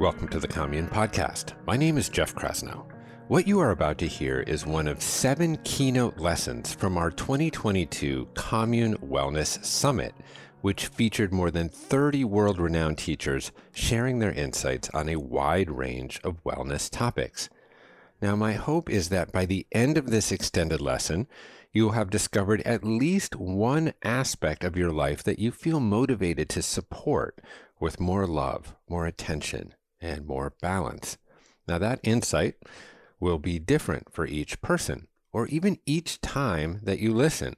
Welcome 0.00 0.28
to 0.28 0.38
the 0.38 0.48
Commune 0.48 0.88
Podcast. 0.88 1.52
My 1.66 1.76
name 1.76 1.98
is 1.98 2.08
Jeff 2.08 2.34
Krasnow. 2.34 2.86
What 3.28 3.46
you 3.46 3.60
are 3.60 3.70
about 3.70 3.98
to 3.98 4.06
hear 4.06 4.40
is 4.40 4.64
one 4.64 4.88
of 4.88 5.02
seven 5.02 5.58
keynote 5.62 6.16
lessons 6.16 6.72
from 6.72 6.96
our 6.96 7.10
2022 7.10 8.26
Commune 8.32 8.96
Wellness 8.96 9.62
Summit, 9.62 10.14
which 10.62 10.86
featured 10.86 11.34
more 11.34 11.50
than 11.50 11.68
30 11.68 12.24
world 12.24 12.58
renowned 12.58 12.96
teachers 12.96 13.52
sharing 13.74 14.20
their 14.20 14.32
insights 14.32 14.88
on 14.94 15.10
a 15.10 15.16
wide 15.20 15.70
range 15.70 16.18
of 16.24 16.42
wellness 16.44 16.88
topics. 16.88 17.50
Now, 18.22 18.34
my 18.34 18.54
hope 18.54 18.88
is 18.88 19.10
that 19.10 19.32
by 19.32 19.44
the 19.44 19.66
end 19.70 19.98
of 19.98 20.08
this 20.08 20.32
extended 20.32 20.80
lesson, 20.80 21.26
you 21.74 21.84
will 21.84 21.92
have 21.92 22.08
discovered 22.08 22.62
at 22.62 22.82
least 22.82 23.36
one 23.36 23.92
aspect 24.02 24.64
of 24.64 24.78
your 24.78 24.92
life 24.92 25.22
that 25.24 25.38
you 25.38 25.52
feel 25.52 25.78
motivated 25.78 26.48
to 26.48 26.62
support 26.62 27.38
with 27.78 28.00
more 28.00 28.26
love, 28.26 28.74
more 28.88 29.06
attention, 29.06 29.74
and 30.00 30.26
more 30.26 30.54
balance. 30.60 31.18
Now, 31.68 31.78
that 31.78 32.00
insight 32.02 32.56
will 33.18 33.38
be 33.38 33.58
different 33.58 34.12
for 34.12 34.26
each 34.26 34.60
person 34.60 35.06
or 35.32 35.46
even 35.48 35.78
each 35.86 36.20
time 36.20 36.80
that 36.82 36.98
you 36.98 37.14
listen. 37.14 37.56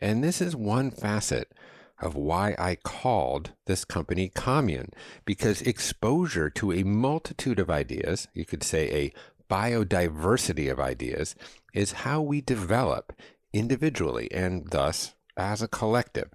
And 0.00 0.22
this 0.22 0.40
is 0.40 0.56
one 0.56 0.90
facet 0.90 1.52
of 2.00 2.14
why 2.14 2.54
I 2.58 2.74
called 2.74 3.52
this 3.66 3.84
company 3.84 4.28
Commune, 4.28 4.90
because 5.24 5.62
exposure 5.62 6.50
to 6.50 6.72
a 6.72 6.82
multitude 6.82 7.58
of 7.58 7.70
ideas, 7.70 8.28
you 8.34 8.44
could 8.44 8.62
say 8.62 8.90
a 8.90 9.12
biodiversity 9.50 10.70
of 10.70 10.80
ideas, 10.80 11.34
is 11.72 11.92
how 11.92 12.20
we 12.20 12.40
develop 12.40 13.12
individually 13.52 14.30
and 14.32 14.70
thus 14.70 15.14
as 15.36 15.62
a 15.62 15.68
collective. 15.68 16.30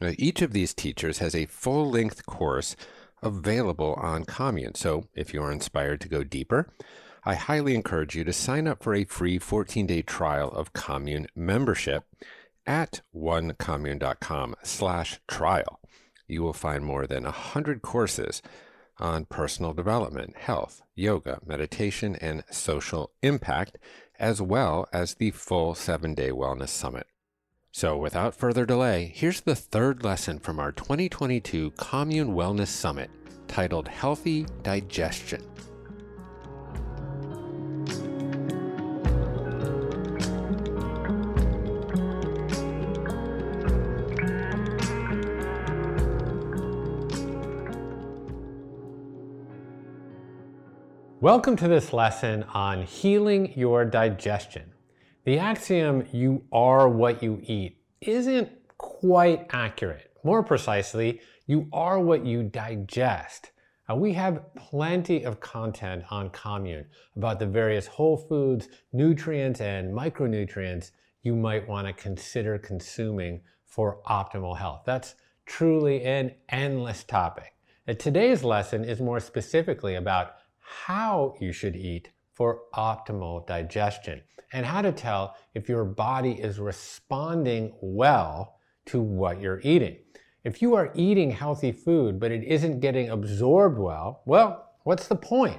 Now, 0.00 0.12
each 0.18 0.42
of 0.42 0.52
these 0.52 0.74
teachers 0.74 1.18
has 1.18 1.34
a 1.34 1.46
full 1.46 1.90
length 1.90 2.26
course 2.26 2.76
available 3.26 3.94
on 3.94 4.24
Commune. 4.24 4.74
So 4.74 5.08
if 5.14 5.34
you 5.34 5.42
are 5.42 5.52
inspired 5.52 6.00
to 6.02 6.08
go 6.08 6.24
deeper, 6.24 6.68
I 7.24 7.34
highly 7.34 7.74
encourage 7.74 8.14
you 8.14 8.22
to 8.24 8.32
sign 8.32 8.68
up 8.68 8.82
for 8.82 8.94
a 8.94 9.04
free 9.04 9.38
14 9.38 9.86
day 9.86 10.02
trial 10.02 10.48
of 10.50 10.72
Commune 10.72 11.26
membership 11.34 12.04
at 12.66 13.00
onecommune.com 13.14 14.54
slash 14.62 15.20
trial. 15.28 15.80
You 16.28 16.42
will 16.42 16.52
find 16.52 16.84
more 16.84 17.06
than 17.06 17.24
100 17.24 17.82
courses 17.82 18.42
on 18.98 19.26
personal 19.26 19.72
development, 19.72 20.36
health, 20.36 20.82
yoga, 20.94 21.40
meditation, 21.44 22.16
and 22.16 22.44
social 22.50 23.10
impact, 23.22 23.78
as 24.18 24.40
well 24.40 24.88
as 24.92 25.14
the 25.14 25.30
full 25.32 25.74
seven 25.74 26.14
day 26.14 26.30
wellness 26.30 26.68
summit. 26.68 27.06
So, 27.78 27.98
without 27.98 28.34
further 28.34 28.64
delay, 28.64 29.12
here's 29.14 29.42
the 29.42 29.54
third 29.54 30.02
lesson 30.02 30.38
from 30.38 30.58
our 30.58 30.72
2022 30.72 31.72
Commune 31.72 32.34
Wellness 32.34 32.68
Summit 32.68 33.10
titled 33.48 33.86
Healthy 33.86 34.46
Digestion. 34.62 35.42
Welcome 51.20 51.56
to 51.56 51.68
this 51.68 51.92
lesson 51.92 52.44
on 52.54 52.84
healing 52.84 53.52
your 53.54 53.84
digestion. 53.84 54.72
The 55.26 55.40
axiom, 55.40 56.06
you 56.12 56.44
are 56.52 56.88
what 56.88 57.20
you 57.20 57.40
eat, 57.42 57.78
isn't 58.00 58.48
quite 58.78 59.48
accurate. 59.50 60.12
More 60.22 60.44
precisely, 60.44 61.20
you 61.48 61.68
are 61.72 61.98
what 61.98 62.24
you 62.24 62.44
digest. 62.44 63.50
Now, 63.88 63.96
we 63.96 64.12
have 64.12 64.54
plenty 64.54 65.24
of 65.24 65.40
content 65.40 66.04
on 66.12 66.30
Commune 66.30 66.86
about 67.16 67.40
the 67.40 67.46
various 67.46 67.88
whole 67.88 68.16
foods, 68.16 68.68
nutrients, 68.92 69.60
and 69.60 69.92
micronutrients 69.92 70.92
you 71.22 71.34
might 71.34 71.66
want 71.66 71.88
to 71.88 71.92
consider 71.92 72.56
consuming 72.56 73.40
for 73.64 73.98
optimal 74.06 74.56
health. 74.56 74.82
That's 74.86 75.16
truly 75.44 76.04
an 76.04 76.34
endless 76.50 77.02
topic. 77.02 77.56
And 77.88 77.98
today's 77.98 78.44
lesson 78.44 78.84
is 78.84 79.00
more 79.00 79.18
specifically 79.18 79.96
about 79.96 80.36
how 80.60 81.34
you 81.40 81.50
should 81.50 81.74
eat 81.74 82.10
for 82.36 82.60
optimal 82.74 83.46
digestion 83.46 84.20
and 84.52 84.64
how 84.64 84.82
to 84.82 84.92
tell 84.92 85.34
if 85.54 85.68
your 85.68 85.84
body 85.84 86.32
is 86.32 86.60
responding 86.60 87.74
well 87.80 88.60
to 88.84 89.00
what 89.00 89.40
you're 89.40 89.60
eating. 89.64 89.96
If 90.44 90.62
you 90.62 90.74
are 90.76 90.92
eating 90.94 91.30
healthy 91.30 91.72
food 91.72 92.20
but 92.20 92.30
it 92.30 92.44
isn't 92.44 92.80
getting 92.80 93.08
absorbed 93.08 93.78
well, 93.78 94.22
well, 94.26 94.74
what's 94.84 95.08
the 95.08 95.16
point? 95.16 95.58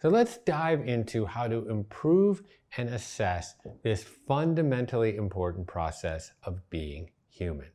So 0.00 0.10
let's 0.10 0.36
dive 0.36 0.86
into 0.86 1.24
how 1.24 1.48
to 1.48 1.68
improve 1.68 2.42
and 2.76 2.90
assess 2.90 3.54
this 3.82 4.04
fundamentally 4.04 5.16
important 5.16 5.66
process 5.66 6.32
of 6.42 6.68
being 6.70 7.10
human. 7.30 7.68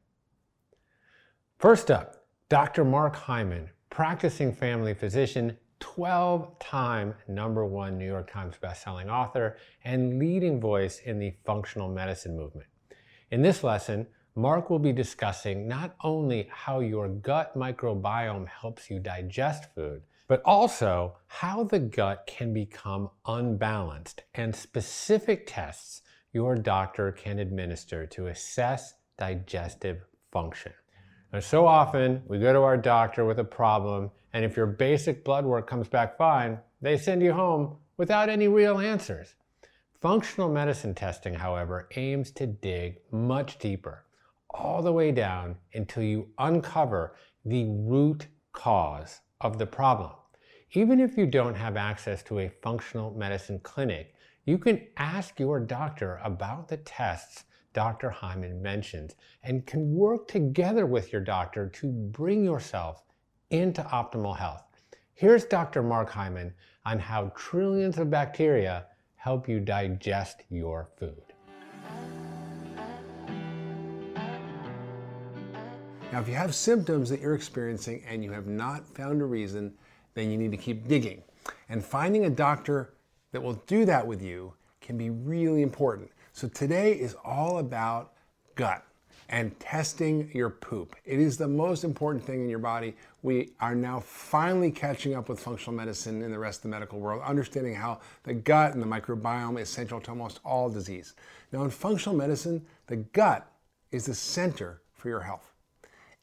First 1.58 1.90
up, 1.90 2.28
Dr. 2.50 2.86
Mark 2.86 3.16
Hyman, 3.16 3.70
practicing 3.90 4.54
family 4.54 4.94
physician, 4.94 5.58
12 5.80 6.60
time 6.60 7.14
number 7.28 7.66
one 7.66 7.98
New 7.98 8.06
York 8.06 8.32
Times 8.32 8.56
bestselling 8.62 9.10
author 9.10 9.58
and 9.84 10.20
leading 10.20 10.60
voice 10.60 11.00
in 11.00 11.20
the 11.20 11.34
functional 11.46 11.90
medicine 11.90 12.36
movement. 12.36 12.68
In 13.32 13.42
this 13.42 13.64
lesson, 13.64 14.08
Mark 14.36 14.70
will 14.70 14.80
be 14.80 14.94
discussing 14.94 15.68
not 15.68 15.96
only 16.04 16.48
how 16.52 16.80
your 16.80 17.10
gut 17.10 17.58
microbiome 17.58 18.48
helps 18.48 18.90
you 18.90 19.00
digest 19.00 19.74
food, 19.74 20.02
but 20.28 20.42
also 20.46 21.18
how 21.28 21.64
the 21.64 21.80
gut 21.80 22.24
can 22.28 22.54
become 22.54 23.10
unbalanced 23.26 24.24
and 24.36 24.56
specific 24.56 25.48
tests 25.48 26.02
your 26.34 26.56
doctor 26.56 27.12
can 27.12 27.40
administer 27.40 28.06
to 28.06 28.28
assess 28.28 28.94
digestive 29.18 30.04
function. 30.32 30.74
Now, 31.34 31.40
so 31.40 31.66
often 31.66 32.22
we 32.28 32.40
go 32.40 32.54
to 32.54 32.62
our 32.62 32.78
doctor 32.78 33.26
with 33.26 33.40
a 33.40 33.44
problem, 33.44 34.12
and 34.38 34.46
if 34.46 34.56
your 34.56 34.68
basic 34.68 35.24
blood 35.24 35.46
work 35.46 35.66
comes 35.68 35.88
back 35.88 36.16
fine, 36.16 36.60
they 36.80 36.96
send 36.96 37.24
you 37.24 37.34
home 37.34 37.76
without 37.98 38.30
any 38.30 38.48
real 38.48 38.78
answers. 38.78 39.34
Functional 40.00 40.48
medicine 40.48 40.94
testing, 40.94 41.34
however, 41.34 41.90
aims 41.96 42.30
to 42.30 42.46
dig 42.46 43.00
much 43.12 43.58
deeper, 43.58 44.06
all 44.52 44.84
the 44.84 44.94
way 44.94 45.12
down 45.12 45.56
until 45.74 46.04
you 46.04 46.28
uncover 46.38 47.16
the 47.46 47.66
root 47.68 48.28
cause 48.54 49.22
of 49.42 49.58
the 49.58 49.66
problem. 49.66 50.12
Even 50.74 51.00
if 51.00 51.18
you 51.18 51.26
don't 51.26 51.56
have 51.56 51.76
access 51.76 52.22
to 52.22 52.38
a 52.38 52.52
functional 52.62 53.10
medicine 53.18 53.60
clinic, 53.64 54.14
you 54.46 54.60
can 54.60 54.86
ask 54.98 55.40
your 55.40 55.60
doctor 55.60 56.22
about 56.24 56.68
the 56.68 56.78
tests 56.78 57.46
Dr. 57.74 58.12
Hyman 58.12 58.62
mentions 58.62 59.16
and 59.42 59.66
can 59.66 59.96
work 59.96 60.28
together 60.28 60.86
with 60.86 61.12
your 61.12 61.24
doctor 61.24 61.68
to 61.70 61.88
bring 61.88 62.46
yourself 62.46 63.04
into 63.50 63.82
optimal 63.84 64.38
health. 64.38 64.64
Here's 65.14 65.46
Dr. 65.46 65.82
Mark 65.82 66.10
Hyman 66.10 66.54
on 66.86 67.00
how 67.00 67.32
trillions 67.36 67.98
of 67.98 68.10
bacteria 68.10 68.86
help 69.16 69.48
you 69.48 69.60
digest 69.60 70.44
your 70.50 70.90
food. 70.98 71.22
Now, 76.12 76.22
if 76.22 76.28
you 76.28 76.36
have 76.36 76.56
symptoms 76.56 77.10
that 77.10 77.20
you're 77.20 77.36
experiencing 77.36 78.04
and 78.08 78.24
you 78.24 78.32
have 78.32 78.48
not 78.48 78.88
found 78.88 79.22
a 79.22 79.26
reason, 79.26 79.74
then 80.14 80.32
you 80.32 80.38
need 80.38 80.52
to 80.52 80.58
keep 80.58 80.88
digging. 80.88 81.22
And 81.70 81.84
finding 81.84 82.26
a 82.26 82.30
doctor 82.30 82.94
that 83.32 83.42
will 83.42 83.62
do 83.68 83.86
that 83.86 84.06
with 84.06 84.22
you 84.22 84.54
can 84.82 84.98
be 84.98 85.10
really 85.10 85.62
important. 85.62 86.10
So 86.32 86.48
today 86.48 86.94
is 86.94 87.16
all 87.26 87.60
about 87.60 88.14
gut 88.56 88.86
and 89.30 89.58
testing 89.60 90.30
your 90.34 90.50
poop. 90.50 90.96
It 91.06 91.20
is 91.20 91.38
the 91.38 91.48
most 91.48 91.84
important 91.84 92.24
thing 92.24 92.42
in 92.42 92.50
your 92.50 92.60
body. 92.60 92.96
We 93.24 93.52
are 93.60 93.76
now 93.76 94.00
finally 94.00 94.72
catching 94.72 95.16
up 95.16 95.28
with 95.28 95.40
functional 95.40 95.76
medicine 95.76 96.22
in 96.22 96.32
the 96.32 96.40
rest 96.40 96.60
of 96.60 96.64
the 96.64 96.70
medical 96.70 97.00
world, 97.00 97.22
understanding 97.26 97.76
how 97.76 98.00
the 98.24 98.34
gut 98.34 98.74
and 98.74 98.82
the 98.82 98.88
microbiome 98.88 99.60
is 99.60 99.70
central 99.70 100.00
to 100.02 100.12
almost 100.12 100.40
all 100.46 100.70
disease. 100.70 101.14
Now, 101.52 101.64
in 101.64 101.70
functional 101.70 102.18
medicine, 102.18 102.66
the 102.88 102.98
gut 102.98 103.52
is 103.92 104.06
the 104.06 104.16
center 104.16 104.82
for 104.94 105.10
your 105.10 105.22
health. 105.22 105.52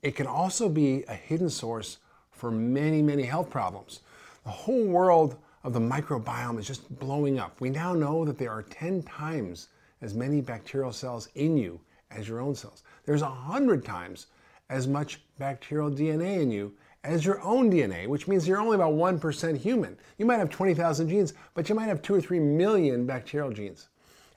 It 0.02 0.16
can 0.16 0.26
also 0.26 0.68
be 0.68 1.04
a 1.08 1.14
hidden 1.14 1.50
source 1.50 1.98
for 2.30 2.50
many, 2.50 3.02
many 3.02 3.24
health 3.24 3.50
problems. 3.50 4.00
The 4.44 4.50
whole 4.50 4.84
world 4.84 5.36
of 5.62 5.72
the 5.72 5.80
microbiome 5.80 6.58
is 6.58 6.66
just 6.66 6.98
blowing 6.98 7.38
up. 7.38 7.60
We 7.60 7.70
now 7.70 7.94
know 7.94 8.24
that 8.24 8.38
there 8.38 8.50
are 8.50 8.62
10 8.62 9.02
times 9.02 9.68
as 10.02 10.14
many 10.14 10.40
bacterial 10.42 10.92
cells 10.92 11.28
in 11.34 11.56
you 11.56 11.80
as 12.14 12.28
your 12.28 12.40
own 12.40 12.54
cells. 12.54 12.82
There's 13.04 13.22
a 13.22 13.26
hundred 13.26 13.84
times 13.84 14.26
as 14.70 14.86
much 14.86 15.20
bacterial 15.38 15.90
DNA 15.90 16.40
in 16.40 16.50
you 16.50 16.72
as 17.02 17.24
your 17.24 17.40
own 17.42 17.70
DNA, 17.70 18.06
which 18.06 18.26
means 18.26 18.48
you're 18.48 18.60
only 18.60 18.76
about 18.76 18.94
1% 18.94 19.58
human. 19.58 19.96
You 20.16 20.24
might 20.24 20.38
have 20.38 20.48
20,000 20.48 21.08
genes, 21.08 21.34
but 21.52 21.68
you 21.68 21.74
might 21.74 21.86
have 21.86 22.00
two 22.00 22.14
or 22.14 22.20
three 22.20 22.40
million 22.40 23.04
bacterial 23.04 23.50
genes. 23.50 23.88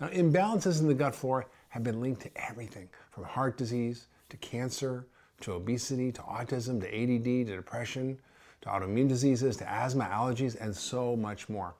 Now, 0.01 0.09
imbalances 0.09 0.81
in 0.81 0.87
the 0.87 0.93
gut 0.93 1.15
flora 1.15 1.45
have 1.69 1.83
been 1.83 2.01
linked 2.01 2.21
to 2.23 2.29
everything 2.35 2.89
from 3.09 3.23
heart 3.23 3.57
disease 3.57 4.07
to 4.29 4.37
cancer 4.37 5.07
to 5.41 5.53
obesity 5.53 6.11
to 6.11 6.21
autism 6.21 6.81
to 6.81 6.87
ADD 6.87 7.47
to 7.47 7.55
depression 7.55 8.17
to 8.61 8.69
autoimmune 8.69 9.07
diseases, 9.07 9.57
to 9.57 9.69
asthma, 9.69 10.05
allergies, 10.05 10.59
and 10.59 10.75
so 10.75 11.15
much 11.15 11.47
more. 11.49 11.75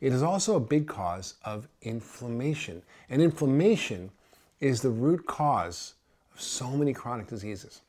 It 0.00 0.12
is 0.12 0.22
also 0.22 0.56
a 0.56 0.60
big 0.60 0.86
cause 0.86 1.34
of 1.44 1.68
inflammation. 1.82 2.82
And 3.10 3.20
inflammation 3.20 4.10
is 4.62 4.80
the 4.80 4.90
root 4.90 5.26
cause 5.26 5.94
of 6.32 6.40
so 6.40 6.70
many 6.70 6.94
chronic 6.94 7.26
diseases. 7.26 7.82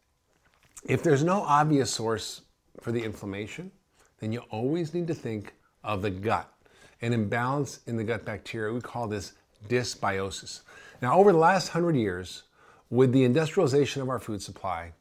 If 0.85 1.03
there's 1.03 1.23
no 1.23 1.43
obvious 1.43 1.91
source 1.91 2.41
for 2.81 2.91
the 2.91 3.03
inflammation, 3.03 3.71
then 4.19 4.31
you 4.31 4.39
always 4.49 4.91
need 4.93 5.05
to 5.07 5.13
think 5.13 5.53
of 5.83 6.01
the 6.01 6.09
gut. 6.09 6.51
An 7.01 7.13
imbalance 7.13 7.81
in 7.85 7.95
the 7.95 8.03
gut 8.03 8.25
bacteria, 8.25 8.73
we 8.73 8.81
call 8.81 9.07
this 9.07 9.33
dysbiosis. 9.69 10.61
Now, 10.99 11.19
over 11.19 11.31
the 11.31 11.37
last 11.37 11.69
hundred 11.69 11.95
years, 11.95 12.43
with 12.89 13.11
the 13.11 13.23
industrialization 13.23 14.01
of 14.01 14.09
our 14.09 14.19
food 14.19 14.41
supply, 14.41 14.93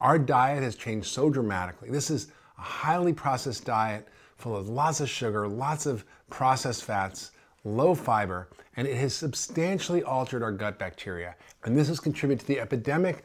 our 0.00 0.18
diet 0.18 0.62
has 0.62 0.76
changed 0.76 1.08
so 1.08 1.28
dramatically. 1.28 1.90
This 1.90 2.10
is 2.10 2.28
a 2.56 2.62
highly 2.62 3.12
processed 3.12 3.66
diet 3.66 4.08
full 4.38 4.56
of 4.56 4.68
lots 4.68 5.00
of 5.00 5.10
sugar, 5.10 5.46
lots 5.46 5.84
of 5.84 6.04
processed 6.30 6.84
fats, 6.84 7.32
low 7.64 7.94
fiber, 7.94 8.48
and 8.76 8.86
it 8.86 8.96
has 8.96 9.14
substantially 9.14 10.02
altered 10.02 10.42
our 10.42 10.52
gut 10.52 10.78
bacteria. 10.78 11.34
And 11.64 11.76
this 11.76 11.88
has 11.88 12.00
contributed 12.00 12.40
to 12.40 12.46
the 12.46 12.60
epidemic 12.60 13.24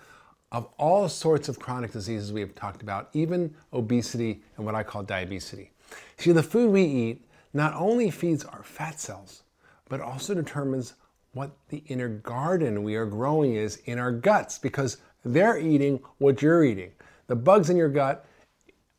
of 0.51 0.67
all 0.77 1.09
sorts 1.09 1.49
of 1.49 1.59
chronic 1.59 1.91
diseases 1.91 2.31
we 2.31 2.41
have 2.41 2.55
talked 2.55 2.81
about, 2.81 3.09
even 3.13 3.53
obesity 3.73 4.41
and 4.55 4.65
what 4.65 4.75
I 4.75 4.83
call 4.83 5.03
diabesity. 5.03 5.71
See, 6.17 6.31
the 6.31 6.43
food 6.43 6.71
we 6.71 6.83
eat 6.83 7.25
not 7.53 7.73
only 7.73 8.11
feeds 8.11 8.45
our 8.45 8.63
fat 8.63 8.99
cells, 8.99 9.43
but 9.89 10.01
also 10.01 10.33
determines 10.33 10.93
what 11.33 11.51
the 11.69 11.83
inner 11.87 12.09
garden 12.09 12.83
we 12.83 12.95
are 12.95 13.05
growing 13.05 13.55
is 13.55 13.77
in 13.85 13.99
our 13.99 14.11
guts 14.11 14.57
because 14.57 14.97
they're 15.23 15.57
eating 15.57 15.99
what 16.17 16.41
you're 16.41 16.63
eating. 16.63 16.91
The 17.27 17.35
bugs 17.35 17.69
in 17.69 17.77
your 17.77 17.89
gut 17.89 18.25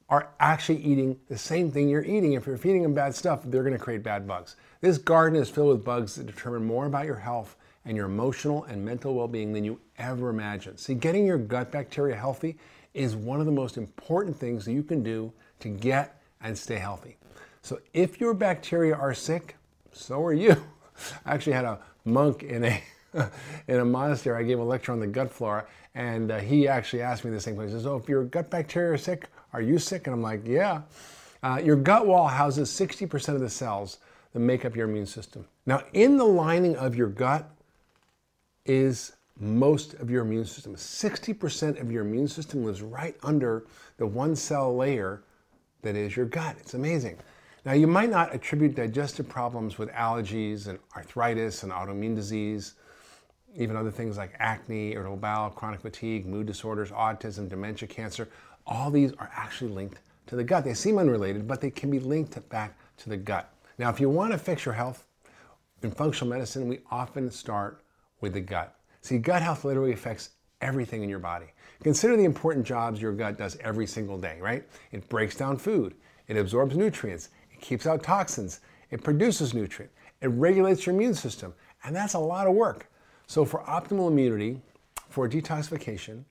are 0.08 0.30
actually 0.40 0.78
eating 0.78 1.18
the 1.28 1.36
same 1.36 1.70
thing 1.70 1.88
you're 1.88 2.04
eating. 2.04 2.34
If 2.34 2.46
you're 2.46 2.56
feeding 2.56 2.82
them 2.82 2.94
bad 2.94 3.14
stuff, 3.14 3.42
they're 3.44 3.62
going 3.62 3.76
to 3.76 3.78
create 3.78 4.02
bad 4.02 4.26
bugs. 4.26 4.56
This 4.80 4.98
garden 4.98 5.40
is 5.40 5.50
filled 5.50 5.68
with 5.68 5.84
bugs 5.84 6.14
that 6.14 6.26
determine 6.26 6.64
more 6.64 6.86
about 6.86 7.06
your 7.06 7.16
health 7.16 7.56
and 7.84 7.96
your 7.96 8.06
emotional 8.06 8.64
and 8.64 8.84
mental 8.84 9.14
well 9.14 9.26
being 9.26 9.52
than 9.52 9.64
you 9.64 9.80
ever 9.98 10.30
imagined. 10.30 10.78
See, 10.78 10.94
getting 10.94 11.26
your 11.26 11.38
gut 11.38 11.72
bacteria 11.72 12.14
healthy 12.14 12.56
is 12.94 13.16
one 13.16 13.40
of 13.40 13.46
the 13.46 13.52
most 13.52 13.76
important 13.76 14.36
things 14.36 14.64
that 14.64 14.72
you 14.72 14.82
can 14.82 15.02
do 15.02 15.32
to 15.60 15.68
get 15.68 16.20
and 16.40 16.56
stay 16.56 16.76
healthy. 16.76 17.16
So, 17.62 17.80
if 17.92 18.20
your 18.20 18.34
bacteria 18.34 18.94
are 18.94 19.14
sick, 19.14 19.56
so 19.92 20.22
are 20.24 20.32
you. 20.32 20.52
I 21.26 21.34
actually 21.34 21.54
had 21.54 21.64
a 21.64 21.80
monk 22.04 22.44
in 22.44 22.64
a 22.64 22.82
in 23.68 23.80
a 23.80 23.84
monastery. 23.84 24.38
I 24.38 24.46
gave 24.46 24.60
a 24.60 24.64
lecture 24.64 24.92
on 24.92 25.00
the 25.00 25.06
gut 25.06 25.32
flora, 25.32 25.66
and 25.94 26.30
uh, 26.30 26.38
he 26.38 26.68
actually 26.68 27.02
asked 27.02 27.24
me 27.24 27.30
the 27.32 27.40
same 27.40 27.56
question. 27.56 27.70
He 27.70 27.76
says, 27.78 27.84
So, 27.84 27.96
if 27.96 28.08
your 28.08 28.24
gut 28.24 28.48
bacteria 28.48 28.94
are 28.94 28.98
sick, 28.98 29.28
are 29.52 29.62
you 29.62 29.78
sick? 29.78 30.06
And 30.06 30.14
I'm 30.14 30.22
like, 30.22 30.46
yeah. 30.46 30.82
Uh, 31.42 31.60
your 31.62 31.76
gut 31.76 32.06
wall 32.06 32.26
houses 32.26 32.68
60% 32.68 33.34
of 33.34 33.40
the 33.40 33.48
cells 33.48 33.98
that 34.32 34.40
make 34.40 34.64
up 34.64 34.76
your 34.76 34.88
immune 34.88 35.06
system. 35.06 35.46
Now, 35.66 35.82
in 35.92 36.16
the 36.16 36.24
lining 36.24 36.76
of 36.76 36.94
your 36.94 37.08
gut 37.08 37.50
is 38.64 39.12
most 39.40 39.94
of 39.94 40.10
your 40.10 40.22
immune 40.22 40.44
system. 40.44 40.74
60% 40.74 41.80
of 41.80 41.90
your 41.90 42.04
immune 42.04 42.28
system 42.28 42.64
lives 42.64 42.82
right 42.82 43.16
under 43.22 43.66
the 43.96 44.06
one 44.06 44.34
cell 44.34 44.74
layer 44.74 45.22
that 45.82 45.94
is 45.94 46.16
your 46.16 46.26
gut. 46.26 46.56
It's 46.58 46.74
amazing. 46.74 47.18
Now, 47.64 47.72
you 47.72 47.86
might 47.86 48.10
not 48.10 48.34
attribute 48.34 48.74
digestive 48.74 49.28
problems 49.28 49.78
with 49.78 49.90
allergies 49.90 50.66
and 50.66 50.78
arthritis 50.96 51.62
and 51.62 51.72
autoimmune 51.72 52.14
disease, 52.14 52.74
even 53.56 53.76
other 53.76 53.90
things 53.90 54.16
like 54.16 54.32
acne, 54.38 54.92
irritable 54.92 55.16
bowel, 55.16 55.50
chronic 55.50 55.80
fatigue, 55.80 56.26
mood 56.26 56.46
disorders, 56.46 56.90
autism, 56.90 57.48
dementia, 57.48 57.88
cancer 57.88 58.28
all 58.68 58.90
these 58.90 59.12
are 59.18 59.30
actually 59.34 59.70
linked 59.70 59.98
to 60.26 60.36
the 60.36 60.44
gut. 60.44 60.64
They 60.64 60.74
seem 60.74 60.98
unrelated, 60.98 61.48
but 61.48 61.60
they 61.60 61.70
can 61.70 61.90
be 61.90 61.98
linked 61.98 62.48
back 62.50 62.78
to 62.98 63.08
the 63.08 63.16
gut. 63.16 63.52
Now, 63.78 63.90
if 63.90 64.00
you 64.00 64.10
want 64.10 64.32
to 64.32 64.38
fix 64.38 64.64
your 64.64 64.74
health, 64.74 65.04
in 65.82 65.90
functional 65.92 66.28
medicine, 66.28 66.66
we 66.66 66.80
often 66.90 67.30
start 67.30 67.82
with 68.20 68.32
the 68.32 68.40
gut. 68.40 68.74
See, 69.00 69.18
gut 69.18 69.42
health 69.42 69.64
literally 69.64 69.92
affects 69.92 70.30
everything 70.60 71.04
in 71.04 71.08
your 71.08 71.20
body. 71.20 71.46
Consider 71.82 72.16
the 72.16 72.24
important 72.24 72.66
jobs 72.66 73.00
your 73.00 73.12
gut 73.12 73.38
does 73.38 73.56
every 73.60 73.86
single 73.86 74.18
day, 74.18 74.38
right? 74.40 74.64
It 74.90 75.08
breaks 75.08 75.36
down 75.36 75.56
food, 75.56 75.94
it 76.26 76.36
absorbs 76.36 76.76
nutrients, 76.76 77.28
it 77.52 77.60
keeps 77.60 77.86
out 77.86 78.02
toxins, 78.02 78.60
it 78.90 79.04
produces 79.04 79.54
nutrient, 79.54 79.92
it 80.20 80.28
regulates 80.28 80.84
your 80.84 80.96
immune 80.96 81.14
system, 81.14 81.54
and 81.84 81.94
that's 81.94 82.14
a 82.14 82.18
lot 82.18 82.48
of 82.48 82.54
work. 82.54 82.90
So, 83.28 83.44
for 83.44 83.60
optimal 83.60 84.08
immunity, 84.08 84.60
for 85.08 85.28
detoxification, 85.28 86.24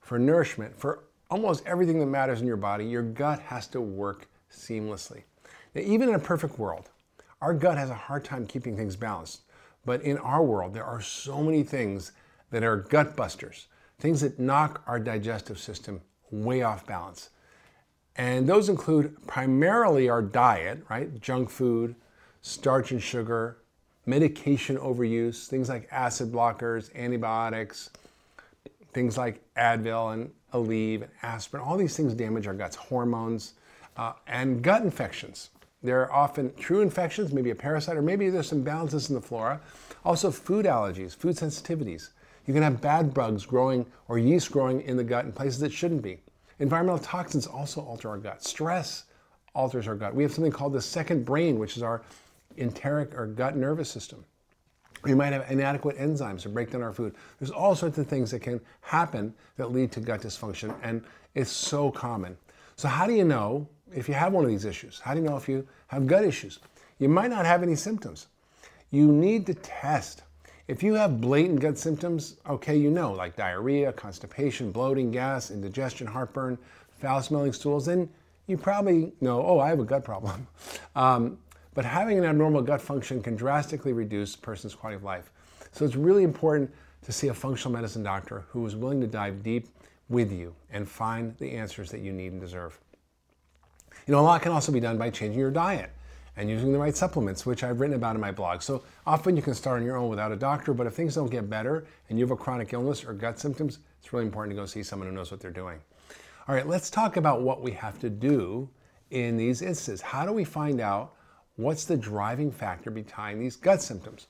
for 0.00 0.18
nourishment, 0.18 0.78
for 0.78 1.04
almost 1.28 1.66
everything 1.66 1.98
that 1.98 2.06
matters 2.06 2.40
in 2.40 2.46
your 2.46 2.56
body, 2.56 2.84
your 2.84 3.02
gut 3.02 3.40
has 3.40 3.66
to 3.68 3.80
work 3.80 4.28
seamlessly. 4.48 5.22
Even 5.84 6.08
in 6.08 6.14
a 6.14 6.20
perfect 6.20 6.58
world, 6.58 6.90
our 7.40 7.52
gut 7.52 7.76
has 7.76 7.90
a 7.90 7.94
hard 7.94 8.24
time 8.24 8.46
keeping 8.46 8.76
things 8.76 8.96
balanced. 8.96 9.42
But 9.84 10.02
in 10.02 10.18
our 10.18 10.42
world, 10.42 10.74
there 10.74 10.84
are 10.84 11.00
so 11.00 11.42
many 11.42 11.62
things 11.62 12.12
that 12.50 12.64
are 12.64 12.76
gut 12.76 13.16
busters, 13.16 13.68
things 13.98 14.20
that 14.20 14.38
knock 14.38 14.82
our 14.86 14.98
digestive 14.98 15.58
system 15.58 16.00
way 16.30 16.62
off 16.62 16.86
balance. 16.86 17.30
And 18.16 18.48
those 18.48 18.68
include 18.68 19.16
primarily 19.26 20.08
our 20.08 20.22
diet, 20.22 20.84
right? 20.88 21.20
Junk 21.20 21.50
food, 21.50 21.94
starch 22.40 22.90
and 22.92 23.02
sugar, 23.02 23.58
medication 24.06 24.76
overuse, 24.78 25.46
things 25.46 25.68
like 25.68 25.88
acid 25.90 26.32
blockers, 26.32 26.94
antibiotics, 26.94 27.90
things 28.92 29.18
like 29.18 29.42
Advil 29.56 30.14
and 30.14 30.30
Aleve 30.54 31.02
and 31.02 31.10
aspirin. 31.22 31.62
All 31.62 31.76
these 31.76 31.96
things 31.96 32.14
damage 32.14 32.46
our 32.46 32.54
guts, 32.54 32.76
hormones, 32.76 33.54
uh, 33.96 34.14
and 34.26 34.62
gut 34.62 34.82
infections. 34.82 35.50
They're 35.82 36.12
often 36.12 36.54
true 36.54 36.80
infections, 36.80 37.32
maybe 37.32 37.50
a 37.50 37.54
parasite, 37.54 37.96
or 37.96 38.02
maybe 38.02 38.30
there's 38.30 38.48
some 38.48 38.62
balances 38.62 39.08
in 39.08 39.14
the 39.14 39.20
flora. 39.20 39.60
Also, 40.04 40.30
food 40.30 40.66
allergies, 40.66 41.14
food 41.14 41.36
sensitivities. 41.36 42.10
You 42.46 42.54
can 42.54 42.62
have 42.62 42.80
bad 42.80 43.12
bugs 43.12 43.44
growing 43.44 43.86
or 44.08 44.18
yeast 44.18 44.50
growing 44.50 44.80
in 44.82 44.96
the 44.96 45.04
gut 45.04 45.24
in 45.24 45.32
places 45.32 45.60
that 45.60 45.72
shouldn't 45.72 46.02
be. 46.02 46.20
Environmental 46.58 46.98
toxins 46.98 47.46
also 47.46 47.82
alter 47.82 48.08
our 48.08 48.18
gut. 48.18 48.42
Stress 48.42 49.04
alters 49.54 49.88
our 49.88 49.94
gut. 49.94 50.14
We 50.14 50.22
have 50.22 50.32
something 50.32 50.52
called 50.52 50.72
the 50.72 50.80
second 50.80 51.24
brain, 51.24 51.58
which 51.58 51.76
is 51.76 51.82
our 51.82 52.02
enteric 52.56 53.14
or 53.18 53.26
gut 53.26 53.56
nervous 53.56 53.90
system. 53.90 54.24
We 55.02 55.14
might 55.14 55.32
have 55.32 55.50
inadequate 55.50 55.98
enzymes 55.98 56.42
to 56.42 56.48
break 56.48 56.70
down 56.70 56.82
our 56.82 56.92
food. 56.92 57.14
There's 57.38 57.50
all 57.50 57.74
sorts 57.74 57.98
of 57.98 58.06
things 58.06 58.30
that 58.30 58.40
can 58.40 58.60
happen 58.80 59.34
that 59.56 59.72
lead 59.72 59.92
to 59.92 60.00
gut 60.00 60.22
dysfunction, 60.22 60.74
and 60.82 61.04
it's 61.34 61.50
so 61.50 61.90
common. 61.90 62.36
So, 62.76 62.88
how 62.88 63.06
do 63.06 63.12
you 63.12 63.24
know 63.24 63.68
if 63.94 64.08
you 64.08 64.14
have 64.14 64.32
one 64.32 64.44
of 64.44 64.50
these 64.50 64.64
issues? 64.64 65.00
How 65.00 65.14
do 65.14 65.20
you 65.20 65.26
know 65.26 65.36
if 65.36 65.48
you 65.48 65.66
have 65.88 66.06
gut 66.06 66.24
issues? 66.24 66.58
You 66.98 67.08
might 67.08 67.30
not 67.30 67.46
have 67.46 67.62
any 67.62 67.76
symptoms. 67.76 68.26
You 68.90 69.10
need 69.12 69.46
to 69.46 69.54
test. 69.54 70.22
If 70.68 70.82
you 70.82 70.94
have 70.94 71.20
blatant 71.20 71.60
gut 71.60 71.78
symptoms, 71.78 72.36
okay, 72.48 72.76
you 72.76 72.90
know, 72.90 73.12
like 73.12 73.36
diarrhea, 73.36 73.92
constipation, 73.92 74.72
bloating, 74.72 75.10
gas, 75.10 75.50
indigestion, 75.50 76.06
heartburn, 76.06 76.58
foul 76.98 77.22
smelling 77.22 77.52
stools, 77.52 77.86
then 77.86 78.08
you 78.46 78.56
probably 78.56 79.12
know, 79.20 79.44
oh, 79.44 79.60
I 79.60 79.68
have 79.68 79.80
a 79.80 79.84
gut 79.84 80.04
problem. 80.04 80.46
Um, 80.96 81.36
but 81.74 81.84
having 81.84 82.16
an 82.16 82.24
abnormal 82.24 82.62
gut 82.62 82.80
function 82.80 83.22
can 83.22 83.36
drastically 83.36 83.92
reduce 83.92 84.34
a 84.34 84.38
person's 84.38 84.74
quality 84.74 84.96
of 84.96 85.04
life. 85.04 85.30
So 85.72 85.84
it's 85.84 85.94
really 85.94 86.22
important 86.22 86.70
to 87.02 87.12
see 87.12 87.28
a 87.28 87.34
functional 87.34 87.70
medicine 87.70 88.02
doctor 88.02 88.46
who 88.48 88.64
is 88.64 88.74
willing 88.74 88.98
to 89.02 89.06
dive 89.06 89.42
deep 89.42 89.68
with 90.08 90.32
you 90.32 90.54
and 90.70 90.88
find 90.88 91.36
the 91.36 91.50
answers 91.52 91.90
that 91.90 92.00
you 92.00 92.14
need 92.14 92.32
and 92.32 92.40
deserve. 92.40 92.80
You 94.06 94.12
know, 94.12 94.20
a 94.20 94.22
lot 94.22 94.42
can 94.42 94.52
also 94.52 94.72
be 94.72 94.80
done 94.80 94.98
by 94.98 95.10
changing 95.10 95.38
your 95.38 95.50
diet 95.50 95.90
and 96.36 96.48
using 96.48 96.72
the 96.72 96.78
right 96.78 96.96
supplements, 96.96 97.44
which 97.44 97.64
I've 97.64 97.80
written 97.80 97.96
about 97.96 98.14
in 98.14 98.20
my 98.20 98.30
blog. 98.30 98.62
So 98.62 98.82
often 99.06 99.36
you 99.36 99.42
can 99.42 99.54
start 99.54 99.80
on 99.80 99.86
your 99.86 99.96
own 99.96 100.08
without 100.08 100.32
a 100.32 100.36
doctor, 100.36 100.74
but 100.74 100.86
if 100.86 100.94
things 100.94 101.14
don't 101.14 101.30
get 101.30 101.50
better 101.50 101.86
and 102.08 102.18
you 102.18 102.24
have 102.24 102.30
a 102.30 102.36
chronic 102.36 102.72
illness 102.72 103.04
or 103.04 103.12
gut 103.12 103.38
symptoms, 103.38 103.78
it's 104.00 104.12
really 104.12 104.26
important 104.26 104.56
to 104.56 104.62
go 104.62 104.66
see 104.66 104.82
someone 104.82 105.08
who 105.08 105.14
knows 105.14 105.30
what 105.30 105.40
they're 105.40 105.50
doing. 105.50 105.78
All 106.46 106.54
right, 106.54 106.66
let's 106.66 106.90
talk 106.90 107.16
about 107.16 107.42
what 107.42 107.62
we 107.62 107.72
have 107.72 107.98
to 108.00 108.10
do 108.10 108.68
in 109.10 109.36
these 109.36 109.62
instances. 109.62 110.00
How 110.00 110.24
do 110.24 110.32
we 110.32 110.44
find 110.44 110.80
out 110.80 111.16
What's 111.56 111.86
the 111.86 111.96
driving 111.96 112.52
factor 112.52 112.90
behind 112.90 113.40
these 113.40 113.56
gut 113.56 113.80
symptoms? 113.80 114.26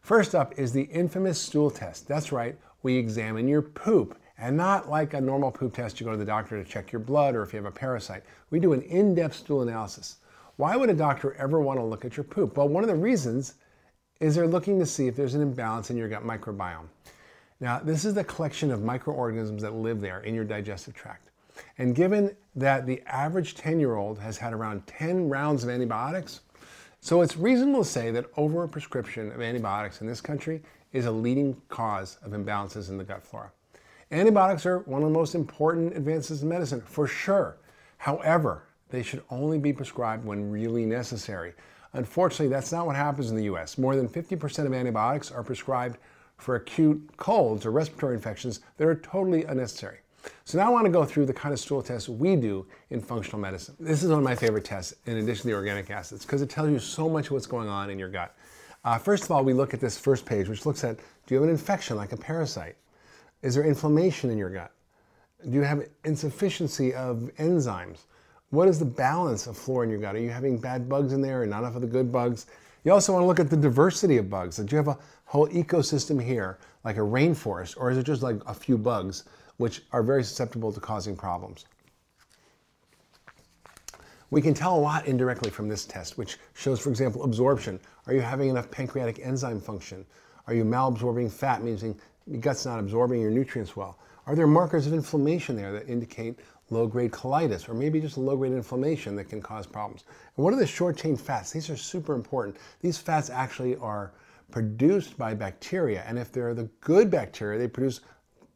First 0.00 0.34
up 0.34 0.58
is 0.58 0.72
the 0.72 0.84
infamous 0.84 1.38
stool 1.38 1.70
test. 1.70 2.08
That's 2.08 2.32
right, 2.32 2.58
we 2.82 2.96
examine 2.96 3.46
your 3.46 3.60
poop 3.60 4.18
and 4.42 4.56
not 4.56 4.90
like 4.90 5.14
a 5.14 5.20
normal 5.20 5.52
poop 5.52 5.72
test 5.72 6.00
you 6.00 6.04
go 6.04 6.10
to 6.10 6.18
the 6.18 6.24
doctor 6.24 6.60
to 6.60 6.68
check 6.68 6.90
your 6.90 6.98
blood 6.98 7.36
or 7.36 7.44
if 7.44 7.52
you 7.52 7.58
have 7.58 7.64
a 7.64 7.70
parasite. 7.70 8.24
We 8.50 8.58
do 8.58 8.72
an 8.72 8.82
in 8.82 9.14
depth 9.14 9.36
stool 9.36 9.62
analysis. 9.62 10.16
Why 10.56 10.74
would 10.74 10.90
a 10.90 10.94
doctor 10.94 11.34
ever 11.34 11.60
want 11.60 11.78
to 11.78 11.84
look 11.84 12.04
at 12.04 12.16
your 12.16 12.24
poop? 12.24 12.56
Well, 12.56 12.68
one 12.68 12.82
of 12.82 12.90
the 12.90 12.96
reasons 12.96 13.54
is 14.18 14.34
they're 14.34 14.48
looking 14.48 14.80
to 14.80 14.86
see 14.86 15.06
if 15.06 15.14
there's 15.14 15.36
an 15.36 15.42
imbalance 15.42 15.90
in 15.90 15.96
your 15.96 16.08
gut 16.08 16.24
microbiome. 16.24 16.88
Now, 17.60 17.78
this 17.78 18.04
is 18.04 18.14
the 18.14 18.24
collection 18.24 18.72
of 18.72 18.82
microorganisms 18.82 19.62
that 19.62 19.74
live 19.74 20.00
there 20.00 20.20
in 20.22 20.34
your 20.34 20.44
digestive 20.44 20.94
tract. 20.94 21.30
And 21.78 21.94
given 21.94 22.34
that 22.56 22.84
the 22.84 23.00
average 23.06 23.54
10 23.54 23.78
year 23.78 23.94
old 23.94 24.18
has 24.18 24.38
had 24.38 24.52
around 24.52 24.84
10 24.88 25.28
rounds 25.28 25.62
of 25.62 25.70
antibiotics, 25.70 26.40
so 27.00 27.22
it's 27.22 27.36
reasonable 27.36 27.84
to 27.84 27.88
say 27.88 28.10
that 28.10 28.32
overprescription 28.34 29.32
of 29.32 29.40
antibiotics 29.40 30.00
in 30.00 30.08
this 30.08 30.20
country 30.20 30.62
is 30.92 31.06
a 31.06 31.12
leading 31.12 31.62
cause 31.68 32.18
of 32.24 32.32
imbalances 32.32 32.88
in 32.88 32.98
the 32.98 33.04
gut 33.04 33.22
flora. 33.22 33.52
Antibiotics 34.12 34.66
are 34.66 34.80
one 34.80 35.02
of 35.02 35.08
the 35.08 35.18
most 35.18 35.34
important 35.34 35.96
advances 35.96 36.42
in 36.42 36.48
medicine, 36.50 36.82
for 36.82 37.06
sure. 37.06 37.56
However, 37.96 38.64
they 38.90 39.02
should 39.02 39.22
only 39.30 39.58
be 39.58 39.72
prescribed 39.72 40.26
when 40.26 40.50
really 40.50 40.84
necessary. 40.84 41.54
Unfortunately, 41.94 42.48
that's 42.48 42.70
not 42.70 42.84
what 42.84 42.94
happens 42.94 43.30
in 43.30 43.36
the 43.36 43.44
US. 43.44 43.78
More 43.78 43.96
than 43.96 44.06
50% 44.06 44.66
of 44.66 44.74
antibiotics 44.74 45.30
are 45.30 45.42
prescribed 45.42 45.96
for 46.36 46.56
acute 46.56 47.16
colds 47.16 47.64
or 47.64 47.70
respiratory 47.70 48.14
infections 48.14 48.60
that 48.76 48.86
are 48.86 48.96
totally 48.96 49.44
unnecessary. 49.44 50.00
So 50.44 50.58
now 50.58 50.66
I 50.66 50.70
want 50.70 50.84
to 50.84 50.92
go 50.92 51.06
through 51.06 51.24
the 51.24 51.32
kind 51.32 51.54
of 51.54 51.58
stool 51.58 51.82
tests 51.82 52.06
we 52.06 52.36
do 52.36 52.66
in 52.90 53.00
functional 53.00 53.40
medicine. 53.40 53.76
This 53.80 54.02
is 54.02 54.10
one 54.10 54.18
of 54.18 54.24
my 54.24 54.34
favorite 54.34 54.66
tests 54.66 54.92
in 55.06 55.16
addition 55.16 55.42
to 55.42 55.48
the 55.48 55.54
organic 55.54 55.90
acids 55.90 56.26
because 56.26 56.42
it 56.42 56.50
tells 56.50 56.68
you 56.68 56.78
so 56.78 57.08
much 57.08 57.26
of 57.26 57.32
what's 57.32 57.46
going 57.46 57.68
on 57.68 57.88
in 57.88 57.98
your 57.98 58.10
gut. 58.10 58.36
Uh, 58.84 58.98
first 58.98 59.24
of 59.24 59.30
all, 59.30 59.42
we 59.42 59.54
look 59.54 59.72
at 59.72 59.80
this 59.80 59.96
first 59.96 60.26
page, 60.26 60.48
which 60.48 60.66
looks 60.66 60.84
at 60.84 60.98
do 60.98 61.34
you 61.34 61.36
have 61.36 61.44
an 61.44 61.50
infection 61.50 61.96
like 61.96 62.12
a 62.12 62.16
parasite? 62.16 62.76
Is 63.42 63.54
there 63.56 63.64
inflammation 63.64 64.30
in 64.30 64.38
your 64.38 64.50
gut? 64.50 64.72
Do 65.44 65.50
you 65.50 65.62
have 65.62 65.82
insufficiency 66.04 66.94
of 66.94 67.30
enzymes? 67.38 68.06
What 68.50 68.68
is 68.68 68.78
the 68.78 68.84
balance 68.84 69.46
of 69.46 69.56
flora 69.56 69.84
in 69.84 69.90
your 69.90 69.98
gut? 69.98 70.14
Are 70.14 70.20
you 70.20 70.30
having 70.30 70.58
bad 70.58 70.88
bugs 70.88 71.12
in 71.12 71.20
there 71.20 71.42
and 71.42 71.50
not 71.50 71.60
enough 71.60 71.74
of 71.74 71.80
the 71.80 71.88
good 71.88 72.12
bugs? 72.12 72.46
You 72.84 72.92
also 72.92 73.12
want 73.12 73.22
to 73.22 73.26
look 73.26 73.40
at 73.40 73.50
the 73.50 73.56
diversity 73.56 74.16
of 74.18 74.30
bugs. 74.30 74.56
Do 74.56 74.66
you 74.70 74.76
have 74.76 74.88
a 74.88 74.98
whole 75.24 75.48
ecosystem 75.48 76.22
here, 76.22 76.58
like 76.84 76.96
a 76.96 77.00
rainforest, 77.00 77.76
or 77.76 77.90
is 77.90 77.98
it 77.98 78.04
just 78.04 78.22
like 78.22 78.36
a 78.46 78.54
few 78.54 78.78
bugs, 78.78 79.24
which 79.56 79.82
are 79.92 80.02
very 80.02 80.22
susceptible 80.22 80.72
to 80.72 80.80
causing 80.80 81.16
problems? 81.16 81.64
We 84.30 84.40
can 84.40 84.54
tell 84.54 84.76
a 84.76 84.80
lot 84.80 85.06
indirectly 85.06 85.50
from 85.50 85.68
this 85.68 85.84
test, 85.84 86.16
which 86.16 86.38
shows, 86.54 86.80
for 86.80 86.90
example, 86.90 87.24
absorption. 87.24 87.78
Are 88.06 88.14
you 88.14 88.20
having 88.20 88.48
enough 88.48 88.70
pancreatic 88.70 89.20
enzyme 89.20 89.60
function? 89.60 90.06
Are 90.46 90.54
you 90.54 90.64
malabsorbing 90.64 91.30
fat, 91.30 91.62
meaning 91.62 91.98
your 92.26 92.40
gut's 92.40 92.66
not 92.66 92.78
absorbing 92.78 93.20
your 93.20 93.30
nutrients 93.30 93.76
well? 93.76 93.98
Are 94.26 94.36
there 94.36 94.46
markers 94.46 94.86
of 94.86 94.92
inflammation 94.92 95.56
there 95.56 95.72
that 95.72 95.88
indicate 95.88 96.38
low-grade 96.70 97.10
colitis 97.10 97.68
or 97.68 97.74
maybe 97.74 98.00
just 98.00 98.16
low-grade 98.16 98.52
inflammation 98.52 99.16
that 99.16 99.24
can 99.24 99.42
cause 99.42 99.66
problems? 99.66 100.04
And 100.36 100.44
what 100.44 100.52
are 100.52 100.58
the 100.58 100.66
short-chain 100.66 101.16
fats? 101.16 101.50
These 101.50 101.70
are 101.70 101.76
super 101.76 102.14
important. 102.14 102.56
These 102.80 102.98
fats 102.98 103.30
actually 103.30 103.76
are 103.76 104.12
produced 104.50 105.18
by 105.18 105.34
bacteria, 105.34 106.04
and 106.06 106.18
if 106.18 106.30
they're 106.30 106.54
the 106.54 106.68
good 106.80 107.10
bacteria, 107.10 107.58
they 107.58 107.68
produce 107.68 108.00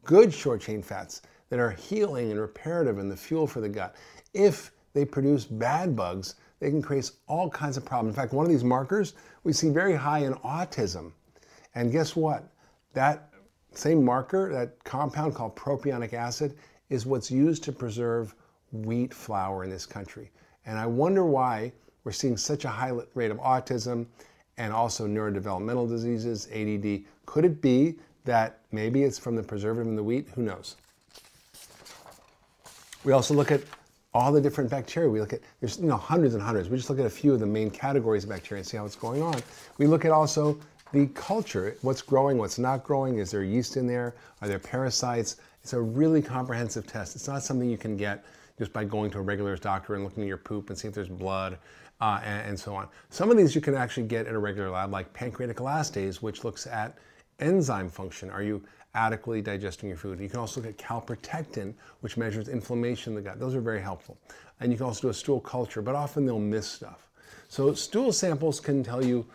good 0.03 0.33
short-chain 0.33 0.81
fats 0.81 1.21
that 1.49 1.59
are 1.59 1.71
healing 1.71 2.31
and 2.31 2.39
reparative 2.39 2.97
and 2.97 3.11
the 3.11 3.17
fuel 3.17 3.47
for 3.47 3.61
the 3.61 3.69
gut. 3.69 3.95
If 4.33 4.71
they 4.93 5.05
produce 5.05 5.45
bad 5.45 5.95
bugs, 5.95 6.35
they 6.59 6.69
can 6.69 6.81
create 6.81 7.11
all 7.27 7.49
kinds 7.49 7.77
of 7.77 7.85
problems. 7.85 8.15
In 8.15 8.21
fact, 8.21 8.33
one 8.33 8.45
of 8.45 8.51
these 8.51 8.63
markers 8.63 9.13
we 9.43 9.53
see 9.53 9.69
very 9.69 9.95
high 9.95 10.19
in 10.19 10.33
autism. 10.35 11.11
And 11.75 11.91
guess 11.91 12.15
what? 12.15 12.51
That 12.93 13.29
same 13.77 14.03
marker, 14.03 14.51
that 14.51 14.83
compound 14.83 15.35
called 15.35 15.55
propionic 15.55 16.13
acid, 16.13 16.57
is 16.89 17.05
what's 17.05 17.29
used 17.29 17.63
to 17.63 17.71
preserve 17.71 18.35
wheat 18.71 19.13
flour 19.13 19.63
in 19.63 19.69
this 19.69 19.85
country. 19.85 20.31
And 20.65 20.77
I 20.77 20.85
wonder 20.85 21.25
why 21.25 21.71
we're 22.03 22.11
seeing 22.11 22.37
such 22.37 22.65
a 22.65 22.69
high 22.69 22.91
rate 23.13 23.31
of 23.31 23.37
autism 23.37 24.05
and 24.57 24.73
also 24.73 25.07
neurodevelopmental 25.07 25.87
diseases, 25.87 26.47
ADD. 26.53 27.03
Could 27.25 27.45
it 27.45 27.61
be 27.61 27.95
that 28.25 28.59
maybe 28.71 29.03
it's 29.03 29.19
from 29.19 29.35
the 29.35 29.43
preservative 29.43 29.87
in 29.87 29.95
the 29.95 30.03
wheat? 30.03 30.27
Who 30.35 30.41
knows? 30.41 30.75
We 33.03 33.13
also 33.13 33.33
look 33.33 33.51
at 33.51 33.61
all 34.13 34.31
the 34.31 34.41
different 34.41 34.69
bacteria. 34.69 35.09
We 35.09 35.19
look 35.19 35.33
at, 35.33 35.41
there's 35.59 35.77
you 35.79 35.85
know 35.85 35.97
hundreds 35.97 36.33
and 36.33 36.41
hundreds. 36.41 36.69
We 36.69 36.77
just 36.77 36.89
look 36.89 36.99
at 36.99 37.05
a 37.05 37.09
few 37.09 37.33
of 37.33 37.39
the 37.39 37.45
main 37.45 37.69
categories 37.69 38.23
of 38.23 38.29
bacteria 38.29 38.61
and 38.61 38.67
see 38.67 38.77
how 38.77 38.85
it's 38.85 38.95
going 38.95 39.21
on. 39.21 39.41
We 39.77 39.85
look 39.85 40.05
at 40.05 40.11
also 40.11 40.59
the 40.91 41.07
culture, 41.07 41.77
what's 41.81 42.01
growing, 42.01 42.37
what's 42.37 42.59
not 42.59 42.83
growing, 42.83 43.19
is 43.19 43.31
there 43.31 43.43
yeast 43.43 43.77
in 43.77 43.87
there, 43.87 44.15
are 44.41 44.47
there 44.47 44.59
parasites? 44.59 45.37
It's 45.63 45.73
a 45.73 45.81
really 45.81 46.21
comprehensive 46.21 46.87
test. 46.87 47.15
It's 47.15 47.27
not 47.27 47.43
something 47.43 47.69
you 47.69 47.77
can 47.77 47.97
get 47.97 48.25
just 48.57 48.73
by 48.73 48.85
going 48.85 49.11
to 49.11 49.19
a 49.19 49.21
regular 49.21 49.55
doctor 49.57 49.95
and 49.95 50.03
looking 50.03 50.23
at 50.23 50.27
your 50.27 50.37
poop 50.37 50.69
and 50.69 50.77
see 50.77 50.87
if 50.87 50.93
there's 50.93 51.09
blood 51.09 51.57
uh, 51.99 52.21
and, 52.23 52.49
and 52.49 52.59
so 52.59 52.75
on. 52.75 52.87
Some 53.09 53.29
of 53.29 53.37
these 53.37 53.53
you 53.53 53.61
can 53.61 53.75
actually 53.75 54.07
get 54.07 54.27
at 54.27 54.33
a 54.33 54.39
regular 54.39 54.69
lab 54.69 54.91
like 54.91 55.11
pancreatic 55.13 55.57
elastase, 55.57 56.17
which 56.17 56.43
looks 56.43 56.65
at 56.67 56.97
enzyme 57.39 57.89
function. 57.89 58.29
Are 58.29 58.41
you 58.41 58.63
adequately 58.97 59.41
digesting 59.41 59.87
your 59.87 59.97
food. 59.97 60.19
You 60.19 60.27
can 60.27 60.39
also 60.39 60.59
look 60.59 60.69
at 60.69 60.77
calprotectin, 60.77 61.73
which 62.01 62.17
measures 62.17 62.49
inflammation 62.49 63.11
in 63.11 63.15
the 63.15 63.21
gut. 63.21 63.39
Those 63.39 63.53
are 63.53 63.61
very 63.61 63.79
helpful. 63.79 64.17
And 64.59 64.71
you 64.71 64.77
can 64.77 64.87
also 64.87 65.01
do 65.01 65.09
a 65.09 65.13
stool 65.13 65.39
culture, 65.39 65.83
but 65.83 65.93
often 65.93 66.25
they'll 66.25 66.39
miss 66.39 66.67
stuff. 66.67 67.07
So 67.47 67.73
stool 67.75 68.11
samples 68.11 68.59
can 68.59 68.83
tell 68.83 69.05
you 69.05 69.25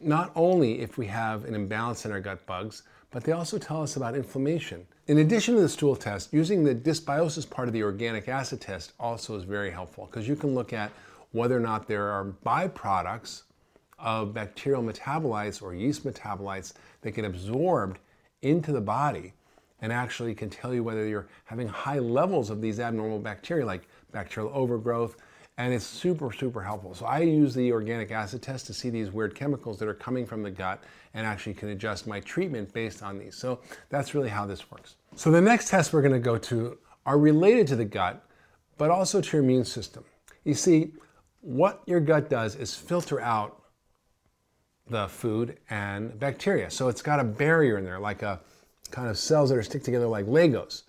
not 0.00 0.32
only 0.34 0.80
if 0.80 0.98
we 0.98 1.06
have 1.06 1.44
an 1.44 1.54
imbalance 1.54 2.04
in 2.04 2.12
our 2.12 2.20
gut 2.20 2.44
bugs, 2.46 2.82
but 3.10 3.24
they 3.24 3.32
also 3.32 3.58
tell 3.58 3.82
us 3.82 3.96
about 3.96 4.14
inflammation. 4.14 4.86
In 5.08 5.18
addition 5.18 5.56
to 5.56 5.60
the 5.60 5.68
stool 5.68 5.96
test, 5.96 6.32
using 6.32 6.62
the 6.62 6.74
dysbiosis 6.74 7.48
part 7.48 7.68
of 7.68 7.74
the 7.74 7.82
organic 7.82 8.28
acid 8.28 8.60
test 8.60 8.92
also 9.00 9.36
is 9.36 9.44
very 9.44 9.70
helpful 9.70 10.06
because 10.06 10.28
you 10.28 10.36
can 10.36 10.54
look 10.54 10.72
at 10.72 10.92
whether 11.32 11.56
or 11.56 11.60
not 11.60 11.86
there 11.86 12.08
are 12.08 12.32
byproducts 12.44 13.42
of 13.98 14.32
bacterial 14.32 14.82
metabolites 14.82 15.62
or 15.62 15.74
yeast 15.74 16.04
metabolites 16.04 16.72
that 17.02 17.12
get 17.12 17.24
absorbed 17.24 17.98
into 18.42 18.72
the 18.72 18.80
body 18.80 19.32
and 19.82 19.92
actually 19.92 20.34
can 20.34 20.48
tell 20.48 20.74
you 20.74 20.82
whether 20.82 21.06
you're 21.06 21.28
having 21.44 21.68
high 21.68 21.98
levels 21.98 22.50
of 22.50 22.60
these 22.60 22.80
abnormal 22.80 23.18
bacteria 23.18 23.66
like 23.66 23.88
bacterial 24.12 24.50
overgrowth 24.54 25.16
and 25.60 25.74
it's 25.74 25.84
super 25.84 26.32
super 26.32 26.62
helpful. 26.62 26.94
So 26.94 27.04
i 27.04 27.18
use 27.18 27.54
the 27.54 27.70
organic 27.70 28.10
acid 28.10 28.40
test 28.40 28.66
to 28.68 28.72
see 28.72 28.88
these 28.88 29.10
weird 29.10 29.34
chemicals 29.34 29.78
that 29.78 29.88
are 29.88 29.94
coming 29.94 30.24
from 30.24 30.42
the 30.42 30.50
gut 30.50 30.82
and 31.12 31.26
actually 31.26 31.52
can 31.52 31.68
adjust 31.68 32.06
my 32.06 32.18
treatment 32.20 32.72
based 32.72 33.02
on 33.02 33.18
these. 33.18 33.36
So 33.36 33.60
that's 33.90 34.14
really 34.14 34.30
how 34.30 34.46
this 34.46 34.70
works. 34.70 34.96
So 35.16 35.30
the 35.30 35.40
next 35.40 35.68
tests 35.68 35.92
we're 35.92 36.00
going 36.00 36.14
to 36.14 36.18
go 36.18 36.38
to 36.38 36.78
are 37.04 37.18
related 37.18 37.66
to 37.68 37.76
the 37.76 37.84
gut 37.84 38.24
but 38.78 38.90
also 38.90 39.20
to 39.20 39.36
your 39.36 39.44
immune 39.44 39.66
system. 39.66 40.02
You 40.44 40.54
see 40.54 40.94
what 41.42 41.82
your 41.84 42.00
gut 42.00 42.30
does 42.30 42.56
is 42.56 42.74
filter 42.74 43.20
out 43.20 43.62
the 44.88 45.08
food 45.08 45.58
and 45.68 46.18
bacteria. 46.18 46.70
So 46.70 46.88
it's 46.88 47.02
got 47.02 47.20
a 47.20 47.24
barrier 47.24 47.76
in 47.76 47.84
there, 47.84 48.00
like 48.00 48.22
a 48.22 48.40
kind 48.90 49.10
of 49.10 49.18
cells 49.18 49.50
that 49.50 49.58
are 49.58 49.62
stick 49.62 49.84
together 49.84 50.06
like 50.06 50.24
Legos. 50.24 50.84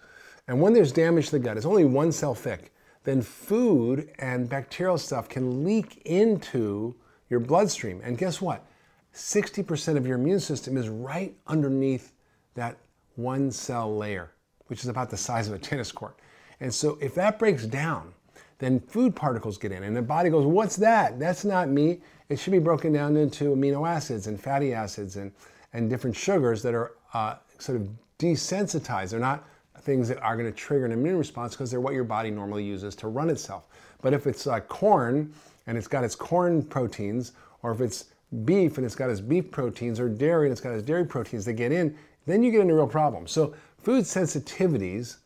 And 0.47 0.61
when 0.61 0.71
there's 0.71 0.93
damage 0.93 1.25
to 1.25 1.31
the 1.33 1.39
gut, 1.39 1.57
it's 1.57 1.65
only 1.65 1.83
one 1.83 2.13
cell 2.13 2.33
thick, 2.33 2.71
then 3.03 3.21
food 3.21 4.09
and 4.19 4.47
bacterial 4.47 4.97
stuff 4.97 5.27
can 5.27 5.63
leak 5.63 6.01
into 6.05 6.95
your 7.29 7.39
bloodstream. 7.39 8.01
And 8.03 8.17
guess 8.17 8.41
what? 8.41 8.65
60% 9.13 9.97
of 9.97 10.05
your 10.05 10.17
immune 10.17 10.39
system 10.39 10.77
is 10.77 10.87
right 10.87 11.35
underneath 11.47 12.13
that 12.55 12.77
one 13.15 13.51
cell 13.51 13.95
layer, 13.95 14.31
which 14.67 14.81
is 14.81 14.87
about 14.87 15.09
the 15.09 15.17
size 15.17 15.47
of 15.47 15.53
a 15.53 15.59
tennis 15.59 15.91
court. 15.91 16.19
And 16.59 16.73
so 16.73 16.97
if 17.01 17.15
that 17.15 17.39
breaks 17.39 17.65
down, 17.65 18.13
then 18.59 18.79
food 18.79 19.15
particles 19.15 19.57
get 19.57 19.71
in 19.71 19.83
and 19.83 19.95
the 19.95 20.01
body 20.01 20.29
goes, 20.29 20.45
what's 20.45 20.75
that? 20.77 21.19
That's 21.19 21.43
not 21.43 21.67
me. 21.69 22.01
It 22.29 22.37
should 22.39 22.51
be 22.51 22.59
broken 22.59 22.93
down 22.93 23.17
into 23.17 23.55
amino 23.55 23.89
acids 23.89 24.27
and 24.27 24.39
fatty 24.39 24.73
acids 24.73 25.15
and, 25.17 25.31
and 25.73 25.89
different 25.89 26.15
sugars 26.15 26.61
that 26.61 26.75
are 26.75 26.93
uh, 27.13 27.35
sort 27.57 27.81
of 27.81 27.89
desensitized. 28.19 29.09
They're 29.09 29.19
not 29.19 29.47
things 29.81 30.07
that 30.07 30.19
are 30.21 30.35
going 30.35 30.51
to 30.51 30.57
trigger 30.57 30.85
an 30.85 30.91
immune 30.91 31.17
response 31.17 31.53
because 31.53 31.71
they're 31.71 31.81
what 31.81 31.93
your 31.93 32.03
body 32.03 32.31
normally 32.31 32.63
uses 32.63 32.95
to 32.95 33.07
run 33.07 33.29
itself. 33.29 33.67
But 34.01 34.13
if 34.13 34.27
it's 34.27 34.45
like 34.45 34.67
corn 34.67 35.33
and 35.67 35.77
it's 35.77 35.87
got 35.87 36.03
its 36.03 36.15
corn 36.15 36.63
proteins, 36.63 37.33
or 37.63 37.71
if 37.71 37.81
it's 37.81 38.05
beef 38.45 38.77
and 38.77 38.85
it's 38.85 38.95
got 38.95 39.09
its 39.09 39.21
beef 39.21 39.51
proteins, 39.51 39.99
or 39.99 40.09
dairy 40.09 40.47
and 40.47 40.51
it's 40.51 40.61
got 40.61 40.73
its 40.73 40.83
dairy 40.83 41.05
proteins 41.05 41.45
that 41.45 41.53
get 41.53 41.71
in, 41.71 41.95
then 42.25 42.43
you 42.43 42.51
get 42.51 42.61
into 42.61 42.73
real 42.73 42.87
problems. 42.87 43.31
So 43.31 43.53
food 43.77 44.03
sensitivities 44.05 45.17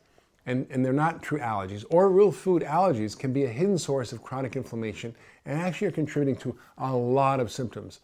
and, 0.46 0.68
and 0.70 0.86
they're 0.86 0.94
not 0.94 1.24
true 1.24 1.40
allergies, 1.40 1.86
or 1.90 2.10
real 2.10 2.32
food 2.32 2.62
allergies 2.62 3.18
can 3.18 3.34
be 3.34 3.46
a 3.46 3.48
hidden 3.48 3.78
source 3.78 4.12
of 4.12 4.22
chronic 4.22 4.56
inflammation 4.56 5.16
and 5.46 5.60
actually 5.60 5.88
are 5.88 5.92
contributing 5.92 6.36
to 6.38 6.56
a 6.78 6.96
lot 6.96 7.40
of 7.40 7.52
symptoms. 7.52 8.02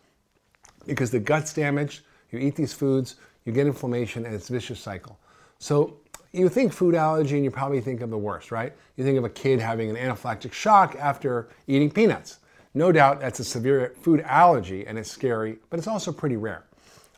Because 0.88 1.12
the 1.12 1.20
gut's 1.20 1.54
damaged, 1.54 2.02
you 2.32 2.40
eat 2.40 2.56
these 2.56 2.74
foods, 2.74 3.18
you 3.46 3.52
get 3.52 3.68
inflammation, 3.68 4.26
and 4.26 4.34
it's 4.34 4.50
vicious 4.50 4.80
cycle. 4.80 5.20
So 5.60 5.98
you 6.34 6.48
think 6.50 6.72
food 6.72 6.96
allergy 6.96 7.36
and 7.36 7.44
you 7.44 7.52
probably 7.52 7.82
think 7.82 8.02
of 8.02 8.10
the 8.10 8.18
worst, 8.18 8.52
right? 8.52 8.74
You 8.96 9.04
think 9.04 9.18
of 9.18 9.24
a 9.24 9.30
kid 9.30 9.60
having 9.60 9.90
an 9.90 9.96
anaphylactic 9.96 10.54
shock 10.54 10.96
after 10.98 11.50
eating 11.68 11.92
peanuts. 11.92 12.40
No 12.74 12.92
doubt 12.92 13.20
that's 13.20 13.40
a 13.40 13.44
severe 13.44 13.94
food 14.02 14.22
allergy 14.22 14.88
and 14.88 14.98
it's 14.98 15.12
scary, 15.12 15.58
but 15.70 15.78
it's 15.78 15.88
also 15.88 16.12
pretty 16.12 16.38
rare. 16.38 16.64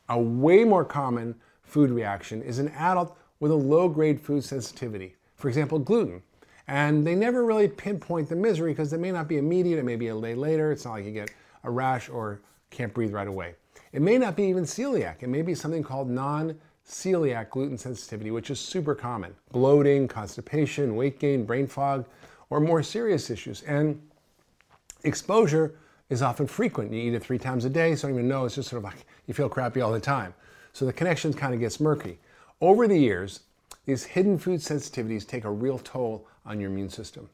A 0.10 0.20
way 0.20 0.64
more 0.64 0.84
common 0.84 1.36
food 1.64 1.92
reaction 1.92 2.42
is 2.42 2.60
an 2.60 2.70
adult 2.70 3.16
with 3.40 3.52
a 3.52 3.56
low 3.56 3.88
grade 3.88 4.20
food 4.20 4.44
sensitivity, 4.44 5.16
for 5.36 5.48
example, 5.48 5.78
gluten. 5.78 6.24
And 6.68 7.06
they 7.06 7.14
never 7.14 7.44
really 7.46 7.68
pinpoint 7.68 8.30
the 8.30 8.36
misery 8.36 8.72
because 8.72 8.94
it 8.94 9.00
may 9.00 9.12
not 9.12 9.28
be 9.28 9.38
immediate, 9.38 9.80
it 9.80 9.86
may 9.86 9.96
be 9.96 10.08
a 10.08 10.20
day 10.20 10.34
later. 10.34 10.72
It's 10.72 10.86
not 10.86 10.94
like 10.94 11.06
you 11.06 11.12
get 11.12 11.30
a 11.64 11.70
rash 11.70 12.10
or 12.10 12.42
can't 12.72 12.94
breathe 12.94 13.14
right 13.14 13.28
away. 13.28 13.56
It 13.92 14.02
may 14.02 14.18
not 14.18 14.36
be 14.36 14.44
even 14.44 14.64
celiac. 14.64 15.22
It 15.22 15.30
may 15.30 15.42
be 15.42 15.54
something 15.54 15.84
called 15.84 16.10
non 16.10 16.58
celiac 16.88 17.50
gluten 17.50 17.78
sensitivity, 17.78 18.32
which 18.32 18.50
is 18.50 18.60
super 18.60 18.96
common. 18.96 19.34
Bloating, 19.52 20.08
constipation, 20.08 20.96
weight 20.96 21.20
gain, 21.20 21.46
brain 21.46 21.68
fog, 21.68 22.06
or 22.50 22.60
more 22.60 22.84
serious 22.84 23.30
issues. 23.30 23.62
And 23.64 24.02
exposure 25.04 25.76
is 26.10 26.22
often 26.22 26.48
frequent. 26.48 26.92
You 26.92 27.02
eat 27.02 27.14
it 27.14 27.24
three 27.24 27.40
times 27.40 27.66
a 27.66 27.70
day, 27.70 27.96
so 27.96 28.08
you 28.08 28.14
don't 28.14 28.20
even 28.20 28.30
know. 28.30 28.46
It's 28.46 28.56
just 28.56 28.70
sort 28.70 28.80
of 28.80 28.84
like 28.84 29.06
you 29.28 29.34
feel 29.34 29.50
crappy 29.50 29.82
all 29.82 29.92
the 29.92 30.00
time. 30.00 30.34
So 30.74 30.86
the 30.86 30.94
connection 30.94 31.34
kind 31.34 31.54
of 31.54 31.60
gets 31.60 31.80
murky. 31.80 32.20
Over 32.62 32.88
the 32.88 32.98
years, 32.98 33.42
these 33.86 34.04
hidden 34.04 34.38
food 34.38 34.60
sensitivities 34.60 35.28
take 35.28 35.46
a 35.46 35.52
real 35.52 35.80
toll 35.80 36.28
on 36.46 36.60
your 36.60 36.70
immune 36.70 36.90
system. 36.90 37.30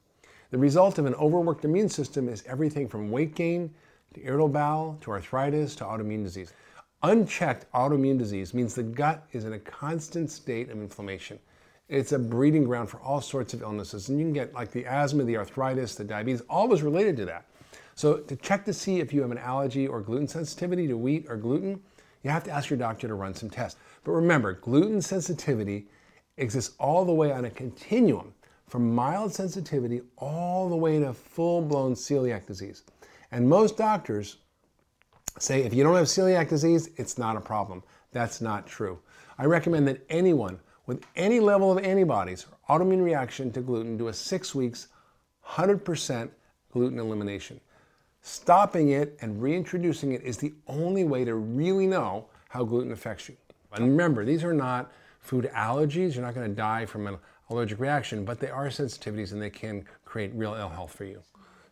The 0.51 0.57
result 0.57 0.97
of 0.97 1.05
an 1.05 1.13
overworked 1.15 1.65
immune 1.65 1.89
system 1.89 2.27
is 2.27 2.43
everything 2.47 2.87
from 2.87 3.11
weight 3.11 3.35
gain 3.35 3.73
to 4.15 4.25
irritable 4.25 4.49
bowel 4.49 4.97
to 5.01 5.11
arthritis 5.11 5.75
to 5.75 5.83
autoimmune 5.83 6.23
disease. 6.23 6.53
Unchecked 7.01 7.71
autoimmune 7.71 8.17
disease 8.17 8.53
means 8.53 8.75
the 8.75 8.83
gut 8.83 9.25
is 9.31 9.45
in 9.45 9.53
a 9.53 9.59
constant 9.59 10.29
state 10.29 10.69
of 10.69 10.77
inflammation. 10.77 11.39
It's 11.87 12.11
a 12.11 12.19
breeding 12.19 12.65
ground 12.65 12.89
for 12.89 12.99
all 12.99 13.21
sorts 13.21 13.53
of 13.53 13.61
illnesses. 13.61 14.09
And 14.09 14.19
you 14.19 14.25
can 14.25 14.33
get 14.33 14.53
like 14.53 14.71
the 14.71 14.85
asthma, 14.85 15.23
the 15.23 15.37
arthritis, 15.37 15.95
the 15.95 16.03
diabetes, 16.03 16.41
all 16.49 16.71
is 16.73 16.83
related 16.83 17.15
to 17.17 17.25
that. 17.25 17.45
So 17.95 18.17
to 18.17 18.35
check 18.35 18.65
to 18.65 18.73
see 18.73 18.99
if 18.99 19.13
you 19.13 19.21
have 19.21 19.31
an 19.31 19.37
allergy 19.37 19.87
or 19.87 20.01
gluten 20.01 20.27
sensitivity 20.27 20.87
to 20.87 20.97
wheat 20.97 21.25
or 21.29 21.37
gluten, 21.37 21.81
you 22.23 22.29
have 22.29 22.43
to 22.43 22.51
ask 22.51 22.69
your 22.69 22.77
doctor 22.77 23.07
to 23.07 23.13
run 23.13 23.33
some 23.33 23.49
tests. 23.49 23.79
But 24.03 24.11
remember, 24.11 24.53
gluten 24.53 25.01
sensitivity 25.01 25.87
exists 26.35 26.75
all 26.79 27.05
the 27.05 27.13
way 27.13 27.31
on 27.31 27.45
a 27.45 27.49
continuum 27.49 28.33
from 28.67 28.93
mild 28.93 29.33
sensitivity 29.33 30.01
all 30.17 30.69
the 30.69 30.75
way 30.75 30.99
to 30.99 31.13
full-blown 31.13 31.95
celiac 31.95 32.45
disease. 32.45 32.83
And 33.31 33.47
most 33.47 33.77
doctors 33.77 34.37
say 35.41 35.63
if 35.63 35.74
you 35.74 35.84
don't 35.84 35.96
have 35.96 36.05
celiac 36.05 36.50
disease, 36.50 36.89
it's 36.98 37.17
not 37.17 37.36
a 37.36 37.41
problem. 37.41 37.84
That's 38.12 38.41
not 38.41 38.67
true. 38.67 39.00
I 39.38 39.46
recommend 39.46 39.88
that 39.88 40.05
anyone 40.10 40.60
with 40.86 41.03
any 41.15 41.39
level 41.39 41.72
of 41.72 41.84
antibodies 41.84 42.46
or 42.67 42.79
autoimmune 42.79 43.03
reaction 43.03 43.51
to 43.51 43.62
gluten 43.62 43.98
do 43.98 44.08
a 44.08 44.13
six 44.13 44.55
weeks, 44.55 44.88
100% 45.46 46.29
gluten 46.72 47.00
elimination. 47.00 47.60
Stopping 48.22 48.89
it 48.89 49.17
and 49.22 49.41
reintroducing 49.41 50.12
it 50.12 50.24
is 50.24 50.38
the 50.38 50.53
only 50.67 51.03
way 51.03 51.24
to 51.24 51.36
really 51.36 51.88
know 51.88 52.25
how 52.50 52.63
gluten 52.63 52.91
affects 52.91 53.29
you. 53.29 53.38
And 53.74 53.86
remember, 53.86 54.25
these 54.25 54.43
are 54.43 54.53
not 54.53 54.91
food 55.19 55.50
allergies. 55.53 56.15
You're 56.15 56.25
not 56.25 56.36
going 56.36 56.50
to 56.50 56.55
die 56.55 56.86
from 56.86 57.08
an 57.08 57.17
allergic 57.50 57.79
reaction, 57.79 58.25
but 58.25 58.39
they 58.39 58.50
are 58.50 58.67
sensitivities 58.67 59.31
and 59.31 59.41
they 59.41 59.50
can 59.50 59.86
create 60.05 60.31
real 60.34 60.55
ill 60.55 60.69
health 60.69 60.93
for 60.93 61.05
you. 61.05 61.22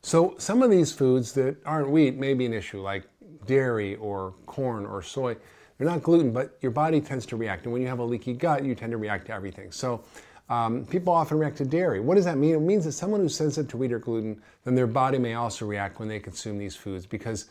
So 0.02 0.36
some 0.38 0.62
of 0.62 0.70
these 0.70 0.94
foods 0.94 1.34
that 1.34 1.58
aren't 1.66 1.90
wheat 1.90 2.16
may 2.16 2.34
be 2.34 2.46
an 2.46 2.54
issue, 2.54 2.82
like 2.82 3.04
dairy 3.46 3.96
or 3.96 4.34
corn 4.46 4.86
or 4.86 5.02
soy. 5.02 5.36
They're 5.78 5.88
not 5.88 6.02
gluten, 6.02 6.32
but 6.32 6.58
your 6.62 6.72
body 6.72 7.00
tends 7.02 7.26
to 7.28 7.38
react. 7.38 7.66
And 7.66 7.74
when 7.74 7.82
you 7.82 7.88
have 7.88 8.00
a 8.00 8.04
leaky 8.04 8.34
gut, 8.34 8.64
you 8.64 8.74
tend 8.74 8.92
to 8.92 8.98
react 8.98 9.28
to 9.28 9.34
everything. 9.34 9.72
So 9.72 10.04
um, 10.50 10.86
people 10.86 11.14
often 11.14 11.38
react 11.38 11.58
to 11.58 11.66
dairy. 11.66 12.00
What 12.00 12.16
does 12.16 12.26
that 12.26 12.38
mean? 12.38 12.56
It 12.56 12.62
means 12.62 12.86
that 12.86 12.94
someone 12.94 13.20
who's 13.20 13.36
sensitive 13.36 13.70
to 13.72 13.78
wheat 13.78 13.92
or 13.92 14.00
gluten, 14.00 14.42
then 14.64 14.76
their 14.76 14.88
body 14.88 15.18
may 15.18 15.36
also 15.36 15.66
react 15.66 16.00
when 16.00 16.08
they 16.08 16.20
consume 16.20 16.58
these 16.58 16.76
foods 16.76 17.06
because 17.06 17.50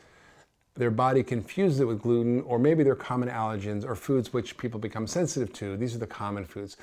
their 0.74 0.90
body 0.90 1.22
confuses 1.22 1.80
it 1.80 1.84
with 1.84 2.02
gluten, 2.02 2.42
or 2.42 2.58
maybe 2.58 2.82
they're 2.82 2.94
common 2.94 3.28
allergens 3.28 3.84
or 3.84 3.94
foods 3.94 4.32
which 4.32 4.58
people 4.58 4.78
become 4.78 5.06
sensitive 5.06 5.52
to. 5.54 5.76
These 5.76 5.94
are 5.94 5.98
the 5.98 6.06
common 6.06 6.44
foods. 6.44 6.76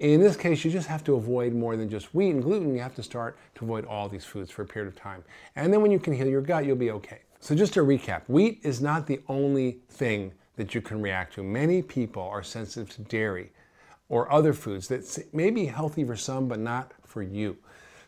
In 0.00 0.20
this 0.20 0.36
case, 0.36 0.64
you 0.64 0.70
just 0.70 0.86
have 0.86 1.02
to 1.04 1.14
avoid 1.14 1.54
more 1.54 1.76
than 1.76 1.88
just 1.88 2.14
wheat 2.14 2.30
and 2.30 2.42
gluten. 2.42 2.74
You 2.74 2.80
have 2.80 2.94
to 2.96 3.02
start 3.02 3.36
to 3.56 3.64
avoid 3.64 3.84
all 3.84 4.08
these 4.08 4.24
foods 4.24 4.50
for 4.50 4.62
a 4.62 4.66
period 4.66 4.88
of 4.88 5.00
time. 5.00 5.24
And 5.56 5.72
then 5.72 5.82
when 5.82 5.90
you 5.90 5.98
can 5.98 6.12
heal 6.12 6.28
your 6.28 6.40
gut, 6.40 6.66
you'll 6.66 6.76
be 6.76 6.92
okay. 6.92 7.20
So 7.40 7.54
just 7.54 7.72
to 7.74 7.80
recap, 7.80 8.22
wheat 8.26 8.60
is 8.62 8.80
not 8.80 9.06
the 9.06 9.20
only 9.28 9.78
thing 9.88 10.32
that 10.56 10.74
you 10.74 10.80
can 10.80 11.00
react 11.00 11.34
to. 11.34 11.42
Many 11.42 11.82
people 11.82 12.22
are 12.22 12.42
sensitive 12.42 12.90
to 12.96 13.02
dairy 13.02 13.52
or 14.08 14.30
other 14.32 14.52
foods 14.52 14.88
that 14.88 15.18
may 15.32 15.50
be 15.50 15.66
healthy 15.66 16.04
for 16.04 16.16
some, 16.16 16.48
but 16.48 16.58
not 16.58 16.92
for 17.04 17.22
you. 17.22 17.56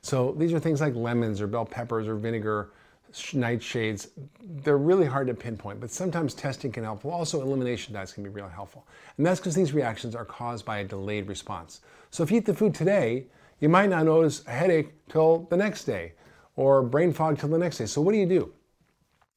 So 0.03 0.35
these 0.37 0.53
are 0.53 0.59
things 0.59 0.81
like 0.81 0.95
lemons 0.95 1.41
or 1.41 1.47
bell 1.47 1.65
peppers 1.65 2.09
or 2.09 2.17
vinegar, 2.17 2.73
nightshades. 3.13 4.09
They're 4.43 4.79
really 4.79 5.07
hard 5.07 5.27
to 5.29 5.35
pinpoint, 5.35 5.81
but 5.81 5.91
sometimes 5.91 6.35
testing 6.35 6.73
can 6.73 6.85
help. 6.85 7.05
Also, 7.05 7.41
elimination 7.43 7.95
diets 7.95 8.13
can 8.13 8.25
be 8.25 8.31
really 8.31 8.51
helpful. 8.51 8.87
And 9.17 9.27
that's 9.27 9.39
because 9.39 9.55
these 9.55 9.73
reactions 9.73 10.17
are 10.17 10.25
caused 10.25 10.65
by 10.65 10.79
a 10.79 10.85
delayed 10.85 11.29
response. 11.29 11.81
So 12.11 12.23
if 12.23 12.31
you 12.31 12.39
eat 12.39 12.47
the 12.47 12.55
food 12.55 12.75
today, 12.75 13.27
you 13.61 13.69
might 13.69 13.91
not 13.91 14.07
notice 14.07 14.43
a 14.47 14.51
headache 14.51 14.93
till 15.09 15.47
the 15.51 15.57
next 15.57 15.85
day 15.85 16.15
or 16.57 16.83
brain 16.83 17.12
fog 17.12 17.38
till 17.38 17.49
the 17.49 17.59
next 17.59 17.79
day. 17.79 17.87
So 17.87 18.01
what 18.01 18.12
do 18.12 18.19
you 18.19 18.27
do? 18.27 18.53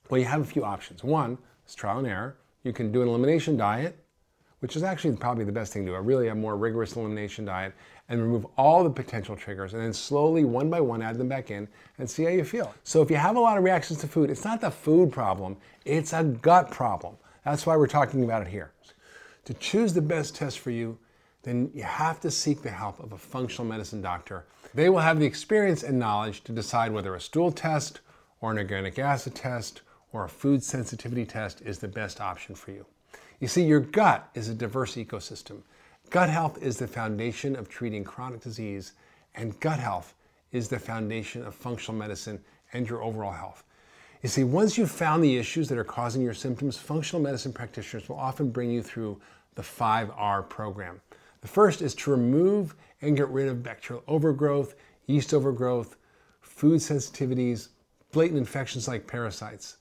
Well, 0.09 0.19
you 0.19 0.25
have 0.25 0.41
a 0.41 0.45
few 0.45 0.63
options. 0.63 1.03
One 1.03 1.37
is 1.67 1.75
trial 1.75 1.99
and 1.99 2.07
error. 2.07 2.35
You 2.63 2.73
can 2.73 2.91
do 2.91 3.01
an 3.01 3.07
elimination 3.07 3.57
diet, 3.57 3.97
which 4.59 4.75
is 4.75 4.83
actually 4.83 5.15
probably 5.15 5.45
the 5.45 5.51
best 5.51 5.73
thing 5.73 5.85
to 5.85 5.91
do, 5.91 5.97
really 5.97 6.27
a 6.27 6.35
more 6.35 6.57
rigorous 6.57 6.95
elimination 6.95 7.45
diet 7.45 7.73
and 8.09 8.21
remove 8.21 8.45
all 8.57 8.83
the 8.83 8.89
potential 8.89 9.35
triggers 9.35 9.73
and 9.73 9.81
then 9.81 9.93
slowly 9.93 10.43
one 10.43 10.69
by 10.69 10.81
one 10.81 11.01
add 11.01 11.17
them 11.17 11.29
back 11.29 11.51
in 11.51 11.67
and 11.97 12.09
see 12.09 12.23
how 12.23 12.29
you 12.29 12.43
feel. 12.43 12.73
So 12.83 13.01
if 13.01 13.09
you 13.09 13.15
have 13.15 13.37
a 13.37 13.39
lot 13.39 13.57
of 13.57 13.63
reactions 13.63 13.99
to 14.01 14.07
food, 14.07 14.29
it's 14.29 14.43
not 14.43 14.61
the 14.61 14.71
food 14.71 15.11
problem, 15.11 15.57
it's 15.85 16.13
a 16.13 16.23
gut 16.23 16.69
problem. 16.69 17.15
That's 17.45 17.65
why 17.65 17.75
we're 17.77 17.87
talking 17.87 18.23
about 18.23 18.41
it 18.41 18.49
here. 18.49 18.71
To 19.45 19.53
choose 19.55 19.93
the 19.93 20.01
best 20.01 20.35
test 20.35 20.59
for 20.59 20.71
you, 20.71 20.97
then 21.43 21.69
you 21.73 21.83
have 21.83 22.19
to 22.21 22.31
seek 22.31 22.61
the 22.61 22.69
help 22.69 22.99
of 23.01 23.11
a 23.11 23.17
functional 23.17 23.69
medicine 23.69 24.01
doctor. 24.01 24.45
They 24.73 24.89
will 24.89 24.99
have 24.99 25.19
the 25.19 25.25
experience 25.25 25.83
and 25.83 25.99
knowledge 25.99 26.43
to 26.45 26.51
decide 26.51 26.93
whether 26.93 27.15
a 27.15 27.21
stool 27.21 27.51
test 27.51 27.99
or 28.39 28.51
an 28.51 28.57
organic 28.57 28.97
acid 28.99 29.35
test 29.35 29.81
or 30.13 30.23
a 30.23 30.29
food 30.29 30.63
sensitivity 30.63 31.25
test 31.25 31.61
is 31.61 31.79
the 31.79 31.87
best 31.87 32.21
option 32.21 32.55
for 32.55 32.71
you. 32.71 32.85
You 33.39 33.47
see, 33.47 33.63
your 33.63 33.81
gut 33.81 34.29
is 34.35 34.47
a 34.47 34.53
diverse 34.53 34.95
ecosystem. 34.95 35.63
Gut 36.11 36.29
health 36.29 36.61
is 36.61 36.77
the 36.77 36.87
foundation 36.87 37.55
of 37.55 37.67
treating 37.67 38.03
chronic 38.03 38.41
disease, 38.41 38.93
and 39.35 39.59
gut 39.59 39.79
health 39.79 40.13
is 40.51 40.69
the 40.69 40.79
foundation 40.79 41.43
of 41.43 41.55
functional 41.55 41.99
medicine 41.99 42.39
and 42.71 42.87
your 42.87 43.03
overall 43.03 43.31
health. 43.31 43.63
You 44.21 44.29
see, 44.29 44.43
once 44.45 44.77
you've 44.77 44.91
found 44.91 45.23
the 45.23 45.37
issues 45.37 45.67
that 45.67 45.77
are 45.77 45.83
causing 45.83 46.21
your 46.21 46.33
symptoms, 46.33 46.77
functional 46.77 47.21
medicine 47.21 47.51
practitioners 47.51 48.07
will 48.07 48.15
often 48.15 48.51
bring 48.51 48.71
you 48.71 48.81
through 48.81 49.19
the 49.55 49.61
5R 49.61 50.47
program. 50.47 51.01
The 51.41 51.47
first 51.47 51.81
is 51.81 51.93
to 51.95 52.11
remove 52.11 52.75
and 53.01 53.17
get 53.17 53.27
rid 53.27 53.49
of 53.49 53.63
bacterial 53.63 54.03
overgrowth, 54.07 54.75
yeast 55.07 55.33
overgrowth, 55.33 55.97
food 56.39 56.79
sensitivities, 56.79 57.69
blatant 58.13 58.37
infections 58.37 58.87
like 58.87 59.07
parasites. 59.07 59.77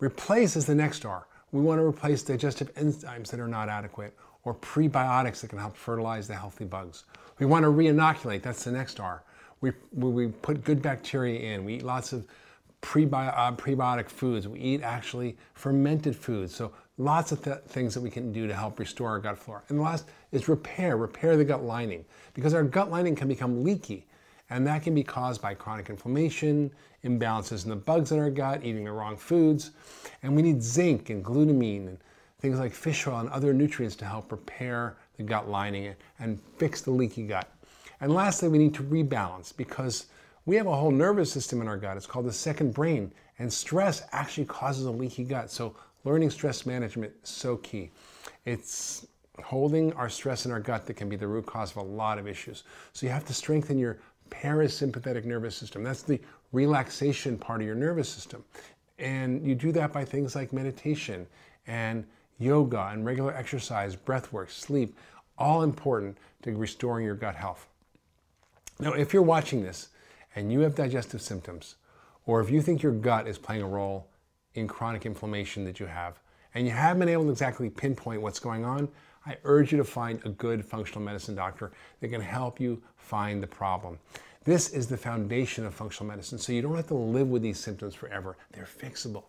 Replace 0.00 0.54
is 0.56 0.66
the 0.66 0.74
next 0.74 1.04
R. 1.04 1.26
We 1.50 1.60
want 1.60 1.80
to 1.80 1.84
replace 1.84 2.22
digestive 2.22 2.72
enzymes 2.74 3.30
that 3.30 3.40
are 3.40 3.48
not 3.48 3.68
adequate 3.68 4.16
or 4.44 4.54
prebiotics 4.54 5.40
that 5.40 5.48
can 5.48 5.58
help 5.58 5.76
fertilize 5.76 6.28
the 6.28 6.34
healthy 6.34 6.64
bugs. 6.64 7.04
We 7.38 7.46
want 7.46 7.64
to 7.64 7.70
re-inoculate, 7.70 8.42
that's 8.42 8.64
the 8.64 8.72
next 8.72 9.00
R. 9.00 9.22
We, 9.60 9.72
we 9.92 10.28
put 10.28 10.62
good 10.62 10.80
bacteria 10.80 11.40
in. 11.40 11.64
We 11.64 11.76
eat 11.76 11.82
lots 11.82 12.12
of 12.12 12.26
prebio, 12.80 13.32
uh, 13.36 13.52
prebiotic 13.52 14.08
foods. 14.08 14.46
We 14.46 14.60
eat 14.60 14.82
actually 14.82 15.36
fermented 15.54 16.14
foods. 16.14 16.54
So 16.54 16.72
lots 16.96 17.32
of 17.32 17.42
th 17.42 17.58
things 17.66 17.94
that 17.94 18.00
we 18.00 18.10
can 18.10 18.32
do 18.32 18.46
to 18.46 18.54
help 18.54 18.78
restore 18.78 19.10
our 19.10 19.18
gut 19.18 19.36
flora. 19.36 19.62
And 19.68 19.78
the 19.78 19.82
last 19.82 20.06
is 20.30 20.48
repair, 20.48 20.96
repair 20.96 21.36
the 21.36 21.44
gut 21.44 21.64
lining 21.64 22.04
because 22.34 22.54
our 22.54 22.62
gut 22.62 22.90
lining 22.90 23.16
can 23.16 23.26
become 23.26 23.64
leaky 23.64 24.06
and 24.50 24.66
that 24.66 24.82
can 24.82 24.94
be 24.94 25.02
caused 25.02 25.42
by 25.42 25.54
chronic 25.54 25.90
inflammation, 25.90 26.70
imbalances 27.04 27.64
in 27.64 27.70
the 27.70 27.76
bugs 27.76 28.12
in 28.12 28.18
our 28.18 28.30
gut, 28.30 28.64
eating 28.64 28.84
the 28.84 28.92
wrong 28.92 29.16
foods. 29.16 29.72
And 30.22 30.34
we 30.34 30.42
need 30.42 30.62
zinc 30.62 31.10
and 31.10 31.24
glutamine 31.24 31.86
and 31.88 31.98
things 32.40 32.58
like 32.58 32.72
fish 32.72 33.06
oil 33.06 33.18
and 33.18 33.28
other 33.30 33.52
nutrients 33.52 33.96
to 33.96 34.04
help 34.04 34.32
repair 34.32 34.96
the 35.16 35.22
gut 35.22 35.48
lining 35.48 35.94
and 36.18 36.40
fix 36.56 36.80
the 36.80 36.90
leaky 36.90 37.26
gut. 37.26 37.50
And 38.00 38.14
lastly, 38.14 38.48
we 38.48 38.58
need 38.58 38.74
to 38.74 38.82
rebalance 38.82 39.54
because 39.56 40.06
we 40.46 40.56
have 40.56 40.66
a 40.66 40.74
whole 40.74 40.90
nervous 40.90 41.32
system 41.32 41.60
in 41.60 41.68
our 41.68 41.76
gut. 41.76 41.96
It's 41.96 42.06
called 42.06 42.26
the 42.26 42.32
second 42.32 42.72
brain, 42.72 43.12
and 43.38 43.52
stress 43.52 44.02
actually 44.12 44.46
causes 44.46 44.86
a 44.86 44.90
leaky 44.90 45.24
gut. 45.24 45.50
So 45.50 45.74
learning 46.04 46.30
stress 46.30 46.64
management 46.64 47.12
is 47.22 47.28
so 47.28 47.56
key. 47.58 47.90
It's 48.44 49.06
holding 49.42 49.92
our 49.92 50.08
stress 50.08 50.46
in 50.46 50.52
our 50.52 50.60
gut 50.60 50.86
that 50.86 50.94
can 50.94 51.08
be 51.08 51.16
the 51.16 51.26
root 51.26 51.46
cause 51.46 51.70
of 51.72 51.76
a 51.78 51.82
lot 51.82 52.18
of 52.18 52.26
issues. 52.26 52.64
So 52.92 53.06
you 53.06 53.12
have 53.12 53.24
to 53.26 53.34
strengthen 53.34 53.78
your 53.78 53.98
parasympathetic 54.30 55.24
nervous 55.24 55.56
system. 55.56 55.82
That's 55.82 56.02
the 56.02 56.20
relaxation 56.52 57.38
part 57.38 57.60
of 57.60 57.66
your 57.66 57.76
nervous 57.76 58.08
system. 58.08 58.44
And 58.98 59.46
you 59.46 59.54
do 59.54 59.72
that 59.72 59.92
by 59.92 60.04
things 60.04 60.34
like 60.34 60.52
meditation 60.52 61.26
and 61.66 62.04
yoga 62.38 62.90
and 62.92 63.04
regular 63.04 63.34
exercise, 63.34 63.94
breath 63.94 64.32
work, 64.32 64.50
sleep, 64.50 64.96
all 65.36 65.62
important 65.62 66.18
to 66.42 66.56
restoring 66.56 67.04
your 67.04 67.14
gut 67.14 67.34
health. 67.34 67.68
Now, 68.80 68.92
if 68.92 69.12
you're 69.12 69.22
watching 69.22 69.62
this 69.62 69.88
and 70.34 70.52
you 70.52 70.60
have 70.60 70.74
digestive 70.74 71.20
symptoms, 71.20 71.76
or 72.26 72.40
if 72.40 72.50
you 72.50 72.60
think 72.60 72.82
your 72.82 72.92
gut 72.92 73.26
is 73.26 73.38
playing 73.38 73.62
a 73.62 73.68
role 73.68 74.08
in 74.54 74.68
chronic 74.68 75.06
inflammation 75.06 75.64
that 75.64 75.80
you 75.80 75.86
have, 75.86 76.20
and 76.54 76.66
you 76.66 76.72
haven't 76.72 77.00
been 77.00 77.08
able 77.08 77.24
to 77.24 77.30
exactly 77.30 77.70
pinpoint 77.70 78.22
what's 78.22 78.38
going 78.38 78.64
on, 78.64 78.88
I 79.28 79.36
urge 79.44 79.72
you 79.72 79.78
to 79.78 79.84
find 79.84 80.24
a 80.24 80.30
good 80.30 80.64
functional 80.64 81.02
medicine 81.02 81.34
doctor 81.34 81.70
that 82.00 82.08
can 82.08 82.22
help 82.22 82.58
you 82.58 82.80
find 82.96 83.42
the 83.42 83.46
problem. 83.46 83.98
This 84.44 84.70
is 84.70 84.86
the 84.86 84.96
foundation 84.96 85.66
of 85.66 85.74
functional 85.74 86.08
medicine, 86.08 86.38
so 86.38 86.50
you 86.50 86.62
don't 86.62 86.74
have 86.76 86.86
to 86.86 86.94
live 86.94 87.28
with 87.28 87.42
these 87.42 87.60
symptoms 87.60 87.94
forever. 87.94 88.38
They're 88.52 88.64
fixable. 88.64 89.24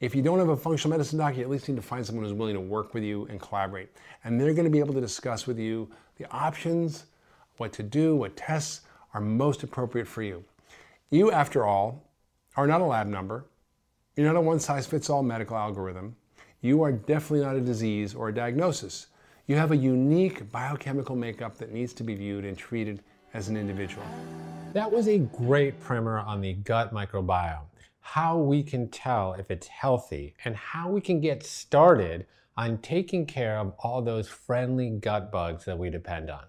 If 0.00 0.16
you 0.16 0.22
don't 0.22 0.40
have 0.40 0.48
a 0.48 0.56
functional 0.56 0.98
medicine 0.98 1.20
doctor, 1.20 1.38
you 1.38 1.44
at 1.44 1.50
least 1.50 1.68
need 1.68 1.76
to 1.76 1.82
find 1.82 2.04
someone 2.04 2.24
who's 2.24 2.32
willing 2.32 2.54
to 2.54 2.60
work 2.60 2.92
with 2.92 3.04
you 3.04 3.26
and 3.26 3.40
collaborate. 3.40 3.88
And 4.24 4.40
they're 4.40 4.52
going 4.52 4.64
to 4.64 4.70
be 4.70 4.80
able 4.80 4.94
to 4.94 5.00
discuss 5.00 5.46
with 5.46 5.60
you 5.60 5.88
the 6.18 6.28
options, 6.32 7.04
what 7.58 7.72
to 7.74 7.84
do, 7.84 8.16
what 8.16 8.36
tests 8.36 8.80
are 9.14 9.20
most 9.20 9.62
appropriate 9.62 10.08
for 10.08 10.24
you. 10.24 10.42
You, 11.10 11.30
after 11.30 11.64
all, 11.64 12.02
are 12.56 12.66
not 12.66 12.80
a 12.80 12.84
lab 12.84 13.06
number. 13.06 13.44
You're 14.16 14.26
not 14.26 14.34
a 14.34 14.40
one 14.40 14.58
size 14.58 14.88
fits 14.88 15.08
all 15.08 15.22
medical 15.22 15.56
algorithm. 15.56 16.16
You 16.62 16.82
are 16.82 16.90
definitely 16.90 17.46
not 17.46 17.54
a 17.54 17.60
disease 17.60 18.12
or 18.12 18.30
a 18.30 18.34
diagnosis. 18.34 19.06
You 19.48 19.54
have 19.54 19.70
a 19.70 19.76
unique 19.76 20.50
biochemical 20.50 21.14
makeup 21.14 21.56
that 21.58 21.70
needs 21.72 21.92
to 21.94 22.02
be 22.02 22.16
viewed 22.16 22.44
and 22.44 22.58
treated 22.58 23.04
as 23.32 23.48
an 23.48 23.56
individual. 23.56 24.04
That 24.72 24.90
was 24.90 25.06
a 25.06 25.18
great 25.18 25.78
primer 25.78 26.18
on 26.18 26.40
the 26.40 26.54
gut 26.54 26.92
microbiome, 26.92 27.66
how 28.00 28.38
we 28.38 28.64
can 28.64 28.88
tell 28.88 29.34
if 29.34 29.48
it's 29.52 29.68
healthy, 29.68 30.34
and 30.44 30.56
how 30.56 30.90
we 30.90 31.00
can 31.00 31.20
get 31.20 31.44
started 31.44 32.26
on 32.56 32.78
taking 32.78 33.24
care 33.24 33.58
of 33.58 33.72
all 33.78 34.02
those 34.02 34.26
friendly 34.26 34.90
gut 34.90 35.30
bugs 35.30 35.64
that 35.66 35.78
we 35.78 35.90
depend 35.90 36.28
on. 36.28 36.42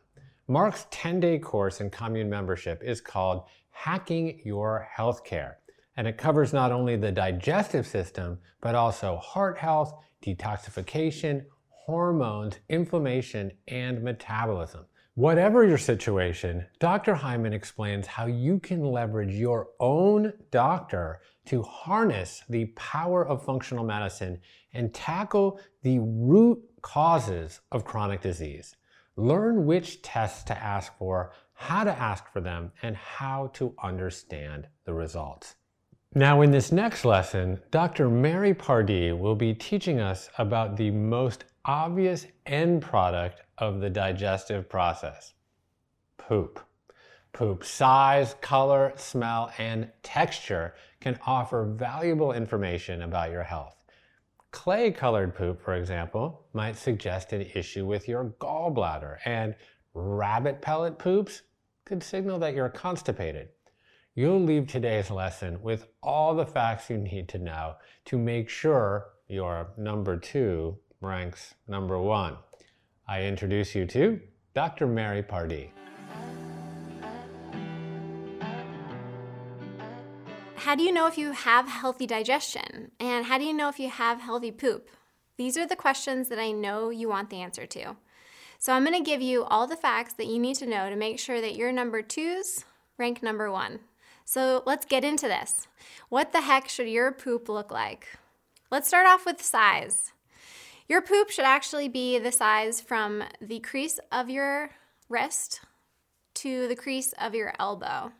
Mark's 0.48 0.88
10 0.90 1.20
day 1.20 1.38
course 1.38 1.80
in 1.82 1.92
commune 1.92 2.32
membership 2.32 2.82
is 2.84 3.00
called 3.00 3.44
Hacking 3.70 4.42
Your 4.44 4.90
Healthcare, 4.98 5.58
and 5.98 6.08
it 6.08 6.18
covers 6.18 6.52
not 6.52 6.72
only 6.72 6.96
the 6.96 7.12
digestive 7.12 7.86
system, 7.86 8.40
but 8.60 8.74
also 8.74 9.18
heart 9.18 9.60
health, 9.60 9.94
detoxification, 10.24 11.46
hormones, 11.88 12.60
inflammation, 12.68 13.50
and 13.70 14.04
metabolism. 14.04 14.86
Whatever 15.16 15.66
your 15.66 15.78
situation, 15.78 16.66
Dr. 16.80 17.16
Hyman 17.16 17.54
explains 17.54 18.06
how 18.06 18.26
you 18.26 18.60
can 18.60 18.84
leverage 18.84 19.34
your 19.34 19.70
own 19.80 20.34
doctor 20.52 21.22
to 21.46 21.64
harness 21.64 22.44
the 22.50 22.66
power 22.76 23.26
of 23.26 23.44
functional 23.44 23.86
medicine 23.86 24.40
and 24.74 24.94
tackle 24.94 25.62
the 25.82 26.00
root 26.00 26.62
causes 26.82 27.62
of 27.72 27.86
chronic 27.86 28.20
disease. 28.20 28.76
Learn 29.16 29.66
which 29.66 30.02
tests 30.02 30.44
to 30.44 30.58
ask 30.62 30.96
for, 30.98 31.32
how 31.54 31.86
to 31.86 31.92
ask 31.92 32.32
for 32.34 32.42
them, 32.42 32.74
and 32.84 32.98
how 32.98 33.50
to 33.54 33.74
understand 33.82 34.68
the 34.84 34.94
results. 34.94 35.56
Now, 36.14 36.42
in 36.42 36.52
this 36.52 36.72
next 36.72 37.06
lesson, 37.06 37.60
Dr. 37.72 38.10
Mary 38.10 38.54
Pardee 38.54 39.12
will 39.12 39.36
be 39.36 39.54
teaching 39.54 40.00
us 40.00 40.30
about 40.38 40.76
the 40.76 40.92
most 40.92 41.46
obvious 41.68 42.26
end 42.46 42.82
product 42.82 43.42
of 43.58 43.82
the 43.82 43.90
digestive 43.90 44.70
process 44.70 45.34
poop. 46.18 46.60
Poop 47.34 47.64
size, 47.64 48.36
color, 48.42 48.94
smell, 48.96 49.52
and 49.60 49.92
texture 50.02 50.74
can 51.00 51.20
offer 51.28 51.66
valuable 51.66 52.32
information 52.32 53.04
about 53.04 53.30
your 53.30 53.44
health. 53.44 53.76
Clay 54.52 54.92
colored 54.92 55.36
poop, 55.36 55.62
for 55.62 55.76
example, 55.76 56.48
might 56.54 56.78
suggest 56.78 57.34
an 57.34 57.42
issue 57.54 57.86
with 57.86 58.08
your 58.08 58.34
gallbladder, 58.40 59.18
and 59.26 59.54
rabbit 59.94 60.62
pellet 60.62 60.98
poops 60.98 61.44
could 61.86 62.02
signal 62.02 62.40
that 62.40 62.56
you're 62.56 62.70
constipated. 62.70 63.50
You'll 64.16 64.42
leave 64.42 64.68
today's 64.68 65.12
lesson 65.12 65.62
with 65.62 65.88
all 66.02 66.34
the 66.34 66.46
facts 66.46 66.90
you 66.90 66.98
need 66.98 67.28
to 67.30 67.38
know 67.38 67.76
to 68.06 68.18
make 68.18 68.50
sure 68.50 69.10
your 69.28 69.68
number 69.78 70.18
two 70.18 70.78
ranks 71.02 71.54
number 71.68 72.00
one. 72.00 72.38
I 73.08 73.24
introduce 73.24 73.76
you 73.76 73.86
to 73.88 74.20
Dr. 74.54 74.88
Mary 74.88 75.24
Pardee. 75.24 75.72
How 80.56 80.76
do 80.76 80.84
you 80.84 80.92
know 80.92 81.08
if 81.08 81.18
you 81.18 81.32
have 81.32 81.68
healthy 81.68 82.06
digestion? 82.06 82.92
And 83.00 83.26
how 83.26 83.38
do 83.38 83.46
you 83.46 83.54
know 83.54 83.70
if 83.70 83.80
you 83.80 83.90
have 83.90 84.20
healthy 84.20 84.52
poop? 84.52 84.90
These 85.38 85.58
are 85.58 85.66
the 85.66 85.76
questions 85.76 86.30
that 86.30 86.40
I 86.40 86.52
know 86.52 86.90
you 86.90 87.08
want 87.08 87.30
the 87.30 87.42
answer 87.42 87.66
to. 87.68 87.96
So 88.60 88.74
I'm 88.74 88.84
going 88.84 88.98
to 88.98 89.10
give 89.10 89.22
you 89.22 89.44
all 89.44 89.68
the 89.68 89.76
facts 89.76 90.14
that 90.14 90.26
you 90.26 90.40
need 90.40 90.56
to 90.56 90.66
know 90.66 90.90
to 90.90 90.96
make 90.96 91.20
sure 91.20 91.40
that 91.40 91.56
your 91.56 91.72
number 91.72 92.02
twos 92.02 92.66
rank 92.98 93.22
number 93.22 93.52
one. 93.52 93.80
So 94.26 94.64
let's 94.66 94.86
get 94.86 95.06
into 95.06 95.28
this. 95.28 95.68
What 96.10 96.34
the 96.34 96.42
heck 96.42 96.68
should 96.68 96.90
your 96.90 97.12
poop 97.12 97.48
look 97.48 97.72
like? 97.72 98.18
Let's 98.70 98.88
start 98.90 99.08
off 99.08 99.26
with 99.26 99.42
size. 99.42 100.12
Your 100.90 101.02
poop 101.02 101.30
should 101.30 101.46
actually 101.46 101.90
be 101.90 102.18
the 102.18 102.32
size 102.32 102.80
from 102.80 103.24
the 103.42 103.60
crease 103.60 104.00
of 104.10 104.30
your 104.30 104.70
wrist 105.10 105.60
to 106.36 106.68
the 106.70 106.76
crease 106.76 107.14
of 107.20 107.36
your 107.36 107.54
elbow. 107.60 108.14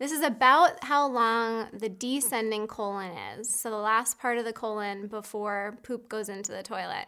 This 0.00 0.10
is 0.10 0.22
about 0.22 0.82
how 0.82 1.06
long 1.06 1.68
the 1.72 1.88
descending 1.88 2.66
colon 2.66 3.12
is, 3.38 3.48
so 3.48 3.70
the 3.70 3.76
last 3.76 4.18
part 4.18 4.38
of 4.38 4.44
the 4.44 4.52
colon 4.52 5.06
before 5.06 5.78
poop 5.84 6.08
goes 6.08 6.28
into 6.28 6.50
the 6.50 6.64
toilet. 6.64 7.06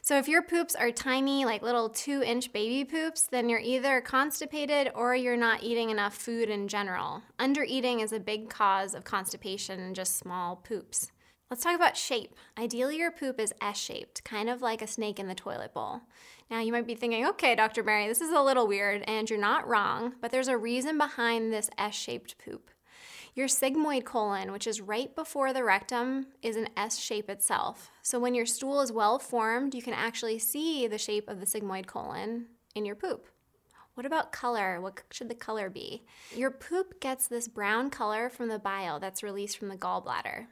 So 0.00 0.16
if 0.16 0.26
your 0.26 0.42
poops 0.42 0.74
are 0.74 0.90
tiny, 0.90 1.44
like 1.44 1.62
little 1.62 1.90
two 1.90 2.22
inch 2.22 2.50
baby 2.50 2.84
poops, 2.84 3.28
then 3.30 3.50
you're 3.50 3.60
either 3.60 4.00
constipated 4.00 4.90
or 4.94 5.14
you're 5.14 5.36
not 5.36 5.62
eating 5.62 5.90
enough 5.90 6.14
food 6.14 6.48
in 6.48 6.66
general. 6.68 7.22
Undereating 7.38 8.02
is 8.02 8.12
a 8.12 8.20
big 8.20 8.48
cause 8.48 8.94
of 8.94 9.04
constipation 9.04 9.80
and 9.80 9.94
just 9.94 10.16
small 10.16 10.56
poops. 10.56 11.10
Let's 11.50 11.62
talk 11.62 11.76
about 11.76 11.96
shape. 11.96 12.34
Ideally, 12.58 12.96
your 12.96 13.10
poop 13.10 13.38
is 13.38 13.54
S 13.60 13.78
shaped, 13.78 14.24
kind 14.24 14.48
of 14.48 14.62
like 14.62 14.80
a 14.80 14.86
snake 14.86 15.18
in 15.18 15.28
the 15.28 15.34
toilet 15.34 15.74
bowl. 15.74 16.00
Now, 16.50 16.60
you 16.60 16.72
might 16.72 16.86
be 16.86 16.94
thinking, 16.94 17.26
okay, 17.26 17.54
Dr. 17.54 17.82
Mary, 17.82 18.08
this 18.08 18.20
is 18.20 18.30
a 18.30 18.42
little 18.42 18.66
weird, 18.66 19.02
and 19.06 19.28
you're 19.28 19.38
not 19.38 19.68
wrong, 19.68 20.14
but 20.20 20.30
there's 20.30 20.48
a 20.48 20.56
reason 20.56 20.98
behind 20.98 21.52
this 21.52 21.70
S 21.78 21.94
shaped 21.94 22.36
poop. 22.38 22.70
Your 23.34 23.46
sigmoid 23.46 24.04
colon, 24.04 24.52
which 24.52 24.66
is 24.66 24.80
right 24.80 25.14
before 25.14 25.52
the 25.52 25.64
rectum, 25.64 26.28
is 26.40 26.56
an 26.56 26.68
S 26.76 26.98
shape 26.98 27.28
itself. 27.28 27.90
So 28.00 28.18
when 28.18 28.34
your 28.34 28.46
stool 28.46 28.80
is 28.80 28.92
well 28.92 29.18
formed, 29.18 29.74
you 29.74 29.82
can 29.82 29.94
actually 29.94 30.38
see 30.38 30.86
the 30.86 30.98
shape 30.98 31.28
of 31.28 31.40
the 31.40 31.46
sigmoid 31.46 31.86
colon 31.86 32.46
in 32.74 32.84
your 32.84 32.94
poop. 32.94 33.28
What 33.94 34.06
about 34.06 34.32
color? 34.32 34.80
What 34.80 35.02
should 35.10 35.28
the 35.28 35.34
color 35.34 35.68
be? 35.68 36.04
Your 36.34 36.50
poop 36.50 37.00
gets 37.00 37.28
this 37.28 37.48
brown 37.48 37.90
color 37.90 38.28
from 38.28 38.48
the 38.48 38.58
bile 38.58 38.98
that's 38.98 39.22
released 39.22 39.58
from 39.58 39.68
the 39.68 39.76
gallbladder. 39.76 40.46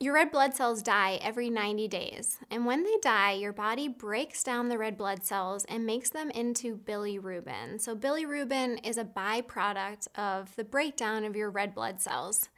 Your 0.00 0.14
red 0.14 0.30
blood 0.30 0.54
cells 0.54 0.80
die 0.80 1.18
every 1.20 1.50
90 1.50 1.88
days, 1.88 2.38
and 2.52 2.64
when 2.64 2.84
they 2.84 2.98
die, 3.02 3.32
your 3.32 3.52
body 3.52 3.88
breaks 3.88 4.44
down 4.44 4.68
the 4.68 4.78
red 4.78 4.96
blood 4.96 5.24
cells 5.24 5.64
and 5.64 5.84
makes 5.84 6.08
them 6.08 6.30
into 6.30 6.76
bilirubin. 6.76 7.80
So, 7.80 7.96
bilirubin 7.96 8.86
is 8.86 8.96
a 8.96 9.04
byproduct 9.04 10.06
of 10.14 10.54
the 10.54 10.62
breakdown 10.62 11.24
of 11.24 11.34
your 11.34 11.50
red 11.50 11.74
blood 11.74 12.00
cells. 12.00 12.48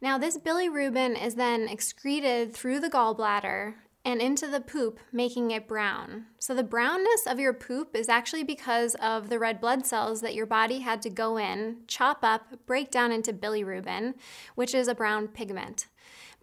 Now, 0.00 0.18
this 0.18 0.38
bilirubin 0.38 1.20
is 1.20 1.34
then 1.34 1.66
excreted 1.66 2.54
through 2.54 2.78
the 2.78 2.90
gallbladder 2.90 3.74
and 4.04 4.20
into 4.20 4.46
the 4.46 4.60
poop, 4.60 5.00
making 5.10 5.50
it 5.50 5.66
brown. 5.66 6.26
So, 6.38 6.54
the 6.54 6.62
brownness 6.62 7.26
of 7.26 7.40
your 7.40 7.54
poop 7.54 7.96
is 7.96 8.08
actually 8.08 8.44
because 8.44 8.94
of 9.02 9.30
the 9.30 9.40
red 9.40 9.60
blood 9.60 9.84
cells 9.84 10.20
that 10.20 10.36
your 10.36 10.46
body 10.46 10.78
had 10.78 11.02
to 11.02 11.10
go 11.10 11.38
in, 11.38 11.78
chop 11.88 12.20
up, 12.22 12.64
break 12.66 12.92
down 12.92 13.10
into 13.10 13.32
bilirubin, 13.32 14.14
which 14.54 14.76
is 14.76 14.86
a 14.86 14.94
brown 14.94 15.26
pigment. 15.26 15.88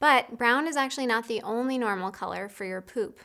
But 0.01 0.35
brown 0.35 0.67
is 0.67 0.75
actually 0.75 1.05
not 1.05 1.27
the 1.27 1.43
only 1.43 1.77
normal 1.77 2.09
color 2.09 2.49
for 2.49 2.65
your 2.65 2.81
poop. 2.81 3.19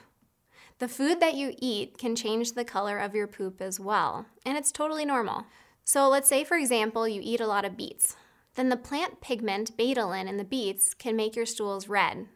The 0.78 0.88
food 0.88 1.20
that 1.20 1.34
you 1.34 1.54
eat 1.56 1.96
can 1.96 2.14
change 2.14 2.52
the 2.52 2.66
color 2.66 2.98
of 2.98 3.14
your 3.14 3.26
poop 3.26 3.62
as 3.62 3.80
well, 3.80 4.26
and 4.44 4.58
it's 4.58 4.70
totally 4.70 5.06
normal. 5.06 5.46
So 5.84 6.06
let's 6.10 6.28
say, 6.28 6.44
for 6.44 6.58
example, 6.58 7.08
you 7.08 7.22
eat 7.24 7.40
a 7.40 7.46
lot 7.46 7.64
of 7.64 7.78
beets. 7.78 8.16
Then 8.56 8.68
the 8.68 8.76
plant 8.76 9.22
pigment 9.22 9.74
betalain 9.78 10.28
in 10.28 10.36
the 10.36 10.44
beets 10.44 10.92
can 10.92 11.16
make 11.16 11.34
your 11.34 11.46
stools 11.46 11.88
red. 11.88 12.26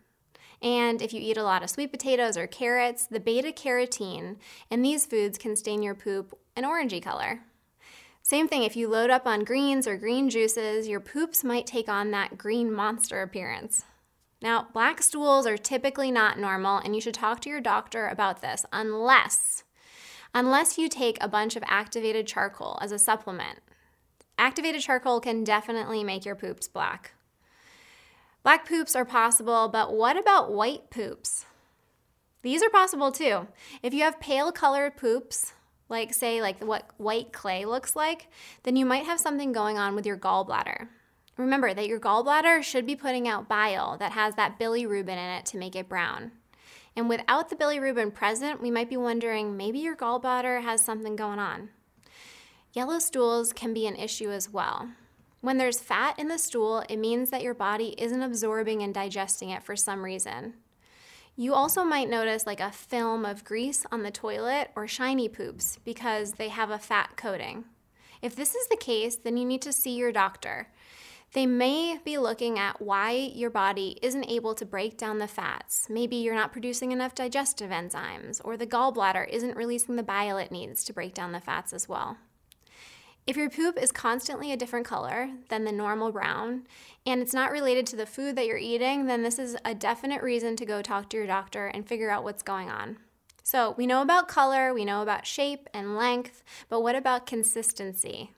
And 0.63 1.03
if 1.03 1.13
you 1.13 1.21
eat 1.21 1.37
a 1.37 1.45
lot 1.45 1.63
of 1.63 1.69
sweet 1.69 1.91
potatoes 1.91 2.39
or 2.39 2.47
carrots, 2.47 3.07
the 3.07 3.21
beta 3.21 3.53
carotene 3.53 4.37
in 4.71 4.81
these 4.81 5.05
foods 5.05 5.37
can 5.37 5.55
stain 5.55 5.83
your 5.83 5.95
poop 5.95 6.39
an 6.57 6.65
orangey 6.65 7.03
color. 7.03 7.41
Same 8.23 8.49
thing, 8.49 8.63
if 8.63 8.75
you 8.75 8.89
load 8.89 9.11
up 9.11 9.27
on 9.27 9.45
greens 9.45 9.87
or 9.87 9.99
green 9.99 10.31
juices, 10.31 10.89
your 10.89 11.01
poops 11.01 11.45
might 11.45 11.67
take 11.67 11.91
on 11.91 12.11
that 12.13 12.39
green 12.39 12.73
monster 12.73 13.21
appearance. 13.21 13.85
Now, 14.43 14.69
black 14.73 15.03
stools 15.03 15.47
are 15.47 15.59
typically 15.59 16.11
not 16.11 16.39
normal, 16.39 16.79
and 16.79 16.95
you 16.95 17.01
should 17.01 17.15
talk 17.15 17.41
to 17.41 17.51
your 17.51 17.61
doctor 17.61 18.09
about 18.09 18.41
this 18.41 18.65
unless 18.73 19.65
unless 20.33 20.79
you 20.79 20.89
take 20.89 21.19
a 21.21 21.29
bunch 21.29 21.57
of 21.57 21.65
activated 21.67 22.27
charcoal 22.27 22.79
as 22.81 22.93
a 22.93 22.99
supplement. 22.99 23.59
Activated 24.39 24.81
charcoal 24.81 25.21
can 25.21 25.45
definitely 25.45 26.05
make 26.05 26.25
your 26.25 26.37
poops 26.37 26.69
black. 26.69 27.13
Black 28.43 28.67
poops 28.67 28.97
are 28.97 29.05
possible, 29.05 29.69
but 29.69 29.93
what 29.93 30.17
about 30.17 30.53
white 30.53 30.89
poops? 30.89 31.45
These 32.43 32.63
are 32.63 32.71
possible 32.71 33.13
too. 33.13 33.49
If 33.83 33.93
you 33.93 34.03
have 34.05 34.21
pale 34.21 34.51
colored 34.51 34.97
poops, 34.97 35.53
like 35.91 36.15
say 36.15 36.41
like 36.41 36.65
what 36.65 36.89
white 36.97 37.33
clay 37.33 37.67
looks 37.67 37.95
like, 37.95 38.29
then 38.63 38.77
you 38.77 38.87
might 38.87 39.05
have 39.05 39.21
something 39.21 39.53
going 39.53 39.77
on 39.77 39.95
with 39.95 40.07
your 40.07 40.17
gallbladder. 40.17 40.89
Remember 41.37 41.73
that 41.73 41.87
your 41.87 42.01
gallbladder 42.01 42.63
should 42.63 42.87
be 42.87 42.97
putting 42.97 43.27
out 43.27 43.49
bile 43.49 43.97
that 43.99 44.13
has 44.13 44.35
that 44.35 44.59
bilirubin 44.59 45.09
in 45.09 45.19
it 45.19 45.47
to 45.47 45.57
make 45.57 45.75
it 45.75 45.89
brown. 45.89 46.33
And 46.97 47.09
without 47.09 47.49
the 47.49 47.57
bilirubin 47.57 48.13
present, 48.13 48.61
we 48.61 48.71
might 48.71 48.91
be 48.91 48.97
wondering 48.97 49.57
maybe 49.57 49.79
your 49.79 49.97
gallbladder 49.97 50.63
has 50.63 50.85
something 50.85 51.17
going 51.17 51.39
on. 51.39 51.71
Yellow 52.73 52.99
stools 52.99 53.53
can 53.53 53.73
be 53.73 53.87
an 53.87 53.97
issue 53.97 54.31
as 54.31 54.51
well. 54.51 54.91
When 55.41 55.57
there's 55.57 55.81
fat 55.81 56.19
in 56.19 56.29
the 56.29 56.39
stool, 56.39 56.85
it 56.89 56.99
means 56.99 57.31
that 57.31 57.43
your 57.43 57.55
body 57.55 57.95
isn't 57.97 58.23
absorbing 58.23 58.83
and 58.83 58.93
digesting 58.93 59.51
it 59.51 59.63
for 59.63 59.75
some 59.75 60.05
reason. 60.05 60.55
You 61.37 61.55
also 61.55 61.85
might 61.85 62.11
notice 62.11 62.47
like 62.47 62.61
a 62.61 62.71
film 62.71 63.25
of 63.25 63.45
grease 63.45 63.87
on 63.91 64.03
the 64.03 64.11
toilet 64.11 64.71
or 64.77 64.87
shiny 64.87 65.29
poops 65.29 65.79
because 65.85 66.33
they 66.33 66.49
have 66.49 66.71
a 66.71 66.79
fat 66.79 67.17
coating. 67.17 67.65
If 68.21 68.37
this 68.37 68.55
is 68.55 68.69
the 68.69 68.77
case, 68.77 69.17
then 69.17 69.39
you 69.39 69.47
need 69.47 69.63
to 69.63 69.73
see 69.73 69.97
your 69.97 70.13
doctor 70.13 70.69
they 71.33 71.47
may 71.47 71.99
be 72.05 72.19
looking 72.19 72.59
at 72.59 72.83
why 72.83 73.13
your 73.13 73.51
body 73.51 73.99
isn't 74.03 74.29
able 74.29 74.55
to 74.57 74.67
break 74.67 74.99
down 74.99 75.19
the 75.19 75.29
fats. 75.29 75.87
Maybe 75.89 76.17
you're 76.17 76.35
not 76.35 76.53
producing 76.53 76.91
enough 76.91 77.15
digestive 77.15 77.71
enzymes, 77.71 78.41
or 78.45 78.57
the 78.57 78.67
gallbladder 78.67 79.29
isn't 79.29 79.57
releasing 79.57 79.95
the 79.95 80.03
bile 80.03 80.39
it 80.39 80.51
needs 80.51 80.83
to 80.85 80.93
break 80.93 81.15
down 81.15 81.31
the 81.31 81.41
fats 81.41 81.73
as 81.73 81.89
well. 81.89 82.17
If 83.27 83.37
your 83.37 83.49
poop 83.49 83.79
is 83.81 83.93
constantly 83.93 84.51
a 84.51 84.57
different 84.57 84.87
color 84.87 85.31
than 85.51 85.65
the 85.65 85.71
normal 85.71 86.11
brown 86.11 86.67
and 87.07 87.21
it's 87.21 87.35
not 87.35 87.53
related 87.53 87.87
to 87.87 87.97
the 87.97 88.07
food 88.07 88.35
that 88.35 88.47
you're 88.47 88.57
eating, 88.57 89.07
then 89.07 89.23
this 89.23 89.39
is 89.39 89.57
a 89.65 89.75
definite 89.75 90.23
reason 90.23 90.57
to 90.57 90.67
go 90.67 90.83
talk 90.83 91.11
to 91.11 91.17
your 91.17 91.27
doctor 91.29 91.69
and 91.69 91.87
figure 91.87 92.11
out 92.11 92.25
what's 92.25 92.43
going 92.43 92.71
on. 92.71 92.97
So, 93.45 93.75
we 93.77 93.87
know 93.87 94.03
about 94.03 94.27
color, 94.29 94.75
we 94.75 94.85
know 94.85 95.01
about 95.01 95.27
shape 95.27 95.69
and 95.73 95.97
length, 95.97 96.43
but 96.69 96.83
what 96.83 96.97
about 96.97 97.27
consistency? 97.27 98.33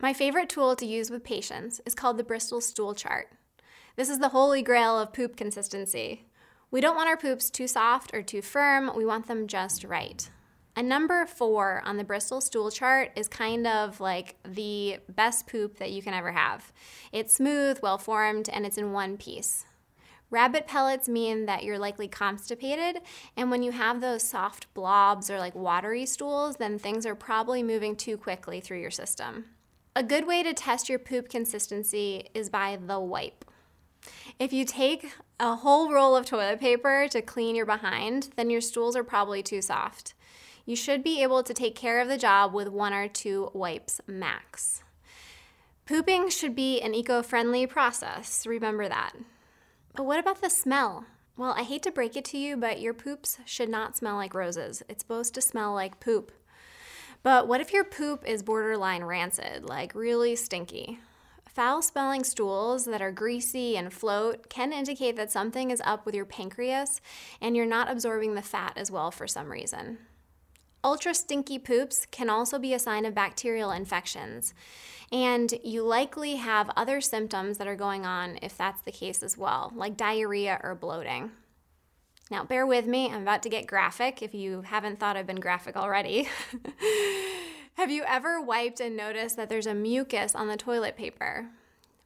My 0.00 0.12
favorite 0.12 0.48
tool 0.48 0.74
to 0.76 0.86
use 0.86 1.10
with 1.10 1.22
patients 1.22 1.80
is 1.86 1.94
called 1.94 2.16
the 2.16 2.24
Bristol 2.24 2.60
stool 2.60 2.94
chart. 2.94 3.28
This 3.96 4.08
is 4.08 4.18
the 4.18 4.30
holy 4.30 4.60
grail 4.60 4.98
of 4.98 5.12
poop 5.12 5.36
consistency. 5.36 6.26
We 6.70 6.80
don't 6.80 6.96
want 6.96 7.08
our 7.08 7.16
poops 7.16 7.48
too 7.48 7.68
soft 7.68 8.12
or 8.12 8.20
too 8.20 8.42
firm, 8.42 8.90
we 8.96 9.06
want 9.06 9.28
them 9.28 9.46
just 9.46 9.84
right. 9.84 10.28
A 10.76 10.82
number 10.82 11.24
four 11.24 11.80
on 11.84 11.96
the 11.96 12.02
Bristol 12.02 12.40
stool 12.40 12.72
chart 12.72 13.12
is 13.14 13.28
kind 13.28 13.64
of 13.68 14.00
like 14.00 14.34
the 14.44 14.98
best 15.08 15.46
poop 15.46 15.78
that 15.78 15.92
you 15.92 16.02
can 16.02 16.12
ever 16.12 16.32
have. 16.32 16.72
It's 17.12 17.36
smooth, 17.36 17.78
well 17.80 17.98
formed, 17.98 18.48
and 18.48 18.66
it's 18.66 18.78
in 18.78 18.90
one 18.90 19.16
piece. 19.16 19.64
Rabbit 20.30 20.66
pellets 20.66 21.08
mean 21.08 21.46
that 21.46 21.62
you're 21.62 21.78
likely 21.78 22.08
constipated, 22.08 23.00
and 23.36 23.52
when 23.52 23.62
you 23.62 23.70
have 23.70 24.00
those 24.00 24.24
soft 24.24 24.74
blobs 24.74 25.30
or 25.30 25.38
like 25.38 25.54
watery 25.54 26.06
stools, 26.06 26.56
then 26.56 26.80
things 26.80 27.06
are 27.06 27.14
probably 27.14 27.62
moving 27.62 27.94
too 27.94 28.16
quickly 28.16 28.60
through 28.60 28.80
your 28.80 28.90
system. 28.90 29.44
A 29.96 30.02
good 30.02 30.26
way 30.26 30.42
to 30.42 30.52
test 30.52 30.88
your 30.88 30.98
poop 30.98 31.28
consistency 31.28 32.28
is 32.34 32.50
by 32.50 32.76
the 32.84 32.98
wipe. 32.98 33.44
If 34.40 34.52
you 34.52 34.64
take 34.64 35.12
a 35.38 35.54
whole 35.54 35.92
roll 35.92 36.16
of 36.16 36.26
toilet 36.26 36.58
paper 36.58 37.06
to 37.10 37.22
clean 37.22 37.54
your 37.54 37.64
behind, 37.64 38.30
then 38.34 38.50
your 38.50 38.60
stools 38.60 38.96
are 38.96 39.04
probably 39.04 39.40
too 39.40 39.62
soft. 39.62 40.14
You 40.66 40.74
should 40.74 41.04
be 41.04 41.22
able 41.22 41.44
to 41.44 41.54
take 41.54 41.76
care 41.76 42.00
of 42.00 42.08
the 42.08 42.18
job 42.18 42.52
with 42.52 42.66
one 42.66 42.92
or 42.92 43.06
two 43.06 43.50
wipes 43.54 44.00
max. 44.04 44.82
Pooping 45.86 46.28
should 46.30 46.56
be 46.56 46.80
an 46.80 46.92
eco 46.92 47.22
friendly 47.22 47.64
process, 47.64 48.48
remember 48.48 48.88
that. 48.88 49.12
But 49.94 50.06
what 50.06 50.18
about 50.18 50.40
the 50.40 50.50
smell? 50.50 51.04
Well, 51.36 51.54
I 51.56 51.62
hate 51.62 51.84
to 51.84 51.92
break 51.92 52.16
it 52.16 52.24
to 52.26 52.38
you, 52.38 52.56
but 52.56 52.80
your 52.80 52.94
poops 52.94 53.38
should 53.44 53.68
not 53.68 53.96
smell 53.96 54.16
like 54.16 54.34
roses. 54.34 54.82
It's 54.88 55.02
supposed 55.02 55.34
to 55.34 55.40
smell 55.40 55.72
like 55.72 56.00
poop. 56.00 56.32
But 57.24 57.48
what 57.48 57.62
if 57.62 57.72
your 57.72 57.84
poop 57.84 58.22
is 58.28 58.42
borderline 58.42 59.02
rancid, 59.02 59.64
like 59.64 59.94
really 59.94 60.36
stinky? 60.36 60.98
Foul 61.48 61.80
smelling 61.80 62.22
stools 62.22 62.84
that 62.84 63.00
are 63.00 63.10
greasy 63.10 63.78
and 63.78 63.90
float 63.90 64.50
can 64.50 64.74
indicate 64.74 65.16
that 65.16 65.32
something 65.32 65.70
is 65.70 65.80
up 65.86 66.04
with 66.04 66.14
your 66.14 66.26
pancreas 66.26 67.00
and 67.40 67.56
you're 67.56 67.64
not 67.64 67.90
absorbing 67.90 68.34
the 68.34 68.42
fat 68.42 68.74
as 68.76 68.90
well 68.90 69.10
for 69.10 69.26
some 69.26 69.50
reason. 69.50 69.98
Ultra 70.84 71.14
stinky 71.14 71.58
poops 71.58 72.06
can 72.10 72.28
also 72.28 72.58
be 72.58 72.74
a 72.74 72.78
sign 72.78 73.06
of 73.06 73.14
bacterial 73.14 73.70
infections, 73.70 74.52
and 75.10 75.54
you 75.64 75.82
likely 75.82 76.36
have 76.36 76.70
other 76.76 77.00
symptoms 77.00 77.56
that 77.56 77.66
are 77.66 77.74
going 77.74 78.04
on 78.04 78.38
if 78.42 78.58
that's 78.58 78.82
the 78.82 78.92
case 78.92 79.22
as 79.22 79.38
well, 79.38 79.72
like 79.74 79.96
diarrhea 79.96 80.60
or 80.62 80.74
bloating. 80.74 81.30
Now, 82.30 82.44
bear 82.44 82.66
with 82.66 82.86
me, 82.86 83.10
I'm 83.10 83.22
about 83.22 83.42
to 83.42 83.50
get 83.50 83.66
graphic 83.66 84.22
if 84.22 84.34
you 84.34 84.62
haven't 84.62 84.98
thought 84.98 85.16
I've 85.16 85.26
been 85.26 85.40
graphic 85.40 85.76
already. 85.76 86.28
have 87.74 87.90
you 87.90 88.02
ever 88.06 88.40
wiped 88.40 88.80
and 88.80 88.96
noticed 88.96 89.36
that 89.36 89.50
there's 89.50 89.66
a 89.66 89.74
mucus 89.74 90.34
on 90.34 90.48
the 90.48 90.56
toilet 90.56 90.96
paper? 90.96 91.50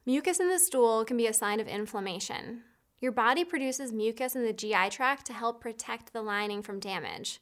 Mucus 0.05 0.39
in 0.39 0.49
the 0.49 0.59
stool 0.59 1.05
can 1.05 1.17
be 1.17 1.27
a 1.27 1.33
sign 1.33 1.59
of 1.59 1.67
inflammation. 1.67 2.63
Your 2.99 3.13
body 3.13 3.45
produces 3.45 3.93
mucus 3.93 4.35
in 4.35 4.43
the 4.43 4.51
GI 4.51 4.89
tract 4.89 5.25
to 5.27 5.33
help 5.33 5.61
protect 5.61 6.11
the 6.11 6.21
lining 6.21 6.61
from 6.61 6.81
damage. 6.81 7.39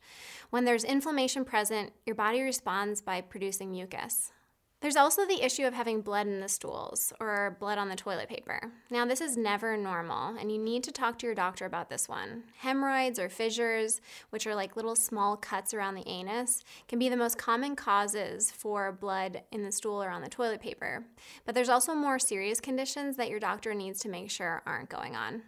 When 0.51 0.65
there's 0.65 0.83
inflammation 0.83 1.45
present, 1.45 1.93
your 2.05 2.15
body 2.15 2.41
responds 2.41 3.01
by 3.01 3.21
producing 3.21 3.71
mucus. 3.71 4.31
There's 4.79 4.95
also 4.95 5.25
the 5.25 5.43
issue 5.43 5.65
of 5.65 5.73
having 5.73 6.01
blood 6.01 6.27
in 6.27 6.39
the 6.39 6.47
stools 6.47 7.11
or 7.19 7.57
blood 7.59 7.79
on 7.79 7.89
the 7.89 7.95
toilet 7.95 8.29
paper. 8.29 8.61
Now, 8.91 9.05
this 9.05 9.21
is 9.21 9.35
never 9.35 9.75
normal, 9.75 10.37
and 10.37 10.51
you 10.51 10.59
need 10.59 10.83
to 10.83 10.91
talk 10.91 11.17
to 11.17 11.25
your 11.25 11.33
doctor 11.33 11.65
about 11.65 11.89
this 11.89 12.07
one. 12.07 12.43
Hemorrhoids 12.59 13.17
or 13.17 13.27
fissures, 13.27 14.01
which 14.29 14.45
are 14.45 14.53
like 14.53 14.75
little 14.75 14.95
small 14.95 15.35
cuts 15.35 15.73
around 15.73 15.95
the 15.95 16.07
anus, 16.07 16.63
can 16.87 16.99
be 16.99 17.09
the 17.09 17.17
most 17.17 17.39
common 17.39 17.75
causes 17.75 18.51
for 18.51 18.91
blood 18.91 19.41
in 19.51 19.63
the 19.63 19.71
stool 19.71 20.01
or 20.01 20.11
on 20.11 20.21
the 20.21 20.29
toilet 20.29 20.61
paper. 20.61 21.05
But 21.43 21.55
there's 21.55 21.69
also 21.69 21.95
more 21.95 22.19
serious 22.19 22.59
conditions 22.59 23.17
that 23.17 23.29
your 23.29 23.39
doctor 23.39 23.73
needs 23.73 23.99
to 24.01 24.09
make 24.09 24.29
sure 24.29 24.61
aren't 24.67 24.89
going 24.89 25.15
on. 25.15 25.41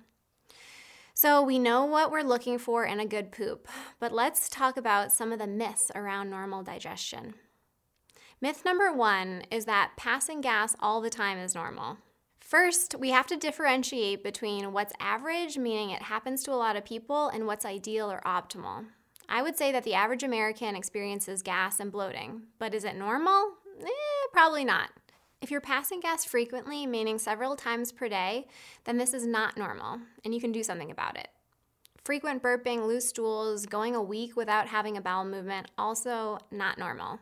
So, 1.13 1.43
we 1.43 1.59
know 1.59 1.85
what 1.85 2.11
we're 2.11 2.23
looking 2.23 2.57
for 2.57 2.83
in 2.83 2.99
a 2.99 3.05
good 3.05 3.31
poop, 3.31 3.67
but 3.99 4.11
let's 4.11 4.49
talk 4.49 4.75
about 4.75 5.11
some 5.11 5.31
of 5.31 5.37
the 5.37 5.45
myths 5.45 5.91
around 5.93 6.31
normal 6.31 6.63
digestion. 6.63 7.35
Myth 8.41 8.63
number 8.63 8.93
one 8.93 9.43
is 9.51 9.65
that 9.65 9.91
passing 9.97 10.39
gas 10.39 10.73
all 10.79 11.01
the 11.01 11.09
time 11.09 11.37
is 11.37 11.53
normal. 11.53 11.97
First, 12.39 12.95
we 12.97 13.09
have 13.09 13.27
to 13.27 13.35
differentiate 13.35 14.23
between 14.23 14.71
what's 14.71 14.93
average, 14.97 15.57
meaning 15.57 15.89
it 15.89 16.03
happens 16.03 16.41
to 16.43 16.53
a 16.53 16.55
lot 16.55 16.77
of 16.77 16.85
people, 16.85 17.27
and 17.27 17.45
what's 17.45 17.65
ideal 17.65 18.09
or 18.09 18.21
optimal. 18.25 18.85
I 19.27 19.41
would 19.41 19.57
say 19.57 19.73
that 19.73 19.83
the 19.83 19.93
average 19.93 20.23
American 20.23 20.73
experiences 20.75 21.41
gas 21.41 21.81
and 21.81 21.91
bloating, 21.91 22.43
but 22.59 22.73
is 22.73 22.85
it 22.85 22.95
normal? 22.95 23.55
Eh, 23.81 24.27
probably 24.31 24.63
not. 24.63 24.89
If 25.41 25.51
you're 25.51 25.59
passing 25.59 25.99
gas 25.99 26.23
frequently, 26.23 26.87
meaning 26.87 27.19
several 27.19 27.57
times 27.57 27.91
per 27.91 28.07
day, 28.07 28.47
then 28.85 28.97
this 28.97 29.13
is 29.13 29.25
not 29.25 29.57
normal, 29.57 29.99
and 30.23 30.33
you 30.33 30.39
can 30.39 30.53
do 30.53 30.63
something 30.63 30.91
about 30.91 31.17
it. 31.17 31.27
Frequent 32.05 32.41
burping, 32.41 32.87
loose 32.87 33.09
stools, 33.09 33.65
going 33.65 33.95
a 33.95 34.01
week 34.01 34.37
without 34.37 34.67
having 34.67 34.95
a 34.95 35.01
bowel 35.01 35.25
movement, 35.25 35.69
also 35.77 36.39
not 36.51 36.77
normal. 36.77 37.19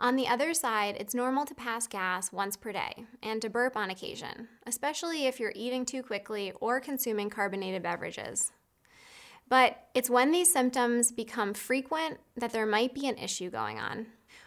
On 0.00 0.16
the 0.16 0.28
other 0.28 0.54
side, 0.54 0.96
it's 0.98 1.14
normal 1.14 1.44
to 1.44 1.54
pass 1.54 1.86
gas 1.86 2.32
once 2.32 2.56
per 2.56 2.72
day 2.72 3.04
and 3.22 3.42
to 3.42 3.50
burp 3.50 3.76
on 3.76 3.90
occasion, 3.90 4.48
especially 4.66 5.26
if 5.26 5.38
you're 5.38 5.52
eating 5.54 5.84
too 5.84 6.02
quickly 6.02 6.54
or 6.58 6.80
consuming 6.80 7.28
carbonated 7.28 7.82
beverages. 7.82 8.50
But 9.50 9.76
it's 9.94 10.08
when 10.08 10.32
these 10.32 10.50
symptoms 10.50 11.12
become 11.12 11.52
frequent 11.52 12.18
that 12.34 12.50
there 12.50 12.64
might 12.64 12.94
be 12.94 13.08
an 13.08 13.18
issue 13.18 13.50
going 13.50 13.78
on. 13.78 14.06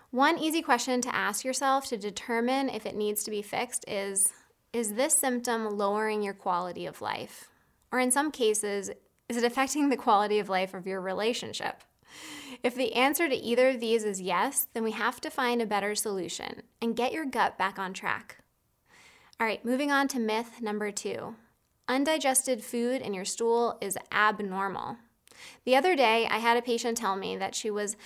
One 0.10 0.40
easy 0.40 0.64
question 0.64 1.02
to 1.02 1.16
ask 1.16 1.46
yourself 1.46 1.86
to 1.90 1.98
determine 1.98 2.70
if 2.70 2.88
it 2.88 2.96
needs 2.96 3.24
to 3.26 3.32
be 3.32 3.44
fixed 3.44 3.86
is 3.88 4.34
Is 4.72 4.94
this 4.94 5.16
symptom 5.16 5.78
lowering 5.78 6.24
your 6.24 6.34
quality 6.34 6.88
of 6.88 7.00
life? 7.00 7.50
Or 7.92 8.00
in 8.00 8.10
some 8.10 8.32
cases, 8.32 8.90
is 9.30 9.38
it 9.38 9.44
affecting 9.44 9.90
the 9.90 9.98
quality 9.98 10.40
of 10.40 10.50
life 10.50 10.74
of 10.74 10.88
your 10.88 11.00
relationship? 11.00 11.84
If 12.64 12.76
the 12.76 12.94
answer 12.94 13.28
to 13.28 13.36
either 13.36 13.70
of 13.70 13.82
these 13.82 14.06
is 14.06 14.22
yes, 14.22 14.68
then 14.74 14.86
we 14.86 14.92
have 14.92 15.20
to 15.22 15.30
find 15.30 15.62
a 15.62 15.66
better 15.66 15.96
solution 15.96 16.64
and 16.82 16.96
get 16.96 17.12
your 17.12 17.26
gut 17.26 17.58
back 17.58 17.78
on 17.78 17.94
track. 17.94 18.38
All 19.38 19.46
right, 19.46 19.64
moving 19.66 19.92
on 19.92 20.08
to 20.10 20.20
myth 20.20 20.62
number 20.62 20.90
two 20.90 21.36
undigested 21.90 22.64
food 22.64 23.02
in 23.02 23.14
your 23.14 23.26
stool 23.26 23.78
is 23.82 23.98
abnormal. 24.10 24.96
The 25.66 25.76
other 25.76 25.98
day, 25.98 26.26
I 26.32 26.38
had 26.38 26.56
a 26.56 26.62
patient 26.62 26.98
tell 26.98 27.18
me 27.18 27.36
that 27.36 27.56
she 27.56 27.70
was 27.70 27.98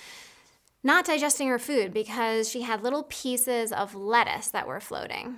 not 0.82 1.04
digesting 1.04 1.46
her 1.46 1.60
food 1.60 1.92
because 1.92 2.48
she 2.48 2.62
had 2.62 2.82
little 2.82 3.04
pieces 3.04 3.72
of 3.72 3.94
lettuce 3.94 4.48
that 4.48 4.66
were 4.66 4.80
floating. 4.80 5.36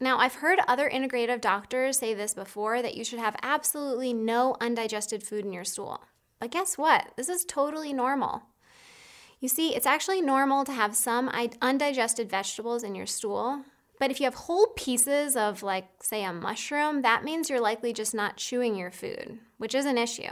Now, 0.00 0.18
I've 0.18 0.36
heard 0.36 0.60
other 0.66 0.88
integrative 0.88 1.42
doctors 1.42 1.98
say 1.98 2.14
this 2.14 2.32
before 2.32 2.80
that 2.80 2.96
you 2.96 3.04
should 3.04 3.18
have 3.18 3.36
absolutely 3.42 4.14
no 4.14 4.56
undigested 4.60 5.22
food 5.22 5.44
in 5.44 5.52
your 5.52 5.64
stool. 5.64 6.00
But 6.40 6.50
guess 6.50 6.78
what? 6.78 7.12
This 7.16 7.28
is 7.28 7.44
totally 7.44 7.92
normal. 7.92 8.42
You 9.40 9.48
see, 9.48 9.74
it's 9.74 9.86
actually 9.86 10.20
normal 10.20 10.64
to 10.64 10.72
have 10.72 10.96
some 10.96 11.28
undigested 11.62 12.28
vegetables 12.28 12.82
in 12.82 12.94
your 12.94 13.06
stool, 13.06 13.64
but 14.00 14.10
if 14.10 14.20
you 14.20 14.24
have 14.24 14.34
whole 14.34 14.68
pieces 14.76 15.36
of, 15.36 15.62
like, 15.62 15.88
say, 16.02 16.24
a 16.24 16.32
mushroom, 16.32 17.02
that 17.02 17.24
means 17.24 17.50
you're 17.50 17.60
likely 17.60 17.92
just 17.92 18.14
not 18.14 18.36
chewing 18.36 18.76
your 18.76 18.90
food, 18.90 19.38
which 19.56 19.74
is 19.74 19.86
an 19.86 19.98
issue. 19.98 20.30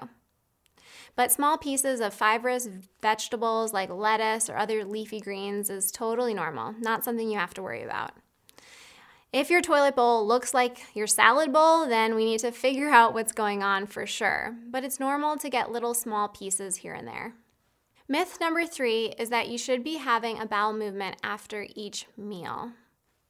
But 1.16 1.33
small 1.33 1.57
pieces 1.57 2.01
of 2.01 2.14
fibrous 2.14 2.69
vegetables 3.01 3.73
like 3.73 3.90
lettuce 3.90 4.51
or 4.51 4.57
other 4.57 4.85
leafy 4.85 5.21
greens 5.21 5.71
is 5.71 5.90
totally 5.90 6.35
normal, 6.35 6.75
not 6.79 7.05
something 7.05 7.31
you 7.31 7.38
have 7.38 7.55
to 7.55 7.62
worry 7.62 7.83
about. 7.83 8.12
If 9.33 9.51
your 9.51 9.61
toilet 9.61 9.97
bowl 9.97 10.27
looks 10.27 10.55
like 10.55 10.95
your 10.95 11.07
salad 11.07 11.53
bowl, 11.53 11.87
then 11.87 12.15
we 12.15 12.25
need 12.25 12.41
to 12.41 12.53
figure 12.53 12.89
out 12.89 13.12
what's 13.12 13.33
going 13.33 13.62
on 13.62 13.87
for 13.87 14.07
sure. 14.07 14.57
But 14.71 14.85
it's 14.85 15.01
normal 15.01 15.37
to 15.39 15.51
get 15.51 15.71
little 15.71 15.95
small 15.95 16.29
pieces 16.29 16.77
here 16.77 16.95
and 16.95 17.07
there. 17.07 17.35
Myth 18.09 18.39
number 18.41 18.67
three 18.67 19.15
is 19.19 19.31
that 19.31 19.49
you 19.49 19.59
should 19.59 19.83
be 19.83 19.97
having 19.97 20.39
a 20.39 20.47
bowel 20.47 20.73
movement 20.73 21.17
after 21.25 21.67
each 21.75 22.07
meal. 22.17 22.71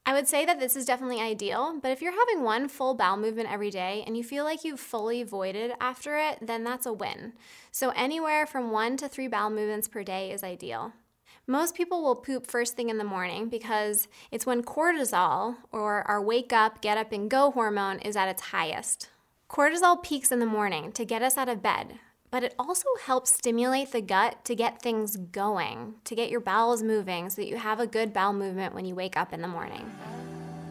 I 0.08 0.12
would 0.12 0.28
say 0.28 0.44
that 0.44 0.60
this 0.60 0.76
is 0.76 0.84
definitely 0.84 1.20
ideal, 1.20 1.80
but 1.82 1.90
if 1.90 2.00
you're 2.00 2.12
having 2.12 2.44
one 2.44 2.68
full 2.68 2.94
bowel 2.94 3.16
movement 3.16 3.50
every 3.50 3.70
day 3.70 4.04
and 4.06 4.16
you 4.16 4.22
feel 4.22 4.44
like 4.44 4.64
you've 4.64 4.78
fully 4.78 5.24
voided 5.24 5.72
after 5.80 6.16
it, 6.18 6.38
then 6.40 6.62
that's 6.62 6.86
a 6.86 6.92
win. 6.92 7.32
So, 7.72 7.90
anywhere 7.96 8.46
from 8.46 8.70
one 8.70 8.96
to 8.98 9.08
three 9.08 9.26
bowel 9.26 9.50
movements 9.50 9.88
per 9.88 10.04
day 10.04 10.30
is 10.30 10.44
ideal. 10.44 10.92
Most 11.48 11.76
people 11.76 12.02
will 12.02 12.16
poop 12.16 12.44
first 12.44 12.74
thing 12.74 12.88
in 12.88 12.98
the 12.98 13.04
morning 13.04 13.48
because 13.48 14.08
it's 14.32 14.44
when 14.44 14.64
cortisol, 14.64 15.54
or 15.70 16.02
our 16.02 16.20
wake 16.20 16.52
up, 16.52 16.82
get 16.82 16.98
up, 16.98 17.12
and 17.12 17.30
go 17.30 17.52
hormone, 17.52 18.00
is 18.00 18.16
at 18.16 18.28
its 18.28 18.42
highest. 18.42 19.10
Cortisol 19.48 20.02
peaks 20.02 20.32
in 20.32 20.40
the 20.40 20.46
morning 20.46 20.90
to 20.90 21.04
get 21.04 21.22
us 21.22 21.36
out 21.36 21.48
of 21.48 21.62
bed, 21.62 22.00
but 22.32 22.42
it 22.42 22.52
also 22.58 22.88
helps 23.04 23.32
stimulate 23.32 23.92
the 23.92 24.00
gut 24.00 24.44
to 24.44 24.56
get 24.56 24.82
things 24.82 25.16
going, 25.16 25.94
to 26.02 26.16
get 26.16 26.30
your 26.30 26.40
bowels 26.40 26.82
moving 26.82 27.30
so 27.30 27.40
that 27.40 27.48
you 27.48 27.58
have 27.58 27.78
a 27.78 27.86
good 27.86 28.12
bowel 28.12 28.32
movement 28.32 28.74
when 28.74 28.84
you 28.84 28.96
wake 28.96 29.16
up 29.16 29.32
in 29.32 29.40
the 29.40 29.46
morning. 29.46 29.88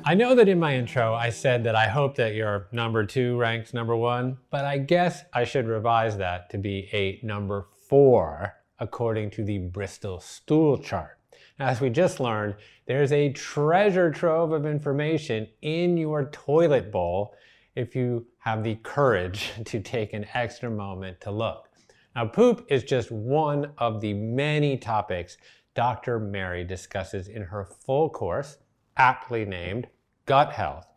I 0.04 0.14
know 0.14 0.36
that 0.36 0.50
in 0.50 0.60
my 0.60 0.76
intro 0.76 1.14
I 1.14 1.30
said 1.30 1.64
that 1.64 1.76
I 1.76 1.88
hope 1.88 2.18
that 2.18 2.36
your 2.36 2.68
number 2.74 3.06
two 3.06 3.38
ranks 3.38 3.74
number 3.74 3.96
one, 3.96 4.40
but 4.50 4.66
I 4.66 4.80
guess 4.80 5.24
I 5.34 5.46
should 5.46 5.68
revise 5.68 6.18
that 6.18 6.50
to 6.50 6.58
be 6.58 6.90
a 6.92 7.26
number 7.26 7.66
four 7.88 8.56
according 8.80 9.32
to 9.32 9.44
the 9.44 9.58
Bristol 9.60 10.20
stool 10.20 10.78
chart. 10.78 11.18
As 11.60 11.80
we 11.80 11.90
just 11.90 12.20
learned, 12.20 12.56
there's 12.86 13.12
a 13.12 13.32
treasure 13.32 14.12
trove 14.12 14.52
of 14.52 14.66
information 14.66 15.48
in 15.62 15.98
your 15.98 16.26
toilet 16.32 16.92
bowl 16.92 17.34
if 17.76 17.96
you 17.96 18.26
have 18.40 18.64
the 18.64 18.76
courage 18.76 19.52
to 19.66 19.80
take 19.80 20.14
an 20.14 20.26
extra 20.34 20.70
moment 20.70 21.22
to 21.22 21.32
look. 21.32 21.70
Now, 22.16 22.26
poop 22.26 22.66
is 22.70 22.84
just 22.84 23.12
one 23.12 23.72
of 23.78 24.00
the 24.02 24.14
many 24.14 24.78
topics 24.78 25.38
Dr. 25.76 26.20
Mary 26.20 26.64
discusses 26.64 27.28
in 27.28 27.42
her 27.42 27.66
full 27.66 28.10
course, 28.10 28.58
aptly 28.96 29.44
named 29.44 29.88
gut 30.26 30.54
health 30.54 30.88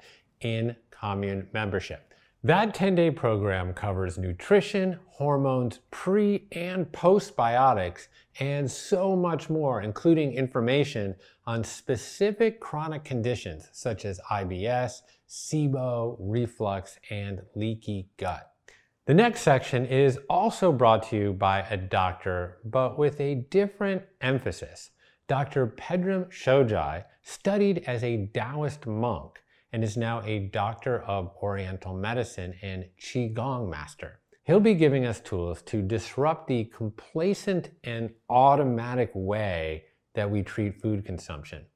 in 0.41 0.77
commune 0.91 1.49
membership. 1.53 2.08
That 2.45 2.73
10 2.73 2.95
day 2.95 3.11
program 3.11 3.75
covers 3.75 4.17
nutrition, 4.17 5.01
hormones, 5.09 5.81
pre 5.91 6.47
and 6.53 6.87
postbiotics, 6.93 8.07
and 8.39 8.71
so 8.71 9.17
much 9.17 9.51
more, 9.51 9.83
including 9.83 10.35
information 10.35 11.17
on 11.47 11.65
specific 11.65 12.61
chronic 12.61 13.03
conditions 13.03 13.69
such 13.73 14.05
as 14.05 14.21
IBS, 14.31 15.03
SIBO, 15.29 16.17
reflux, 16.21 17.01
and 17.11 17.43
leaky 17.57 18.09
gut. 18.19 18.53
The 19.07 19.15
next 19.15 19.41
section 19.41 19.85
is 19.85 20.21
also 20.31 20.71
brought 20.71 21.09
to 21.09 21.17
you 21.17 21.33
by 21.33 21.63
a 21.63 21.77
doctor, 21.77 22.59
but 22.65 22.97
with 22.97 23.21
a 23.21 23.35
different 23.51 24.03
emphasis. 24.21 24.91
Dr. 25.27 25.67
Pedram 25.67 26.31
Shojai 26.31 27.05
studied 27.21 27.83
as 27.85 28.05
a 28.05 28.31
Taoist 28.33 28.87
monk 28.87 29.41
and 29.73 29.85
is 29.85 29.97
now 29.97 30.23
a 30.25 30.49
doctor 30.53 31.03
of 31.03 31.33
Oriental 31.43 31.95
medicine 31.95 32.55
and 32.63 32.87
Qigong 33.01 33.69
master. 33.69 34.21
He'll 34.45 34.61
be 34.61 34.75
giving 34.75 35.05
us 35.05 35.21
tools 35.21 35.61
to 35.63 35.83
disrupt 35.83 36.47
the 36.47 36.65
complacent 36.65 37.71
and 37.85 38.11
automatic 38.31 39.11
way 39.15 39.85
that 40.15 40.31
we 40.31 40.43
treat 40.43 40.81
food 40.81 41.05
consumption. 41.05 41.67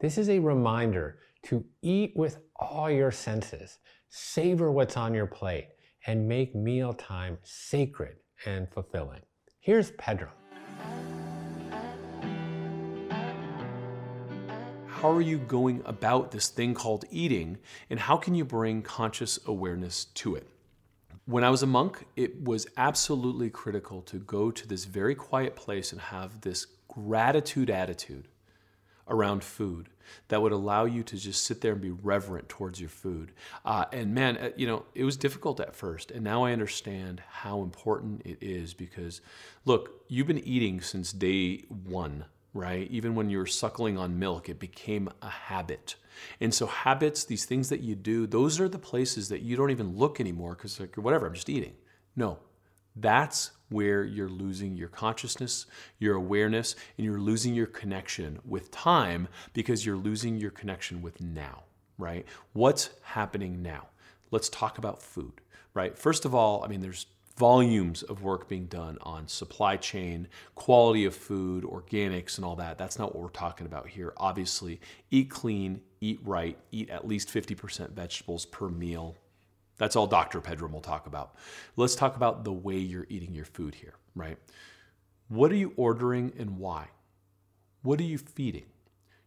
This 0.00 0.16
is 0.16 0.30
a 0.30 0.38
reminder 0.38 1.18
to 1.44 1.64
eat 1.82 2.12
with 2.16 2.38
all 2.56 2.90
your 2.90 3.10
senses, 3.10 3.78
savor 4.08 4.72
what's 4.72 4.96
on 4.96 5.12
your 5.12 5.26
plate, 5.26 5.68
and 6.06 6.26
make 6.26 6.54
mealtime 6.54 7.38
sacred 7.42 8.16
and 8.46 8.66
fulfilling. 8.72 9.20
Here's 9.60 9.90
Pedram. 9.92 10.30
How 15.02 15.10
are 15.10 15.20
you 15.20 15.38
going 15.38 15.82
about 15.84 16.30
this 16.30 16.48
thing 16.48 16.74
called 16.74 17.04
eating 17.10 17.58
and 17.90 17.98
how 17.98 18.16
can 18.16 18.36
you 18.36 18.44
bring 18.44 18.82
conscious 18.82 19.36
awareness 19.46 20.04
to 20.04 20.36
it? 20.36 20.46
When 21.26 21.42
I 21.42 21.50
was 21.50 21.64
a 21.64 21.66
monk, 21.66 22.06
it 22.14 22.40
was 22.44 22.68
absolutely 22.76 23.50
critical 23.50 24.02
to 24.02 24.18
go 24.18 24.52
to 24.52 24.68
this 24.68 24.84
very 24.84 25.16
quiet 25.16 25.56
place 25.56 25.90
and 25.90 26.00
have 26.00 26.42
this 26.42 26.68
gratitude 26.86 27.68
attitude 27.68 28.28
around 29.08 29.42
food 29.42 29.88
that 30.28 30.40
would 30.40 30.52
allow 30.52 30.84
you 30.84 31.02
to 31.02 31.16
just 31.16 31.44
sit 31.44 31.62
there 31.62 31.72
and 31.72 31.80
be 31.80 31.90
reverent 31.90 32.48
towards 32.48 32.78
your 32.78 32.88
food. 32.88 33.32
Uh, 33.64 33.86
and 33.92 34.14
man, 34.14 34.36
uh, 34.36 34.50
you 34.56 34.68
know, 34.68 34.84
it 34.94 35.02
was 35.02 35.16
difficult 35.16 35.58
at 35.58 35.74
first. 35.74 36.12
And 36.12 36.22
now 36.22 36.44
I 36.44 36.52
understand 36.52 37.24
how 37.28 37.62
important 37.62 38.22
it 38.24 38.38
is 38.40 38.72
because, 38.72 39.20
look, 39.64 40.04
you've 40.06 40.28
been 40.28 40.46
eating 40.46 40.80
since 40.80 41.12
day 41.12 41.64
one 41.68 42.26
right? 42.54 42.88
Even 42.90 43.14
when 43.14 43.30
you're 43.30 43.46
suckling 43.46 43.98
on 43.98 44.18
milk, 44.18 44.48
it 44.48 44.58
became 44.58 45.08
a 45.20 45.28
habit. 45.28 45.96
And 46.40 46.52
so, 46.52 46.66
habits, 46.66 47.24
these 47.24 47.44
things 47.44 47.68
that 47.70 47.80
you 47.80 47.94
do, 47.94 48.26
those 48.26 48.60
are 48.60 48.68
the 48.68 48.78
places 48.78 49.28
that 49.30 49.42
you 49.42 49.56
don't 49.56 49.70
even 49.70 49.96
look 49.96 50.20
anymore 50.20 50.54
because, 50.54 50.78
like, 50.78 50.96
whatever, 50.96 51.26
I'm 51.26 51.34
just 51.34 51.48
eating. 51.48 51.74
No, 52.14 52.38
that's 52.94 53.52
where 53.70 54.04
you're 54.04 54.28
losing 54.28 54.76
your 54.76 54.88
consciousness, 54.88 55.66
your 55.98 56.14
awareness, 56.14 56.76
and 56.98 57.06
you're 57.06 57.18
losing 57.18 57.54
your 57.54 57.66
connection 57.66 58.38
with 58.44 58.70
time 58.70 59.28
because 59.54 59.86
you're 59.86 59.96
losing 59.96 60.36
your 60.36 60.50
connection 60.50 61.00
with 61.00 61.20
now, 61.20 61.62
right? 61.96 62.26
What's 62.52 62.90
happening 63.02 63.62
now? 63.62 63.86
Let's 64.30 64.50
talk 64.50 64.76
about 64.76 65.00
food, 65.00 65.40
right? 65.72 65.98
First 65.98 66.26
of 66.26 66.34
all, 66.34 66.62
I 66.62 66.68
mean, 66.68 66.82
there's 66.82 67.06
volumes 67.36 68.02
of 68.02 68.22
work 68.22 68.48
being 68.48 68.66
done 68.66 68.98
on 69.02 69.26
supply 69.26 69.76
chain, 69.76 70.28
quality 70.54 71.04
of 71.04 71.14
food, 71.14 71.64
organics, 71.64 72.36
and 72.36 72.44
all 72.44 72.56
that. 72.56 72.78
That's 72.78 72.98
not 72.98 73.14
what 73.14 73.22
we're 73.22 73.30
talking 73.30 73.66
about 73.66 73.88
here. 73.88 74.12
Obviously, 74.16 74.80
eat 75.10 75.30
clean, 75.30 75.80
eat 76.00 76.20
right, 76.24 76.58
eat 76.70 76.90
at 76.90 77.06
least 77.06 77.28
50% 77.28 77.92
vegetables 77.92 78.46
per 78.46 78.68
meal. 78.68 79.16
That's 79.78 79.96
all 79.96 80.06
Dr. 80.06 80.40
Pedram 80.40 80.72
will 80.72 80.80
talk 80.80 81.06
about. 81.06 81.34
Let's 81.76 81.94
talk 81.94 82.16
about 82.16 82.44
the 82.44 82.52
way 82.52 82.78
you're 82.78 83.06
eating 83.08 83.34
your 83.34 83.46
food 83.46 83.74
here, 83.74 83.94
right? 84.14 84.36
What 85.28 85.50
are 85.50 85.56
you 85.56 85.72
ordering 85.76 86.32
and 86.38 86.58
why? 86.58 86.88
What 87.82 87.98
are 87.98 88.04
you 88.04 88.18
feeding? 88.18 88.66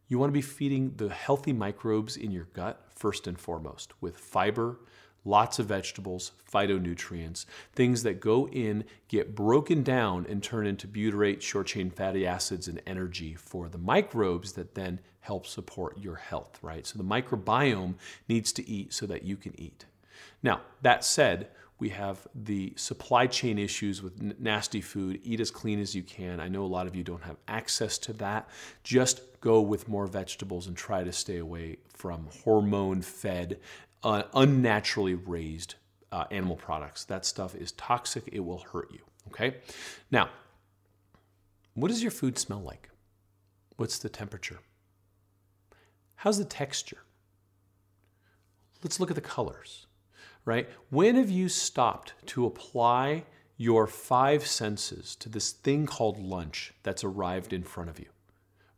You 0.07 0.19
want 0.19 0.29
to 0.29 0.33
be 0.33 0.41
feeding 0.41 0.93
the 0.97 1.09
healthy 1.09 1.51
microbes 1.51 2.15
in 2.15 2.31
your 2.31 2.45
gut 2.53 2.85
first 2.95 3.25
and 3.25 3.39
foremost 3.39 3.91
with 4.01 4.17
fiber, 4.17 4.79
lots 5.25 5.59
of 5.59 5.65
vegetables, 5.65 6.31
phytonutrients, 6.51 7.45
things 7.73 8.03
that 8.03 8.21
go 8.21 8.47
in, 8.49 8.85
get 9.07 9.35
broken 9.35 9.83
down, 9.83 10.25
and 10.29 10.41
turn 10.41 10.65
into 10.67 10.87
butyrate, 10.87 11.41
short 11.41 11.67
chain 11.67 11.89
fatty 11.89 12.25
acids, 12.25 12.67
and 12.67 12.81
energy 12.87 13.33
for 13.33 13.67
the 13.67 13.77
microbes 13.77 14.53
that 14.53 14.75
then 14.75 14.99
help 15.21 15.45
support 15.45 15.97
your 15.97 16.15
health, 16.15 16.59
right? 16.61 16.85
So 16.85 16.97
the 16.97 17.03
microbiome 17.03 17.95
needs 18.29 18.53
to 18.53 18.69
eat 18.69 18.93
so 18.93 19.05
that 19.07 19.23
you 19.23 19.35
can 19.35 19.59
eat. 19.59 19.85
Now, 20.43 20.61
that 20.83 21.03
said, 21.03 21.49
we 21.77 21.89
have 21.89 22.25
the 22.33 22.73
supply 22.77 23.27
chain 23.27 23.59
issues 23.59 24.01
with 24.01 24.39
nasty 24.39 24.79
food. 24.79 25.19
Eat 25.23 25.41
as 25.41 25.51
clean 25.51 25.79
as 25.79 25.93
you 25.93 26.03
can. 26.03 26.39
I 26.39 26.47
know 26.47 26.63
a 26.63 26.67
lot 26.67 26.87
of 26.87 26.95
you 26.95 27.03
don't 27.03 27.23
have 27.23 27.35
access 27.47 27.97
to 27.99 28.13
that. 28.13 28.47
Just 28.83 29.41
go 29.41 29.59
with 29.59 29.89
more 29.89 30.07
vegetables 30.07 30.67
and 30.67 30.77
try 30.77 31.03
to 31.03 31.11
stay 31.11 31.37
away 31.37 31.77
from 31.89 32.27
hormone 32.43 33.01
fed 33.01 33.59
uh, 34.05 34.23
unnaturally 34.35 35.15
raised 35.15 35.75
uh, 36.11 36.25
animal 36.31 36.55
products. 36.55 37.03
That 37.03 37.25
stuff 37.25 37.55
is 37.55 37.71
toxic, 37.73 38.29
it 38.31 38.39
will 38.39 38.59
hurt 38.59 38.89
you. 38.93 38.99
Okay? 39.27 39.57
Now, 40.11 40.29
what 41.73 41.89
does 41.89 42.03
your 42.03 42.11
food 42.11 42.37
smell 42.37 42.61
like? 42.61 42.89
What's 43.75 43.97
the 43.97 44.07
temperature? 44.07 44.59
How's 46.17 46.37
the 46.37 46.45
texture? 46.45 46.99
Let's 48.83 48.99
look 48.99 49.09
at 49.09 49.15
the 49.15 49.21
colors, 49.21 49.87
right? 50.45 50.69
When 50.91 51.15
have 51.15 51.31
you 51.31 51.49
stopped 51.49 52.13
to 52.27 52.45
apply 52.45 53.25
your 53.57 53.87
five 53.87 54.45
senses 54.45 55.15
to 55.15 55.29
this 55.29 55.51
thing 55.51 55.87
called 55.87 56.19
lunch 56.19 56.73
that's 56.83 57.03
arrived 57.03 57.53
in 57.53 57.63
front 57.63 57.89
of 57.89 57.99
you, 57.99 58.09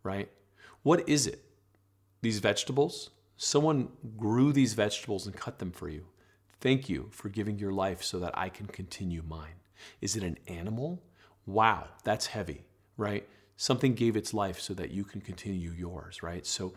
right? 0.04 0.30
What 0.84 1.08
is 1.10 1.28
it? 1.28 1.44
These 2.22 2.40
vegetables? 2.40 3.10
Someone 3.38 3.89
grew 4.17 4.52
these 4.52 4.73
vegetables 4.73 5.28
and 5.28 5.36
cut 5.36 5.60
them 5.60 5.71
for 5.71 5.88
you. 5.88 6.06
Thank 6.60 6.89
you 6.89 7.08
for 7.12 7.30
giving 7.30 7.60
your 7.60 7.71
life 7.71 8.04
so 8.04 8.19
that 8.19 8.36
I 8.38 8.50
can 8.50 8.65
continue 8.65 9.21
mine. 9.28 9.62
Is 10.02 10.15
it 10.15 10.23
an 10.23 10.38
animal? 10.47 11.04
Wow, 11.45 11.88
that's 12.04 12.26
heavy, 12.28 12.65
right? 12.97 13.28
Something 13.56 13.93
gave 13.93 14.15
its 14.17 14.34
life 14.34 14.60
so 14.60 14.73
that 14.73 14.91
you 14.91 15.04
can 15.04 15.21
continue 15.21 15.71
yours, 15.71 16.23
right? 16.23 16.45
So 16.45 16.73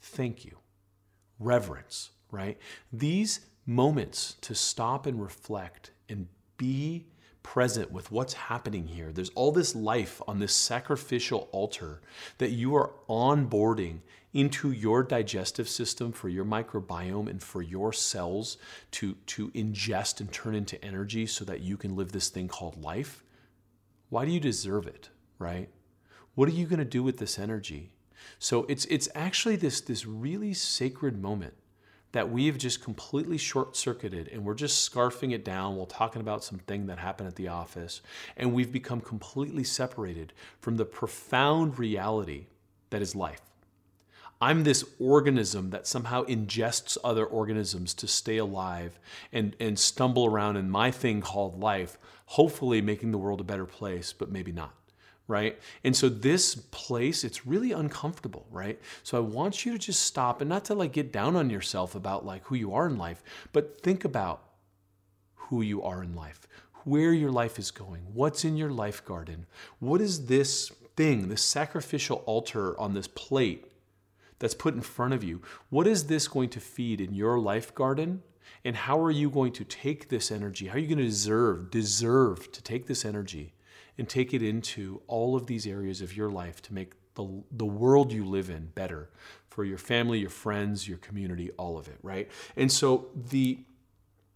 thank 0.00 0.44
you. 0.44 0.58
Reverence, 1.38 2.10
right? 2.30 2.58
These 2.92 3.40
moments 3.64 4.36
to 4.42 4.54
stop 4.54 5.06
and 5.06 5.20
reflect 5.20 5.92
and 6.08 6.28
be 6.58 7.06
present 7.42 7.90
with 7.90 8.12
what's 8.12 8.34
happening 8.34 8.86
here. 8.86 9.12
There's 9.12 9.30
all 9.30 9.50
this 9.50 9.74
life 9.74 10.20
on 10.28 10.38
this 10.38 10.54
sacrificial 10.54 11.48
altar 11.52 12.00
that 12.38 12.50
you 12.50 12.74
are 12.76 12.92
onboarding 13.08 14.00
into 14.32 14.72
your 14.72 15.02
digestive 15.02 15.68
system 15.68 16.12
for 16.12 16.28
your 16.28 16.44
microbiome 16.44 17.28
and 17.28 17.42
for 17.42 17.62
your 17.62 17.92
cells 17.92 18.56
to, 18.90 19.14
to 19.26 19.50
ingest 19.50 20.20
and 20.20 20.32
turn 20.32 20.54
into 20.54 20.82
energy 20.84 21.26
so 21.26 21.44
that 21.44 21.60
you 21.60 21.76
can 21.76 21.96
live 21.96 22.12
this 22.12 22.28
thing 22.28 22.48
called 22.48 22.82
life. 22.82 23.22
Why 24.08 24.24
do 24.24 24.30
you 24.30 24.40
deserve 24.40 24.86
it, 24.86 25.10
right? 25.38 25.68
What 26.34 26.48
are 26.48 26.52
you 26.52 26.66
going 26.66 26.78
to 26.78 26.84
do 26.84 27.02
with 27.02 27.18
this 27.18 27.38
energy? 27.38 27.92
So 28.38 28.64
it's 28.68 28.84
it's 28.86 29.08
actually 29.14 29.56
this 29.56 29.80
this 29.80 30.06
really 30.06 30.54
sacred 30.54 31.20
moment 31.20 31.54
that 32.12 32.30
we've 32.30 32.58
just 32.58 32.82
completely 32.82 33.38
short 33.38 33.76
circuited 33.76 34.28
and 34.28 34.44
we're 34.44 34.54
just 34.54 34.90
scarfing 34.90 35.32
it 35.32 35.44
down 35.44 35.76
while 35.76 35.86
talking 35.86 36.20
about 36.20 36.44
something 36.44 36.86
that 36.86 36.98
happened 36.98 37.26
at 37.26 37.36
the 37.36 37.48
office. 37.48 38.02
And 38.36 38.52
we've 38.52 38.70
become 38.70 39.00
completely 39.00 39.64
separated 39.64 40.32
from 40.60 40.76
the 40.76 40.84
profound 40.84 41.78
reality 41.78 42.46
that 42.90 43.02
is 43.02 43.16
life. 43.16 43.51
I'm 44.42 44.64
this 44.64 44.84
organism 44.98 45.70
that 45.70 45.86
somehow 45.86 46.24
ingests 46.24 46.98
other 47.04 47.24
organisms 47.24 47.94
to 47.94 48.08
stay 48.08 48.38
alive 48.38 48.98
and, 49.32 49.54
and 49.60 49.78
stumble 49.78 50.26
around 50.26 50.56
in 50.56 50.68
my 50.68 50.90
thing 50.90 51.20
called 51.20 51.60
life, 51.60 51.96
hopefully 52.26 52.82
making 52.82 53.12
the 53.12 53.18
world 53.18 53.40
a 53.40 53.44
better 53.44 53.66
place, 53.66 54.12
but 54.12 54.32
maybe 54.32 54.50
not 54.50 54.74
right? 55.28 55.58
And 55.84 55.96
so 55.96 56.08
this 56.08 56.56
place, 56.56 57.22
it's 57.22 57.46
really 57.46 57.70
uncomfortable, 57.70 58.44
right? 58.50 58.78
So 59.04 59.16
I 59.16 59.20
want 59.20 59.64
you 59.64 59.72
to 59.72 59.78
just 59.78 60.02
stop 60.02 60.40
and 60.40 60.50
not 60.50 60.64
to 60.66 60.74
like 60.74 60.92
get 60.92 61.12
down 61.12 61.36
on 61.36 61.48
yourself 61.48 61.94
about 61.94 62.26
like 62.26 62.44
who 62.46 62.56
you 62.56 62.74
are 62.74 62.86
in 62.86 62.98
life, 62.98 63.22
but 63.52 63.80
think 63.80 64.04
about 64.04 64.42
who 65.34 65.62
you 65.62 65.80
are 65.82 66.02
in 66.02 66.16
life, 66.16 66.40
where 66.84 67.12
your 67.12 67.30
life 67.30 67.58
is 67.58 67.70
going, 67.70 68.02
what's 68.12 68.44
in 68.44 68.56
your 68.56 68.72
life 68.72 69.04
garden, 69.04 69.46
what 69.78 70.00
is 70.00 70.26
this 70.26 70.70
thing, 70.96 71.28
this 71.28 71.42
sacrificial 71.42 72.24
altar 72.26 72.78
on 72.78 72.92
this 72.92 73.06
plate 73.06 73.71
that's 74.42 74.54
put 74.54 74.74
in 74.74 74.80
front 74.80 75.14
of 75.14 75.22
you, 75.22 75.40
what 75.70 75.86
is 75.86 76.08
this 76.08 76.26
going 76.26 76.48
to 76.48 76.58
feed 76.58 77.00
in 77.00 77.14
your 77.14 77.38
life 77.38 77.72
garden? 77.76 78.24
And 78.64 78.74
how 78.74 79.00
are 79.00 79.10
you 79.10 79.30
going 79.30 79.52
to 79.52 79.64
take 79.64 80.08
this 80.08 80.32
energy? 80.32 80.66
How 80.66 80.74
are 80.74 80.78
you 80.80 80.88
going 80.88 80.98
to 80.98 81.04
deserve, 81.04 81.70
deserve 81.70 82.50
to 82.50 82.60
take 82.60 82.88
this 82.88 83.04
energy 83.04 83.54
and 83.96 84.08
take 84.08 84.34
it 84.34 84.42
into 84.42 85.00
all 85.06 85.36
of 85.36 85.46
these 85.46 85.64
areas 85.64 86.00
of 86.00 86.16
your 86.16 86.28
life 86.28 86.60
to 86.62 86.74
make 86.74 86.94
the, 87.14 87.44
the 87.52 87.64
world 87.64 88.12
you 88.12 88.24
live 88.24 88.50
in 88.50 88.66
better 88.74 89.10
for 89.48 89.62
your 89.62 89.78
family, 89.78 90.18
your 90.18 90.28
friends, 90.28 90.88
your 90.88 90.98
community, 90.98 91.52
all 91.52 91.78
of 91.78 91.86
it, 91.86 91.98
right? 92.02 92.28
And 92.56 92.72
so 92.72 93.10
the, 93.14 93.60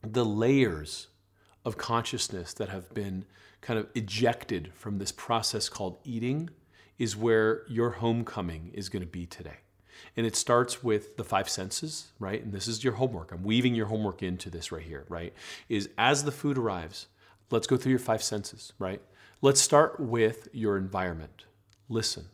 the 0.03 0.25
layers 0.25 1.09
of 1.65 1.77
consciousness 1.77 2.53
that 2.55 2.69
have 2.69 2.95
been 2.95 3.25
kind 3.61 3.81
of 3.81 3.89
ejected 3.97 4.71
from 4.73 4.99
this 4.99 5.11
process 5.11 5.69
called 5.69 5.99
eating 6.05 6.51
is 6.97 7.17
where 7.17 7.65
your 7.69 7.91
homecoming 7.91 8.71
is 8.73 8.89
going 8.89 9.03
to 9.03 9.11
be 9.11 9.27
today. 9.27 9.57
And 10.17 10.27
it 10.27 10.35
starts 10.35 10.83
with 10.83 11.17
the 11.17 11.25
five 11.25 11.49
senses, 11.49 12.09
right? 12.19 12.43
And 12.43 12.53
this 12.53 12.69
is 12.69 12.83
your 12.83 12.95
homework. 12.95 13.33
I'm 13.33 13.45
weaving 13.45 13.75
your 13.75 13.87
homework 13.87 14.23
into 14.23 14.49
this 14.49 14.73
right 14.73 14.83
here, 14.83 15.05
right? 15.09 15.35
Is 15.69 15.91
as 15.99 16.25
the 16.25 16.33
food 16.33 16.57
arrives, 16.57 17.09
let's 17.51 17.67
go 17.67 17.77
through 17.77 17.91
your 17.91 17.99
five 17.99 18.23
senses, 18.23 18.73
right? 18.79 19.03
Let's 19.43 19.61
start 19.61 20.01
with 20.01 20.49
your 20.53 20.79
environment. 20.79 21.45
Listen, 21.89 22.27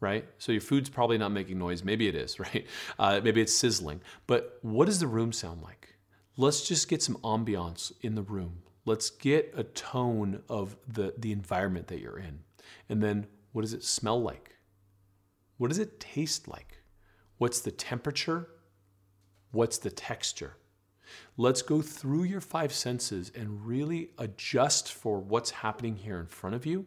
right? 0.00 0.24
So 0.38 0.52
your 0.52 0.60
food's 0.62 0.88
probably 0.88 1.18
not 1.18 1.32
making 1.32 1.58
noise. 1.58 1.84
Maybe 1.84 2.08
it 2.08 2.14
is, 2.14 2.40
right? 2.40 2.66
Uh, 2.98 3.20
maybe 3.22 3.40
it's 3.40 3.54
sizzling. 3.54 4.00
But 4.26 4.58
what 4.62 4.86
does 4.86 4.98
the 4.98 5.06
room 5.06 5.32
sound 5.32 5.62
like? 5.62 5.96
Let's 6.36 6.66
just 6.66 6.88
get 6.88 7.02
some 7.02 7.16
ambiance 7.16 7.92
in 8.02 8.14
the 8.14 8.22
room. 8.22 8.62
Let's 8.84 9.10
get 9.10 9.52
a 9.56 9.64
tone 9.64 10.42
of 10.48 10.76
the, 10.86 11.14
the 11.18 11.32
environment 11.32 11.88
that 11.88 12.00
you're 12.00 12.18
in. 12.18 12.40
And 12.88 13.02
then 13.02 13.26
what 13.52 13.62
does 13.62 13.72
it 13.72 13.84
smell 13.84 14.22
like? 14.22 14.56
What 15.56 15.68
does 15.68 15.78
it 15.78 15.98
taste 15.98 16.46
like? 16.46 16.75
What's 17.38 17.60
the 17.60 17.70
temperature? 17.70 18.48
What's 19.52 19.78
the 19.78 19.90
texture? 19.90 20.56
Let's 21.36 21.62
go 21.62 21.82
through 21.82 22.24
your 22.24 22.40
five 22.40 22.72
senses 22.72 23.30
and 23.34 23.66
really 23.66 24.10
adjust 24.18 24.92
for 24.92 25.18
what's 25.18 25.50
happening 25.50 25.96
here 25.96 26.18
in 26.18 26.26
front 26.26 26.56
of 26.56 26.66
you. 26.66 26.86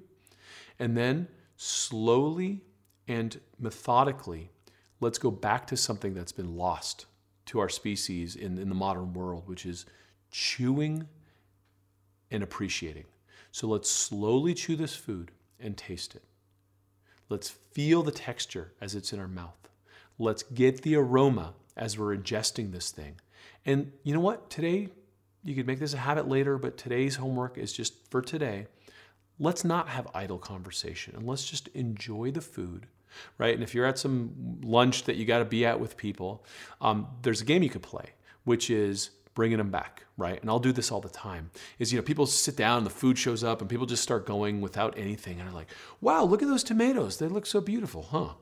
And 0.77 0.97
then 0.97 1.27
slowly 1.55 2.61
and 3.07 3.39
methodically, 3.59 4.51
let's 4.99 5.17
go 5.17 5.31
back 5.31 5.67
to 5.67 5.77
something 5.77 6.13
that's 6.13 6.31
been 6.31 6.55
lost 6.55 7.05
to 7.47 7.59
our 7.59 7.69
species 7.69 8.35
in, 8.35 8.57
in 8.57 8.69
the 8.69 8.75
modern 8.75 9.13
world, 9.13 9.47
which 9.47 9.65
is 9.65 9.85
chewing 10.31 11.07
and 12.31 12.43
appreciating. 12.43 13.05
So 13.51 13.67
let's 13.67 13.89
slowly 13.89 14.53
chew 14.53 14.75
this 14.75 14.95
food 14.95 15.31
and 15.59 15.75
taste 15.75 16.15
it. 16.15 16.23
Let's 17.29 17.49
feel 17.49 18.03
the 18.03 18.11
texture 18.11 18.73
as 18.81 18.95
it's 18.95 19.13
in 19.13 19.19
our 19.19 19.27
mouth. 19.27 19.68
Let's 20.19 20.43
get 20.43 20.81
the 20.81 20.95
aroma 20.97 21.53
as 21.77 21.97
we're 21.97 22.15
ingesting 22.15 22.71
this 22.71 22.91
thing. 22.91 23.15
And 23.65 23.93
you 24.03 24.13
know 24.13 24.19
what? 24.19 24.49
Today, 24.49 24.89
you 25.43 25.55
could 25.55 25.65
make 25.65 25.79
this 25.79 25.93
a 25.93 25.97
habit 25.97 26.27
later, 26.27 26.57
but 26.57 26.77
today's 26.77 27.15
homework 27.15 27.57
is 27.57 27.71
just 27.71 27.93
for 28.11 28.21
today. 28.21 28.67
Let's 29.39 29.63
not 29.63 29.87
have 29.87 30.07
idle 30.13 30.37
conversation 30.37 31.15
and 31.15 31.25
let's 31.25 31.45
just 31.45 31.69
enjoy 31.69 32.31
the 32.31 32.41
food, 32.41 32.87
right? 33.37 33.53
And 33.53 33.63
if 33.63 33.73
you're 33.73 33.85
at 33.85 33.97
some 33.97 34.59
lunch 34.61 35.03
that 35.03 35.15
you 35.15 35.25
got 35.25 35.39
to 35.39 35.45
be 35.45 35.65
at 35.65 35.79
with 35.79 35.95
people, 35.95 36.45
um, 36.81 37.07
there's 37.21 37.39
a 37.39 37.45
game 37.45 37.63
you 37.63 37.69
could 37.69 37.81
play, 37.81 38.09
which 38.43 38.69
is 38.69 39.11
bringing 39.35 39.57
them 39.57 39.71
back, 39.71 40.03
right? 40.17 40.41
And 40.41 40.49
I'll 40.49 40.59
do 40.59 40.73
this 40.73 40.91
all 40.91 40.99
the 40.99 41.07
time. 41.07 41.51
Is 41.77 41.93
you 41.93 41.97
know 41.97 42.03
people 42.03 42.25
sit 42.25 42.57
down, 42.57 42.83
the 42.83 42.89
food 42.89 43.17
shows 43.17 43.41
up, 43.41 43.61
and 43.61 43.69
people 43.69 43.85
just 43.85 44.03
start 44.03 44.25
going 44.25 44.59
without 44.59 44.97
anything, 44.97 45.39
and 45.39 45.47
are 45.47 45.53
like, 45.53 45.69
"Wow, 46.01 46.25
look 46.25 46.41
at 46.41 46.49
those 46.49 46.63
tomatoes! 46.63 47.17
They 47.17 47.29
look 47.29 47.45
so 47.45 47.61
beautiful, 47.61 48.03
huh?" 48.03 48.33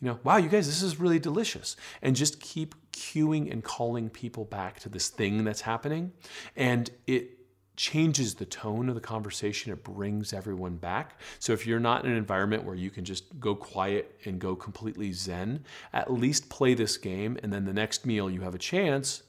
You 0.00 0.08
know, 0.08 0.18
wow, 0.24 0.38
you 0.38 0.48
guys, 0.48 0.66
this 0.66 0.82
is 0.82 0.98
really 0.98 1.18
delicious. 1.18 1.76
And 2.00 2.16
just 2.16 2.40
keep 2.40 2.74
cueing 2.92 3.52
and 3.52 3.62
calling 3.62 4.08
people 4.08 4.44
back 4.44 4.80
to 4.80 4.88
this 4.88 5.08
thing 5.08 5.44
that's 5.44 5.60
happening. 5.60 6.12
And 6.56 6.90
it 7.06 7.38
changes 7.76 8.34
the 8.34 8.44
tone 8.44 8.88
of 8.88 8.94
the 8.94 9.00
conversation. 9.00 9.72
It 9.72 9.82
brings 9.84 10.32
everyone 10.32 10.76
back. 10.76 11.18
So 11.38 11.52
if 11.52 11.66
you're 11.66 11.80
not 11.80 12.04
in 12.04 12.10
an 12.10 12.16
environment 12.16 12.64
where 12.64 12.74
you 12.74 12.90
can 12.90 13.04
just 13.04 13.38
go 13.40 13.54
quiet 13.54 14.20
and 14.24 14.38
go 14.38 14.54
completely 14.54 15.12
zen, 15.12 15.64
at 15.92 16.12
least 16.12 16.50
play 16.50 16.74
this 16.74 16.96
game. 16.96 17.38
And 17.42 17.52
then 17.52 17.64
the 17.64 17.72
next 17.72 18.04
meal 18.04 18.30
you 18.30 18.40
have 18.42 18.54
a 18.54 18.58
chance, 18.58 19.22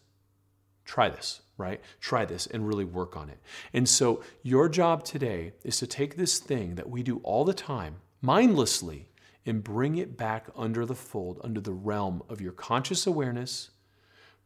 try 0.83 1.09
this, 1.09 1.41
right? 1.57 1.81
Try 2.01 2.25
this 2.25 2.47
and 2.47 2.67
really 2.67 2.85
work 2.85 3.15
on 3.15 3.29
it. 3.29 3.39
And 3.73 3.87
so 3.87 4.21
your 4.43 4.67
job 4.67 5.03
today 5.03 5.53
is 5.63 5.77
to 5.79 5.87
take 5.87 6.17
this 6.17 6.37
thing 6.37 6.75
that 6.75 6.89
we 6.89 7.03
do 7.03 7.19
all 7.23 7.45
the 7.45 7.53
time 7.53 7.97
mindlessly 8.21 9.07
and 9.45 9.63
bring 9.63 9.95
it 9.95 10.17
back 10.17 10.47
under 10.55 10.85
the 10.85 10.95
fold, 10.95 11.39
under 11.43 11.59
the 11.59 11.73
realm 11.73 12.21
of 12.29 12.41
your 12.41 12.51
conscious 12.51 13.07
awareness. 13.07 13.71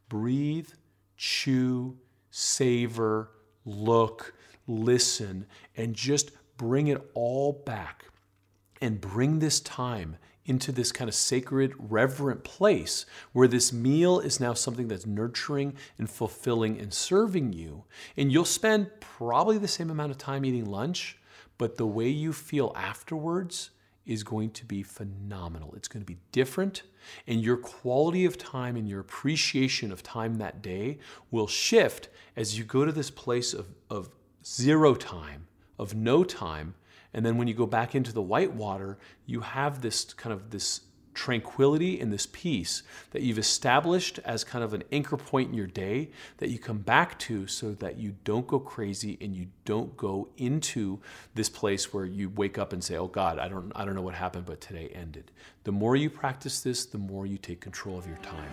Breathe, 0.08 0.70
chew, 1.18 1.98
savor, 2.32 3.32
look, 3.66 4.34
listen, 4.68 5.46
and 5.76 5.96
just 5.96 6.32
bring 6.58 6.88
it 6.88 7.02
all 7.14 7.52
back 7.66 8.06
and 8.82 9.02
bring 9.02 9.40
this 9.40 9.60
time 9.60 10.18
into 10.46 10.72
this 10.72 10.92
kind 10.92 11.10
of 11.10 11.16
sacred, 11.16 11.74
reverent 11.78 12.44
place 12.44 13.06
where 13.34 13.48
this 13.48 13.74
meal 13.74 14.20
is 14.20 14.40
now 14.40 14.54
something 14.54 14.88
that's 14.88 15.06
nurturing 15.06 15.74
and 15.98 16.10
fulfilling 16.10 16.80
and 16.80 16.94
serving 16.94 17.52
you. 17.52 17.84
And 18.16 18.32
you'll 18.32 18.46
spend 18.46 18.92
probably 19.00 19.58
the 19.58 19.68
same 19.68 19.90
amount 19.90 20.12
of 20.12 20.18
time 20.18 20.46
eating 20.46 20.66
lunch, 20.66 21.18
but 21.58 21.78
the 21.78 21.88
way 21.88 22.10
you 22.10 22.32
feel 22.32 22.72
afterwards 22.76 23.72
is 24.06 24.24
going 24.24 24.52
to 24.52 24.66
be 24.66 24.84
phenomenal. 24.84 25.74
It's 25.76 25.88
going 25.88 26.02
to 26.02 26.06
be 26.06 26.20
different, 26.32 26.84
and 27.28 27.42
your 27.42 27.58
quality 27.58 28.26
of 28.26 28.38
time 28.38 28.76
and 28.76 28.88
your 28.88 29.00
appreciation 29.00 29.92
of 29.92 30.04
time 30.04 30.36
that 30.36 30.62
day 30.62 31.00
will 31.32 31.48
shift 31.48 32.10
as 32.36 32.58
you 32.58 32.64
go 32.64 32.86
to 32.86 32.92
this 32.92 33.10
place 33.10 33.54
of, 33.54 33.68
of 33.90 34.10
zero 34.46 34.96
time, 34.96 35.48
of 35.80 35.96
no 35.96 36.24
time. 36.24 36.76
And 37.14 37.26
then 37.26 37.38
when 37.38 37.48
you 37.48 37.54
go 37.54 37.66
back 37.66 37.96
into 37.96 38.12
the 38.12 38.22
white 38.22 38.54
water, 38.54 38.98
you 39.26 39.40
have 39.42 39.82
this 39.82 40.14
kind 40.14 40.34
of 40.34 40.52
this 40.52 40.82
tranquility 41.16 42.00
and 42.00 42.12
this 42.14 42.28
peace 42.28 42.84
that 43.12 43.22
you've 43.22 43.40
established 43.40 44.20
as 44.26 44.44
kind 44.44 44.64
of 44.64 44.74
an 44.74 44.84
anchor 44.92 45.18
point 45.18 45.50
in 45.50 45.56
your 45.56 45.66
day 45.66 46.12
that 46.38 46.50
you 46.50 46.60
come 46.60 46.78
back 46.78 47.18
to 47.18 47.48
so 47.48 47.72
that 47.72 47.98
you 47.98 48.16
don't 48.24 48.46
go 48.46 48.60
crazy 48.60 49.18
and 49.22 49.36
you 49.36 49.48
don't 49.64 49.96
go 49.98 50.28
into 50.38 51.00
this 51.34 51.50
place 51.50 51.94
where 51.94 52.06
you 52.06 52.30
wake 52.30 52.58
up 52.58 52.74
and 52.74 52.84
say, 52.84 52.98
"Oh 52.98 53.08
God, 53.08 53.40
I 53.40 53.48
don't 53.48 53.72
I 53.76 53.86
don't 53.86 53.96
know 53.96 54.02
what 54.02 54.14
happened, 54.14 54.46
but 54.46 54.62
today 54.62 54.90
ended." 54.94 55.32
The 55.64 55.72
more 55.72 55.96
you 55.96 56.10
practice 56.10 56.62
this, 56.62 56.86
the 56.86 56.98
more 56.98 57.26
you 57.26 57.38
take 57.38 57.62
control 57.62 57.98
of 57.98 58.06
your 58.06 58.18
time. 58.18 58.50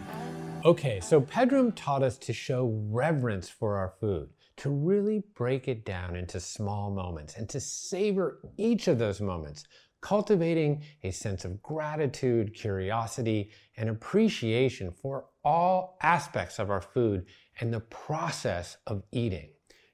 Okay, 0.64 1.00
so 1.00 1.20
Pedram 1.20 1.72
taught 1.74 2.02
us 2.02 2.16
to 2.18 2.32
show 2.32 2.66
reverence 2.88 3.48
for 3.48 3.76
our 3.76 3.92
food, 4.00 4.30
to 4.56 4.70
really 4.70 5.24
break 5.34 5.68
it 5.68 5.84
down 5.84 6.16
into 6.16 6.40
small 6.40 6.90
moments 6.90 7.34
and 7.36 7.48
to 7.48 7.60
savor 7.60 8.38
each 8.56 8.88
of 8.88 8.98
those 8.98 9.20
moments 9.20 9.64
cultivating 10.02 10.82
a 11.02 11.10
sense 11.10 11.46
of 11.46 11.62
gratitude, 11.62 12.54
curiosity, 12.54 13.50
and 13.76 13.88
appreciation 13.88 14.92
for 14.92 15.26
all 15.42 15.96
aspects 16.02 16.58
of 16.58 16.70
our 16.70 16.82
food 16.82 17.24
and 17.60 17.72
the 17.72 17.80
process 17.80 18.76
of 18.86 19.02
eating. 19.12 19.48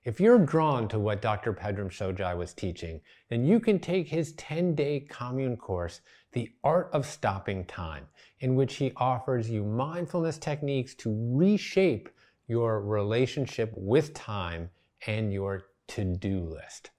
If 0.05 0.21
you're 0.21 0.39
drawn 0.39 0.89
to 0.89 0.99
what 0.99 1.21
Dr. 1.21 1.53
Pedram 1.53 1.91
Shojai 1.91 2.37
was 2.37 2.55
teaching, 2.55 3.03
then 3.29 3.45
you 3.45 3.61
can 3.61 3.79
take 3.79 4.09
his 4.09 4.33
10 4.33 4.75
day 4.75 5.01
commune 5.01 5.57
course, 5.57 6.01
The 6.33 6.51
Art 6.65 6.89
of 6.93 7.05
Stopping 7.05 7.67
Time, 7.67 8.07
in 8.41 8.55
which 8.55 8.77
he 8.77 8.93
offers 8.97 9.51
you 9.51 9.65
mindfulness 9.65 10.39
techniques 10.39 10.95
to 10.97 11.15
reshape 11.37 12.09
your 12.47 12.81
relationship 12.81 13.73
with 13.77 14.15
time 14.15 14.71
and 15.07 15.33
your 15.33 15.65
to 15.89 16.05
do 16.05 16.41
list. 16.41 16.91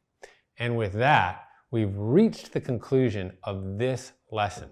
And 0.59 0.77
with 0.77 0.93
that, 0.93 1.48
we've 1.71 1.95
reached 1.95 2.53
the 2.53 2.61
conclusion 2.61 3.31
of 3.43 3.77
this 3.77 4.13
lesson. 4.31 4.69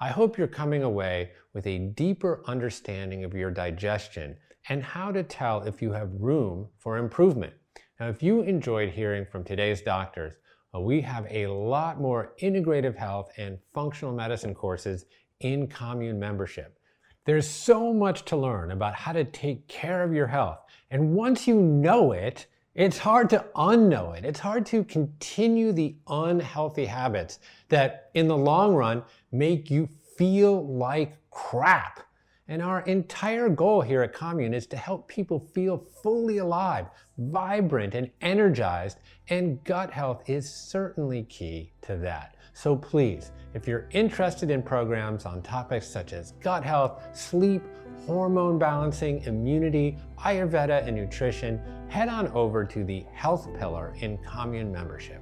I 0.00 0.08
hope 0.08 0.36
you're 0.36 0.46
coming 0.46 0.82
away 0.82 1.32
with 1.52 1.66
a 1.66 1.78
deeper 1.78 2.42
understanding 2.46 3.24
of 3.24 3.34
your 3.34 3.50
digestion 3.50 4.36
and 4.68 4.82
how 4.82 5.12
to 5.12 5.22
tell 5.22 5.62
if 5.62 5.80
you 5.80 5.92
have 5.92 6.10
room 6.12 6.68
for 6.78 6.98
improvement. 6.98 7.52
Now, 7.98 8.08
if 8.08 8.22
you 8.22 8.40
enjoyed 8.42 8.90
hearing 8.90 9.26
from 9.30 9.44
today's 9.44 9.82
doctors, 9.82 10.34
we 10.78 11.00
have 11.02 11.26
a 11.30 11.46
lot 11.48 12.00
more 12.00 12.32
integrative 12.40 12.96
health 12.96 13.30
and 13.36 13.58
functional 13.74 14.14
medicine 14.14 14.54
courses 14.54 15.04
in 15.40 15.66
commune 15.66 16.18
membership. 16.18 16.78
There's 17.26 17.46
so 17.46 17.92
much 17.92 18.24
to 18.26 18.36
learn 18.36 18.70
about 18.70 18.94
how 18.94 19.12
to 19.12 19.24
take 19.24 19.68
care 19.68 20.02
of 20.02 20.12
your 20.12 20.26
health. 20.26 20.60
And 20.90 21.12
once 21.12 21.46
you 21.46 21.60
know 21.60 22.12
it, 22.12 22.46
it's 22.74 22.98
hard 22.98 23.28
to 23.30 23.44
unknow 23.56 24.16
it. 24.16 24.24
It's 24.24 24.38
hard 24.38 24.64
to 24.66 24.84
continue 24.84 25.72
the 25.72 25.96
unhealthy 26.06 26.86
habits 26.86 27.40
that, 27.68 28.10
in 28.14 28.28
the 28.28 28.36
long 28.36 28.74
run, 28.74 29.02
make 29.32 29.70
you 29.70 29.88
feel 30.16 30.66
like 30.66 31.16
crap. 31.30 32.00
And 32.46 32.62
our 32.62 32.80
entire 32.82 33.48
goal 33.48 33.80
here 33.80 34.02
at 34.02 34.12
Commune 34.12 34.54
is 34.54 34.66
to 34.68 34.76
help 34.76 35.08
people 35.08 35.38
feel 35.52 35.78
fully 36.02 36.38
alive, 36.38 36.86
vibrant, 37.18 37.94
and 37.94 38.10
energized. 38.20 38.98
And 39.28 39.62
gut 39.64 39.92
health 39.92 40.28
is 40.28 40.52
certainly 40.52 41.24
key 41.24 41.72
to 41.82 41.96
that. 41.98 42.36
So 42.52 42.76
please, 42.76 43.32
if 43.54 43.66
you're 43.66 43.88
interested 43.90 44.50
in 44.50 44.62
programs 44.62 45.26
on 45.26 45.42
topics 45.42 45.86
such 45.86 46.12
as 46.12 46.32
gut 46.40 46.64
health, 46.64 47.02
sleep, 47.16 47.62
hormone 48.06 48.58
balancing, 48.58 49.22
immunity, 49.24 49.96
Ayurveda, 50.18 50.86
and 50.86 50.96
nutrition, 50.96 51.60
head 51.88 52.08
on 52.08 52.28
over 52.28 52.64
to 52.64 52.84
the 52.84 53.04
Health 53.12 53.48
Pillar 53.58 53.94
in 54.00 54.18
Commune 54.18 54.72
membership. 54.72 55.20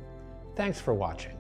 Thanks 0.57 0.81
for 0.81 0.95
watching. 0.95 1.37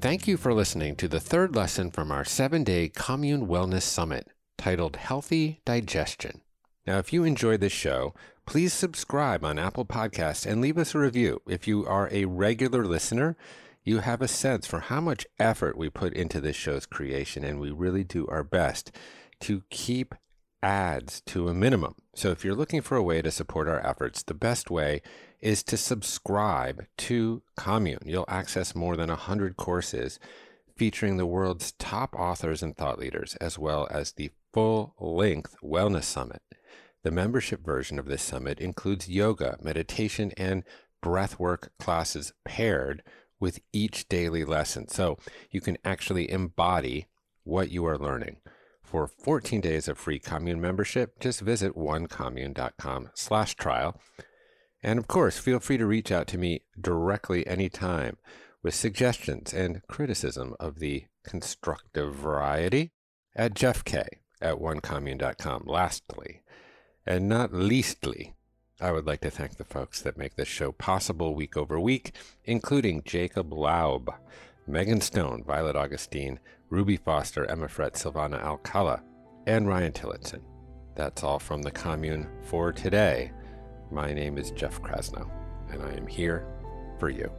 Thank 0.00 0.26
you 0.26 0.36
for 0.38 0.54
listening 0.54 0.96
to 0.96 1.08
the 1.08 1.20
third 1.20 1.54
lesson 1.54 1.90
from 1.90 2.10
our 2.10 2.24
seven 2.24 2.64
day 2.64 2.88
Commune 2.88 3.46
Wellness 3.46 3.82
Summit 3.82 4.26
titled 4.60 4.96
Healthy 4.96 5.58
Digestion. 5.64 6.42
Now, 6.86 6.98
if 6.98 7.14
you 7.14 7.24
enjoyed 7.24 7.60
this 7.60 7.72
show, 7.72 8.12
please 8.44 8.74
subscribe 8.74 9.42
on 9.42 9.58
Apple 9.58 9.86
Podcasts 9.86 10.44
and 10.44 10.60
leave 10.60 10.76
us 10.76 10.94
a 10.94 10.98
review. 10.98 11.40
If 11.48 11.66
you 11.66 11.86
are 11.86 12.10
a 12.12 12.26
regular 12.26 12.84
listener, 12.84 13.38
you 13.84 14.00
have 14.00 14.20
a 14.20 14.28
sense 14.28 14.66
for 14.66 14.80
how 14.80 15.00
much 15.00 15.26
effort 15.38 15.78
we 15.78 15.88
put 15.88 16.12
into 16.12 16.42
this 16.42 16.56
show's 16.56 16.84
creation, 16.84 17.42
and 17.42 17.58
we 17.58 17.70
really 17.70 18.04
do 18.04 18.26
our 18.26 18.44
best 18.44 18.92
to 19.40 19.62
keep 19.70 20.14
ads 20.62 21.22
to 21.22 21.48
a 21.48 21.54
minimum. 21.54 21.94
So 22.14 22.30
if 22.30 22.44
you're 22.44 22.54
looking 22.54 22.82
for 22.82 22.98
a 22.98 23.02
way 23.02 23.22
to 23.22 23.30
support 23.30 23.66
our 23.66 23.80
efforts, 23.84 24.22
the 24.22 24.34
best 24.34 24.70
way 24.70 25.00
is 25.40 25.62
to 25.62 25.78
subscribe 25.78 26.84
to 26.98 27.40
Commune. 27.56 28.02
You'll 28.04 28.26
access 28.28 28.74
more 28.74 28.94
than 28.94 29.08
100 29.08 29.56
courses 29.56 30.20
featuring 30.76 31.16
the 31.16 31.24
world's 31.24 31.72
top 31.72 32.14
authors 32.14 32.62
and 32.62 32.76
thought 32.76 32.98
leaders, 32.98 33.36
as 33.36 33.58
well 33.58 33.88
as 33.90 34.12
the 34.12 34.30
full 34.52 34.94
length 34.98 35.56
Wellness 35.62 36.04
Summit. 36.04 36.42
The 37.02 37.10
membership 37.10 37.64
version 37.64 37.98
of 37.98 38.06
this 38.06 38.22
summit 38.22 38.60
includes 38.60 39.08
yoga, 39.08 39.56
meditation, 39.62 40.32
and 40.36 40.64
breathwork 41.02 41.68
classes 41.78 42.32
paired 42.44 43.02
with 43.38 43.60
each 43.72 44.08
daily 44.08 44.44
lesson. 44.44 44.86
So 44.88 45.18
you 45.50 45.60
can 45.60 45.78
actually 45.84 46.30
embody 46.30 47.06
what 47.42 47.70
you 47.70 47.86
are 47.86 47.98
learning. 47.98 48.36
For 48.82 49.06
14 49.06 49.60
days 49.60 49.88
of 49.88 49.96
free 49.98 50.18
commune 50.18 50.60
membership, 50.60 51.18
just 51.20 51.40
visit 51.40 51.74
onecommune.com 51.74 53.10
slash 53.14 53.54
trial. 53.54 54.00
And 54.82 54.98
of 54.98 55.06
course, 55.06 55.38
feel 55.38 55.60
free 55.60 55.78
to 55.78 55.86
reach 55.86 56.10
out 56.10 56.26
to 56.28 56.38
me 56.38 56.62
directly 56.78 57.46
anytime 57.46 58.18
with 58.62 58.74
suggestions 58.74 59.54
and 59.54 59.80
criticism 59.88 60.54
of 60.60 60.80
the 60.80 61.04
constructive 61.24 62.14
variety 62.14 62.92
at 63.34 63.54
Jeff 63.54 63.84
K 63.84 64.19
at 64.40 64.56
onecommune.com. 64.56 65.64
Lastly, 65.66 66.42
and 67.06 67.28
not 67.28 67.52
leastly, 67.52 68.34
I 68.80 68.92
would 68.92 69.06
like 69.06 69.20
to 69.20 69.30
thank 69.30 69.56
the 69.56 69.64
folks 69.64 70.00
that 70.00 70.16
make 70.16 70.36
this 70.36 70.48
show 70.48 70.72
possible 70.72 71.34
week 71.34 71.56
over 71.56 71.78
week, 71.78 72.14
including 72.44 73.02
Jacob 73.04 73.50
Laub, 73.50 74.14
Megan 74.66 75.00
Stone, 75.00 75.44
Violet 75.44 75.76
Augustine, 75.76 76.38
Ruby 76.70 76.96
Foster, 76.96 77.44
Emma 77.44 77.66
Frett, 77.66 77.92
Silvana 77.92 78.40
Alcala, 78.42 79.02
and 79.46 79.68
Ryan 79.68 79.92
Tillotson. 79.92 80.42
That's 80.94 81.22
all 81.22 81.38
from 81.38 81.62
the 81.62 81.70
commune 81.70 82.28
for 82.42 82.72
today. 82.72 83.32
My 83.90 84.12
name 84.12 84.38
is 84.38 84.50
Jeff 84.52 84.80
Krasno, 84.80 85.28
and 85.70 85.82
I 85.82 85.92
am 85.92 86.06
here 86.06 86.46
for 86.98 87.10
you. 87.10 87.30